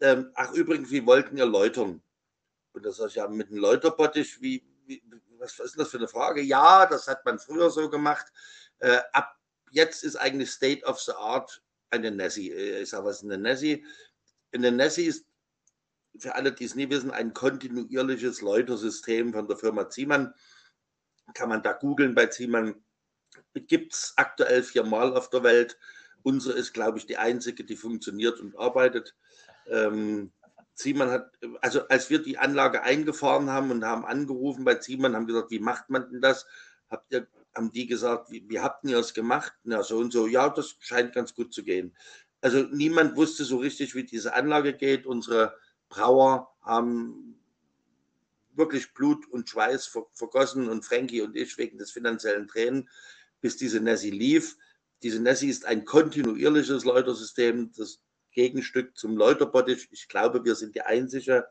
ähm, 0.00 0.30
ach 0.34 0.52
übrigens, 0.52 0.90
wie 0.90 1.06
wollten 1.06 1.36
ihr 1.36 1.46
läutern? 1.46 2.02
Und 2.76 2.84
das 2.84 2.98
ist 2.98 3.14
ja 3.14 3.26
mit 3.26 3.48
einem 3.48 3.56
Läuterbottich, 3.56 4.42
wie, 4.42 4.62
wie, 4.84 5.02
was, 5.38 5.58
was 5.58 5.68
ist 5.68 5.78
das 5.78 5.88
für 5.88 5.96
eine 5.96 6.08
Frage? 6.08 6.42
Ja, 6.42 6.84
das 6.84 7.08
hat 7.08 7.24
man 7.24 7.38
früher 7.38 7.70
so 7.70 7.88
gemacht. 7.88 8.26
Äh, 8.80 9.00
ab 9.14 9.34
jetzt 9.70 10.04
ist 10.04 10.16
eigentlich 10.16 10.50
State 10.50 10.84
of 10.84 11.00
the 11.00 11.12
Art 11.12 11.62
eine 11.88 12.10
Nessie. 12.10 12.50
Äh, 12.50 12.82
ich 12.82 12.90
sage, 12.90 13.06
was 13.06 13.16
ist 13.16 13.24
eine 13.24 13.38
Nessie? 13.38 13.86
Eine 14.52 14.72
Nessie 14.72 15.06
ist 15.06 15.24
für 16.18 16.34
alle, 16.34 16.52
die 16.52 16.66
es 16.66 16.74
nie 16.74 16.90
wissen, 16.90 17.10
ein 17.10 17.32
kontinuierliches 17.32 18.42
Läutersystem 18.42 19.32
von 19.32 19.48
der 19.48 19.56
Firma 19.56 19.88
Ziemann. 19.88 20.34
Kann 21.32 21.48
man 21.48 21.62
da 21.62 21.72
googeln 21.72 22.14
bei 22.14 22.26
Ziemann. 22.26 22.84
Gibt 23.54 23.94
es 23.94 24.12
aktuell 24.16 24.62
viermal 24.62 25.16
auf 25.16 25.30
der 25.30 25.42
Welt. 25.42 25.78
Unsere 26.22 26.58
ist, 26.58 26.74
glaube 26.74 26.98
ich, 26.98 27.06
die 27.06 27.16
einzige, 27.16 27.64
die 27.64 27.76
funktioniert 27.76 28.38
und 28.38 28.58
arbeitet. 28.58 29.16
Ähm, 29.66 30.34
Ziemann 30.76 31.10
hat, 31.10 31.32
also 31.62 31.88
als 31.88 32.10
wir 32.10 32.22
die 32.22 32.38
Anlage 32.38 32.82
eingefahren 32.82 33.50
haben 33.50 33.70
und 33.70 33.84
haben 33.84 34.04
angerufen 34.04 34.64
bei 34.64 34.76
Ziemann, 34.76 35.16
haben 35.16 35.26
gesagt, 35.26 35.50
wie 35.50 35.58
macht 35.58 35.90
man 35.90 36.08
denn 36.10 36.20
das? 36.20 36.46
Habt 36.90 37.12
ihr, 37.12 37.26
haben 37.54 37.72
die 37.72 37.86
gesagt, 37.86 38.30
wie, 38.30 38.48
wie 38.48 38.60
habt 38.60 38.84
ihr 38.84 38.96
das 38.96 39.14
gemacht? 39.14 39.54
Na, 39.64 39.82
so 39.82 39.98
und 39.98 40.12
so, 40.12 40.26
ja, 40.26 40.48
das 40.50 40.76
scheint 40.80 41.14
ganz 41.14 41.34
gut 41.34 41.52
zu 41.52 41.64
gehen. 41.64 41.96
Also 42.42 42.62
niemand 42.62 43.16
wusste 43.16 43.44
so 43.44 43.56
richtig, 43.56 43.94
wie 43.94 44.04
diese 44.04 44.34
Anlage 44.34 44.74
geht. 44.74 45.06
Unsere 45.06 45.56
Brauer 45.88 46.54
haben 46.60 47.40
wirklich 48.52 48.92
Blut 48.92 49.26
und 49.28 49.48
Schweiß 49.48 49.90
vergossen 50.12 50.68
und 50.68 50.84
Frankie 50.84 51.22
und 51.22 51.36
ich 51.36 51.56
wegen 51.58 51.78
des 51.78 51.90
finanziellen 51.90 52.48
Tränen, 52.48 52.88
bis 53.40 53.56
diese 53.56 53.80
Nessie 53.80 54.10
lief. 54.10 54.56
Diese 55.02 55.20
Nessie 55.20 55.48
ist 55.48 55.64
ein 55.64 55.84
kontinuierliches 55.84 56.84
Läutersystem, 56.84 57.72
das 57.76 58.02
Gegenstück 58.36 58.96
zum 58.98 59.16
Läuterbottich. 59.16 59.88
Ich 59.90 60.08
glaube, 60.08 60.44
wir 60.44 60.54
sind 60.54 60.74
die 60.74 60.82
einzige, 60.82 61.48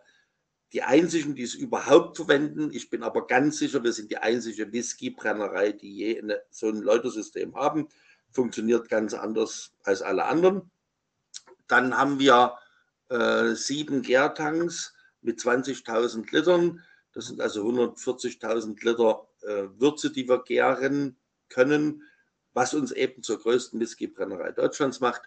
die 0.72 0.84
einzigen, 0.84 1.34
die 1.34 1.42
es 1.42 1.56
überhaupt 1.56 2.16
verwenden. 2.16 2.70
Ich 2.72 2.92
bin 2.92 3.02
aber 3.02 3.26
ganz 3.26 3.58
sicher, 3.58 3.84
wir 3.84 3.92
sind 3.92 4.12
die 4.12 4.20
einzige 4.20 4.72
Whisky-Brennerei, 4.72 5.72
die 5.72 5.96
je 5.96 6.22
eine, 6.22 6.42
so 6.52 6.70
ein 6.70 6.82
Läutersystem 6.82 7.56
haben. 7.56 7.90
Funktioniert 8.32 8.88
ganz 8.88 9.16
anders 9.16 9.74
als 9.84 10.04
alle 10.04 10.26
anderen. 10.26 10.70
Dann 11.68 11.98
haben 11.98 12.20
wir 12.20 12.60
äh, 13.10 13.56
sieben 13.56 14.04
Gärtanks 14.04 14.94
mit 15.22 15.40
20.000 15.40 16.32
Litern. 16.32 16.84
Das 17.14 17.28
sind 17.28 17.42
also 17.42 17.68
140.000 17.68 18.86
Liter 18.86 19.28
äh, 19.42 19.80
Würze, 19.80 20.12
die 20.12 20.30
wir 20.30 20.44
gären 20.44 21.18
können, 21.50 22.04
was 22.54 22.76
uns 22.76 22.92
eben 22.92 23.24
zur 23.24 23.40
größten 23.40 23.80
Whisky-Brennerei 23.80 24.52
Deutschlands 24.52 25.00
macht. 25.00 25.24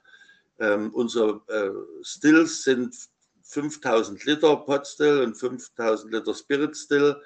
Ähm, 0.58 0.92
unsere 0.92 1.42
äh, 1.48 2.04
Stills 2.04 2.64
sind 2.64 2.94
5000 3.42 4.24
Liter 4.24 4.56
Potstill 4.56 5.22
und 5.22 5.34
5000 5.34 6.12
Liter 6.12 6.34
Spirit 6.34 6.76
Still. 6.76 7.16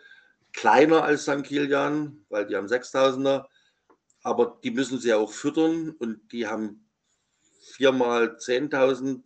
Kleiner 0.52 1.02
als 1.02 1.22
St. 1.22 1.42
Kilian, 1.42 2.24
weil 2.28 2.46
die 2.46 2.56
haben 2.56 2.66
6000er. 2.66 3.46
Aber 4.22 4.60
die 4.62 4.70
müssen 4.70 4.98
sie 4.98 5.12
auch 5.14 5.32
füttern 5.32 5.90
und 5.98 6.30
die 6.30 6.46
haben 6.46 6.88
viermal 7.60 8.36
10.000 8.36 9.20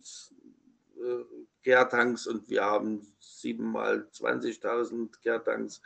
äh, 0.95 1.23
Gärtanks 1.61 2.27
und 2.27 2.49
wir 2.49 2.63
haben 2.63 3.13
siebenmal 3.19 4.07
20.000 4.13 5.21
Gärtanks. 5.21 5.81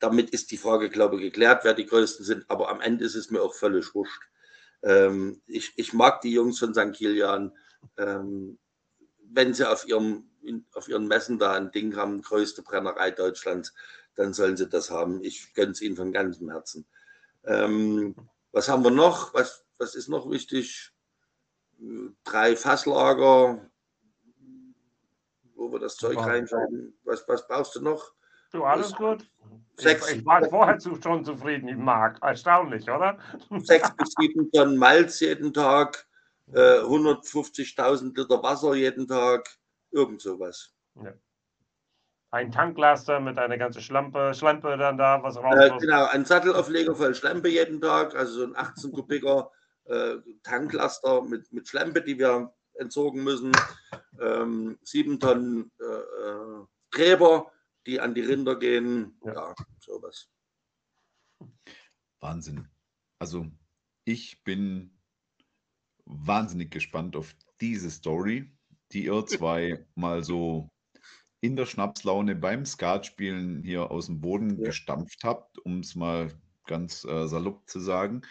Damit 0.00 0.30
ist 0.30 0.50
die 0.50 0.56
Frage, 0.56 0.90
glaube 0.90 1.16
ich, 1.16 1.22
geklärt, 1.22 1.64
wer 1.64 1.74
die 1.74 1.86
größten 1.86 2.24
sind. 2.24 2.44
Aber 2.48 2.68
am 2.70 2.80
Ende 2.80 3.04
ist 3.04 3.14
es 3.14 3.30
mir 3.30 3.42
auch 3.42 3.54
völlig 3.54 3.94
wurscht. 3.94 4.22
Ähm, 4.84 5.40
ich, 5.46 5.72
ich 5.76 5.92
mag 5.92 6.20
die 6.20 6.32
Jungs 6.32 6.58
von 6.58 6.74
St. 6.74 6.92
Kilian. 6.92 7.52
Ähm, 7.96 8.58
wenn 9.30 9.54
sie 9.54 9.68
auf, 9.68 9.88
ihrem, 9.88 10.30
auf 10.74 10.88
ihren 10.88 11.08
Messen 11.08 11.38
da 11.38 11.54
ein 11.54 11.72
Ding 11.72 11.96
haben, 11.96 12.22
größte 12.22 12.62
Brennerei 12.62 13.10
Deutschlands, 13.10 13.74
dann 14.14 14.32
sollen 14.32 14.56
sie 14.56 14.68
das 14.68 14.90
haben. 14.90 15.24
Ich 15.24 15.54
gönne 15.54 15.72
es 15.72 15.80
ihnen 15.80 15.96
von 15.96 16.12
ganzem 16.12 16.50
Herzen. 16.50 16.86
Ähm, 17.44 18.14
was 18.52 18.68
haben 18.68 18.84
wir 18.84 18.90
noch? 18.90 19.34
Was, 19.34 19.64
was 19.78 19.94
ist 19.94 20.08
noch 20.08 20.30
wichtig? 20.30 20.92
Drei 22.22 22.54
Fasslager, 22.54 23.68
wo 25.54 25.72
wir 25.72 25.80
das 25.80 25.96
Zeug 25.96 26.18
reinschreiben. 26.18 26.96
Was, 27.02 27.26
was 27.26 27.48
brauchst 27.48 27.74
du 27.74 27.80
noch? 27.80 28.12
Du, 28.54 28.62
alles 28.62 28.94
gut. 28.94 29.28
Sechs, 29.76 30.08
ich, 30.12 30.18
ich 30.18 30.24
war 30.24 30.44
vorher 30.48 30.80
schon 30.80 31.24
zufrieden, 31.24 31.84
Marc. 31.84 32.22
Erstaunlich, 32.22 32.88
oder? 32.88 33.18
Sechs 33.64 33.90
bis 33.96 34.14
sieben 34.16 34.48
Tonnen 34.52 34.76
Malz 34.76 35.18
jeden 35.18 35.52
Tag, 35.52 36.06
äh, 36.52 36.78
150.000 36.78 38.16
Liter 38.16 38.40
Wasser 38.44 38.74
jeden 38.74 39.08
Tag, 39.08 39.48
irgend 39.90 40.20
sowas. 40.20 40.72
Ja. 41.02 41.14
Ein 42.30 42.52
Tanklaster 42.52 43.18
mit 43.18 43.38
einer 43.38 43.58
ganzen 43.58 43.82
Schlampe, 43.82 44.32
Schlampe 44.34 44.76
dann 44.76 44.98
da, 44.98 45.20
was 45.20 45.36
raus 45.36 45.56
äh, 45.56 45.70
Genau, 45.80 46.04
ein 46.06 46.24
Sattelaufleger 46.24 46.94
voll 46.94 47.16
Schlampe 47.16 47.48
jeden 47.48 47.80
Tag, 47.80 48.14
also 48.14 48.34
so 48.34 48.44
ein 48.44 48.56
18 48.56 48.92
Kubiker 48.92 49.50
äh, 49.86 50.14
Tanklaster 50.44 51.22
mit, 51.22 51.52
mit 51.52 51.66
Schlampe, 51.66 52.02
die 52.02 52.20
wir 52.20 52.54
entsorgen 52.74 53.24
müssen. 53.24 53.50
Ähm, 54.20 54.78
sieben 54.84 55.18
Tonnen 55.18 55.72
äh, 55.80 55.84
äh, 55.84 56.64
Gräber, 56.92 57.50
die 57.86 58.00
an 58.00 58.14
die 58.14 58.22
Rinder 58.22 58.58
gehen. 58.58 59.18
Ja, 59.24 59.32
ja 59.32 59.54
sowas. 59.78 60.28
Wahnsinn. 62.20 62.68
Also 63.18 63.46
ich 64.04 64.42
bin 64.44 64.98
wahnsinnig 66.04 66.70
gespannt 66.70 67.16
auf 67.16 67.34
diese 67.60 67.90
Story, 67.90 68.50
die 68.92 69.04
ihr 69.04 69.26
zwei 69.26 69.86
mal 69.94 70.24
so 70.24 70.70
in 71.40 71.56
der 71.56 71.66
Schnapslaune 71.66 72.36
beim 72.36 72.64
Skatspielen 72.64 73.62
hier 73.62 73.90
aus 73.90 74.06
dem 74.06 74.20
Boden 74.20 74.58
ja. 74.58 74.64
gestampft 74.64 75.24
habt, 75.24 75.58
um 75.58 75.80
es 75.80 75.94
mal 75.94 76.32
ganz 76.66 77.04
äh, 77.04 77.28
salopp 77.28 77.68
zu 77.68 77.80
sagen. 77.80 78.22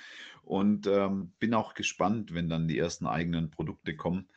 Und 0.42 0.88
ähm, 0.88 1.32
bin 1.40 1.54
auch 1.54 1.76
gespannt, 1.76 2.34
wenn 2.34 2.50
dann 2.50 2.68
die 2.68 2.78
ersten 2.78 3.06
eigenen 3.06 3.52
Produkte 3.52 3.96
kommen, 3.96 4.28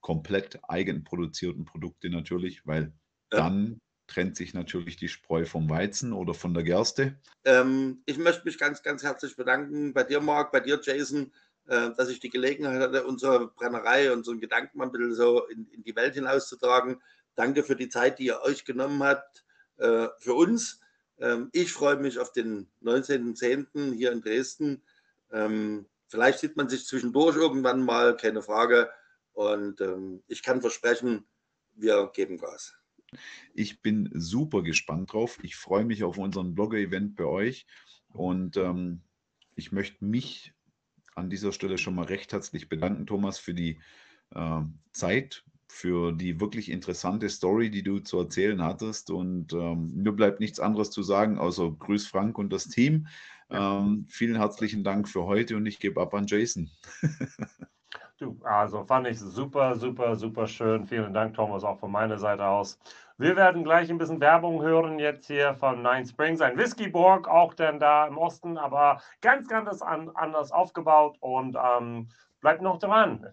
komplett 0.00 0.58
eigenproduzierten 0.68 1.64
Produkte 1.64 2.10
natürlich, 2.10 2.66
weil 2.66 2.92
ja. 3.32 3.38
dann 3.38 3.80
trennt 4.06 4.36
sich 4.36 4.54
natürlich 4.54 4.96
die 4.96 5.08
Spreu 5.08 5.44
vom 5.44 5.68
Weizen 5.70 6.12
oder 6.12 6.34
von 6.34 6.54
der 6.54 6.62
Gerste. 6.62 7.16
Ähm, 7.44 8.02
ich 8.06 8.18
möchte 8.18 8.44
mich 8.44 8.58
ganz, 8.58 8.82
ganz 8.82 9.02
herzlich 9.02 9.36
bedanken 9.36 9.92
bei 9.92 10.04
dir, 10.04 10.20
Marc, 10.20 10.52
bei 10.52 10.60
dir, 10.60 10.80
Jason, 10.82 11.32
äh, 11.66 11.90
dass 11.96 12.08
ich 12.08 12.20
die 12.20 12.28
Gelegenheit 12.28 12.80
hatte, 12.80 13.06
unsere 13.06 13.48
Brennerei, 13.48 14.12
unseren 14.12 14.40
Gedanken 14.40 14.78
mal 14.78 14.84
ein 14.86 14.92
bisschen 14.92 15.14
so 15.14 15.46
in, 15.46 15.66
in, 15.68 15.82
die 15.82 15.96
Welt 15.96 16.14
hinauszutragen. 16.14 17.00
Danke 17.34 17.62
für 17.62 17.76
die 17.76 17.88
Zeit, 17.88 18.18
die 18.18 18.26
ihr 18.26 18.42
euch 18.42 18.64
genommen 18.64 19.02
habt 19.02 19.44
äh, 19.78 20.08
für 20.18 20.34
uns. 20.34 20.80
Ähm, 21.18 21.48
ich 21.52 21.72
freue 21.72 21.96
mich 21.96 22.18
auf 22.18 22.32
den 22.32 22.68
19.10. 22.82 23.94
hier 23.94 24.12
in 24.12 24.20
Dresden. 24.20 24.82
Ähm, 25.32 25.86
vielleicht 26.06 26.40
sieht 26.40 26.56
man 26.56 26.68
sich 26.68 26.86
zwischendurch 26.86 27.36
irgendwann 27.36 27.82
mal, 27.82 28.16
keine 28.16 28.42
Frage. 28.42 28.90
Und 29.32 29.80
ähm, 29.80 30.22
ich 30.28 30.42
kann 30.42 30.60
versprechen, 30.60 31.26
wir 31.74 32.10
geben 32.12 32.38
Gas. 32.38 32.74
Ich 33.54 33.82
bin 33.82 34.10
super 34.12 34.62
gespannt 34.62 35.12
drauf. 35.12 35.38
Ich 35.42 35.56
freue 35.56 35.84
mich 35.84 36.04
auf 36.04 36.18
unseren 36.18 36.54
Blogger-Event 36.54 37.16
bei 37.16 37.24
euch 37.24 37.66
und 38.08 38.56
ähm, 38.56 39.00
ich 39.56 39.72
möchte 39.72 40.04
mich 40.04 40.52
an 41.14 41.30
dieser 41.30 41.52
Stelle 41.52 41.78
schon 41.78 41.94
mal 41.94 42.06
recht 42.06 42.32
herzlich 42.32 42.68
bedanken, 42.68 43.06
Thomas, 43.06 43.38
für 43.38 43.54
die 43.54 43.80
äh, 44.34 44.60
Zeit, 44.92 45.44
für 45.68 46.12
die 46.12 46.40
wirklich 46.40 46.70
interessante 46.70 47.28
Story, 47.28 47.70
die 47.70 47.82
du 47.82 47.98
zu 48.00 48.18
erzählen 48.18 48.62
hattest. 48.62 49.10
Und 49.10 49.52
ähm, 49.52 49.92
mir 49.94 50.12
bleibt 50.12 50.40
nichts 50.40 50.60
anderes 50.60 50.90
zu 50.90 51.02
sagen, 51.02 51.38
außer 51.38 51.70
Grüß 51.70 52.06
Frank 52.06 52.38
und 52.38 52.52
das 52.52 52.68
Team. 52.68 53.06
Ähm, 53.50 54.06
vielen 54.08 54.36
herzlichen 54.36 54.84
Dank 54.84 55.08
für 55.08 55.24
heute 55.24 55.56
und 55.56 55.66
ich 55.66 55.78
gebe 55.78 56.00
ab 56.00 56.14
an 56.14 56.26
Jason. 56.26 56.70
du, 58.18 58.38
also 58.42 58.84
fand 58.84 59.06
ich 59.06 59.18
super, 59.18 59.76
super, 59.76 60.16
super 60.16 60.46
schön. 60.46 60.86
Vielen 60.86 61.12
Dank, 61.12 61.34
Thomas, 61.34 61.64
auch 61.64 61.78
von 61.78 61.90
meiner 61.90 62.18
Seite 62.18 62.46
aus. 62.46 62.78
Wir 63.16 63.36
werden 63.36 63.62
gleich 63.62 63.90
ein 63.90 63.98
bisschen 63.98 64.20
Werbung 64.20 64.60
hören 64.60 64.98
jetzt 64.98 65.28
hier 65.28 65.54
von 65.54 65.82
Nine 65.82 66.04
Springs, 66.04 66.40
ein 66.40 66.58
Whiskyburg, 66.58 67.28
auch 67.28 67.54
denn 67.54 67.78
da 67.78 68.08
im 68.08 68.18
Osten, 68.18 68.58
aber 68.58 69.00
ganz, 69.20 69.46
ganz 69.46 69.82
anders 69.82 70.50
aufgebaut 70.50 71.16
und 71.20 71.56
ähm, 71.56 72.08
bleibt 72.40 72.60
noch 72.60 72.80
dran. 72.80 73.28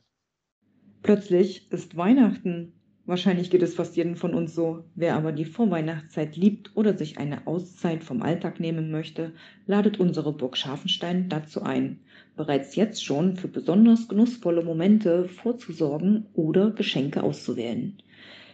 Plötzlich 1.02 1.72
ist 1.72 1.98
Weihnachten. 1.98 2.74
Wahrscheinlich 3.08 3.50
geht 3.50 3.64
es 3.64 3.74
fast 3.74 3.96
jedem 3.96 4.16
von 4.16 4.36
uns 4.36 4.54
so. 4.54 4.86
Wer 4.94 5.16
aber 5.16 5.32
die 5.32 5.46
Vorweihnachtszeit 5.46 6.36
liebt 6.36 6.78
oder 6.78 6.96
sich 6.96 7.18
eine 7.18 7.48
Auszeit 7.48 8.04
vom 8.04 8.22
Alltag 8.22 8.60
nehmen 8.60 8.92
möchte, 8.92 9.34
ladet 9.66 10.00
unsere 10.00 10.32
Burg 10.32 10.58
Scharfenstein 10.58 11.28
dazu 11.28 11.64
ein, 11.64 12.02
bereits 12.36 12.76
jetzt 12.76 13.04
schon 13.04 13.36
für 13.36 13.48
besonders 13.48 14.08
genussvolle 14.08 14.64
Momente 14.64 15.28
vorzusorgen 15.28 16.28
oder 16.34 16.70
Geschenke 16.70 17.24
auszuwählen 17.24 18.00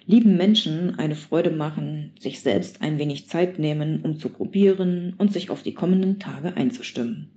lieben 0.07 0.37
Menschen 0.37 0.97
eine 0.97 1.15
Freude 1.15 1.51
machen, 1.51 2.13
sich 2.17 2.39
selbst 2.39 2.81
ein 2.81 2.97
wenig 2.97 3.27
Zeit 3.27 3.59
nehmen, 3.59 4.01
um 4.03 4.17
zu 4.17 4.29
probieren 4.29 5.13
und 5.17 5.33
sich 5.33 5.49
auf 5.49 5.63
die 5.63 5.73
kommenden 5.73 6.17
Tage 6.17 6.55
einzustimmen. 6.55 7.27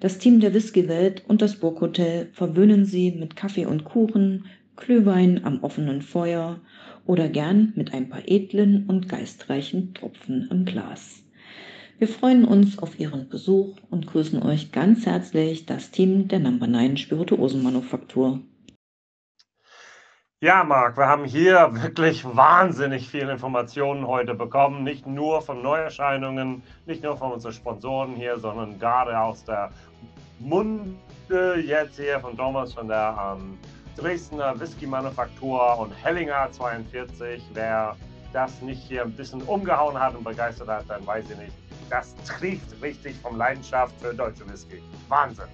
Das 0.00 0.18
Team 0.18 0.40
der 0.40 0.54
Whisky-Welt 0.54 1.22
und 1.28 1.42
das 1.42 1.56
Burghotel 1.56 2.30
verwöhnen 2.32 2.86
Sie 2.86 3.12
mit 3.12 3.36
Kaffee 3.36 3.66
und 3.66 3.84
Kuchen, 3.84 4.46
Glühwein 4.74 5.44
am 5.44 5.62
offenen 5.62 6.00
Feuer 6.00 6.60
oder 7.06 7.28
gern 7.28 7.74
mit 7.76 7.92
ein 7.92 8.08
paar 8.08 8.22
edlen 8.26 8.86
und 8.88 9.08
geistreichen 9.08 9.92
Tropfen 9.92 10.48
im 10.50 10.64
Glas. 10.64 11.22
Wir 11.98 12.08
freuen 12.08 12.46
uns 12.46 12.78
auf 12.78 12.98
Ihren 12.98 13.28
Besuch 13.28 13.76
und 13.90 14.06
grüßen 14.06 14.42
euch 14.42 14.72
ganz 14.72 15.04
herzlich 15.04 15.66
das 15.66 15.90
Team 15.90 16.26
der 16.26 16.40
Number 16.40 16.66
9 16.66 16.96
Spirituosenmanufaktur. 16.96 18.40
Ja, 20.42 20.64
Marc, 20.64 20.96
wir 20.96 21.06
haben 21.06 21.24
hier 21.24 21.70
wirklich 21.70 22.24
wahnsinnig 22.24 23.08
viele 23.08 23.30
Informationen 23.30 24.04
heute 24.04 24.34
bekommen. 24.34 24.82
Nicht 24.82 25.06
nur 25.06 25.40
von 25.40 25.62
Neuerscheinungen, 25.62 26.64
nicht 26.84 27.04
nur 27.04 27.16
von 27.16 27.30
unseren 27.30 27.52
Sponsoren 27.52 28.16
hier, 28.16 28.36
sondern 28.40 28.76
gerade 28.80 29.16
aus 29.16 29.44
der 29.44 29.70
Munde 30.40 30.96
jetzt 31.64 31.96
hier 31.96 32.18
von 32.18 32.36
Thomas 32.36 32.74
von 32.74 32.88
der 32.88 33.36
ähm, 33.38 33.56
Dresdner 33.96 34.58
Whisky-Manufaktur 34.58 35.78
und 35.78 35.92
Hellinger 35.92 36.50
42. 36.50 37.40
Wer 37.54 37.94
das 38.32 38.60
nicht 38.62 38.82
hier 38.82 39.02
ein 39.02 39.12
bisschen 39.12 39.42
umgehauen 39.42 39.96
hat 39.96 40.16
und 40.16 40.24
begeistert 40.24 40.66
hat, 40.66 40.86
dann 40.88 41.06
weiß 41.06 41.24
ich 41.30 41.36
nicht. 41.36 41.52
Das 41.88 42.16
trieft 42.24 42.82
richtig 42.82 43.14
vom 43.22 43.36
Leidenschaft 43.36 43.94
für 44.00 44.12
deutsche 44.12 44.44
Whisky. 44.50 44.82
Wahnsinn. 45.08 45.46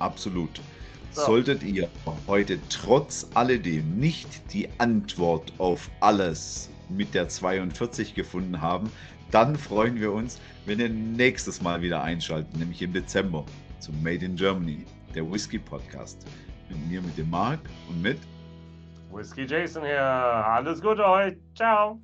Absolut. 0.00 0.60
So. 1.12 1.22
Solltet 1.22 1.62
ihr 1.62 1.88
heute 2.28 2.58
trotz 2.68 3.26
alledem 3.34 3.98
nicht 3.98 4.52
die 4.52 4.68
Antwort 4.78 5.52
auf 5.58 5.90
alles 6.00 6.70
mit 6.88 7.14
der 7.14 7.28
42 7.28 8.14
gefunden 8.14 8.60
haben, 8.60 8.90
dann 9.30 9.56
freuen 9.56 10.00
wir 10.00 10.12
uns, 10.12 10.40
wenn 10.66 10.80
ihr 10.80 10.88
nächstes 10.88 11.62
Mal 11.62 11.82
wieder 11.82 12.02
einschalten, 12.02 12.58
nämlich 12.58 12.82
im 12.82 12.92
Dezember 12.92 13.44
zum 13.78 14.00
Made 14.02 14.24
in 14.24 14.36
Germany, 14.36 14.84
der 15.14 15.30
Whisky 15.30 15.58
Podcast. 15.58 16.26
Mit 16.68 16.88
mir, 16.88 17.02
mit 17.02 17.16
dem 17.18 17.30
Marc 17.30 17.60
und 17.88 18.00
mit 18.00 18.18
Whisky 19.12 19.44
Jason 19.44 19.84
hier. 19.84 20.00
Alles 20.00 20.80
Gute 20.80 21.04
euch. 21.04 21.36
Ciao. 21.54 22.00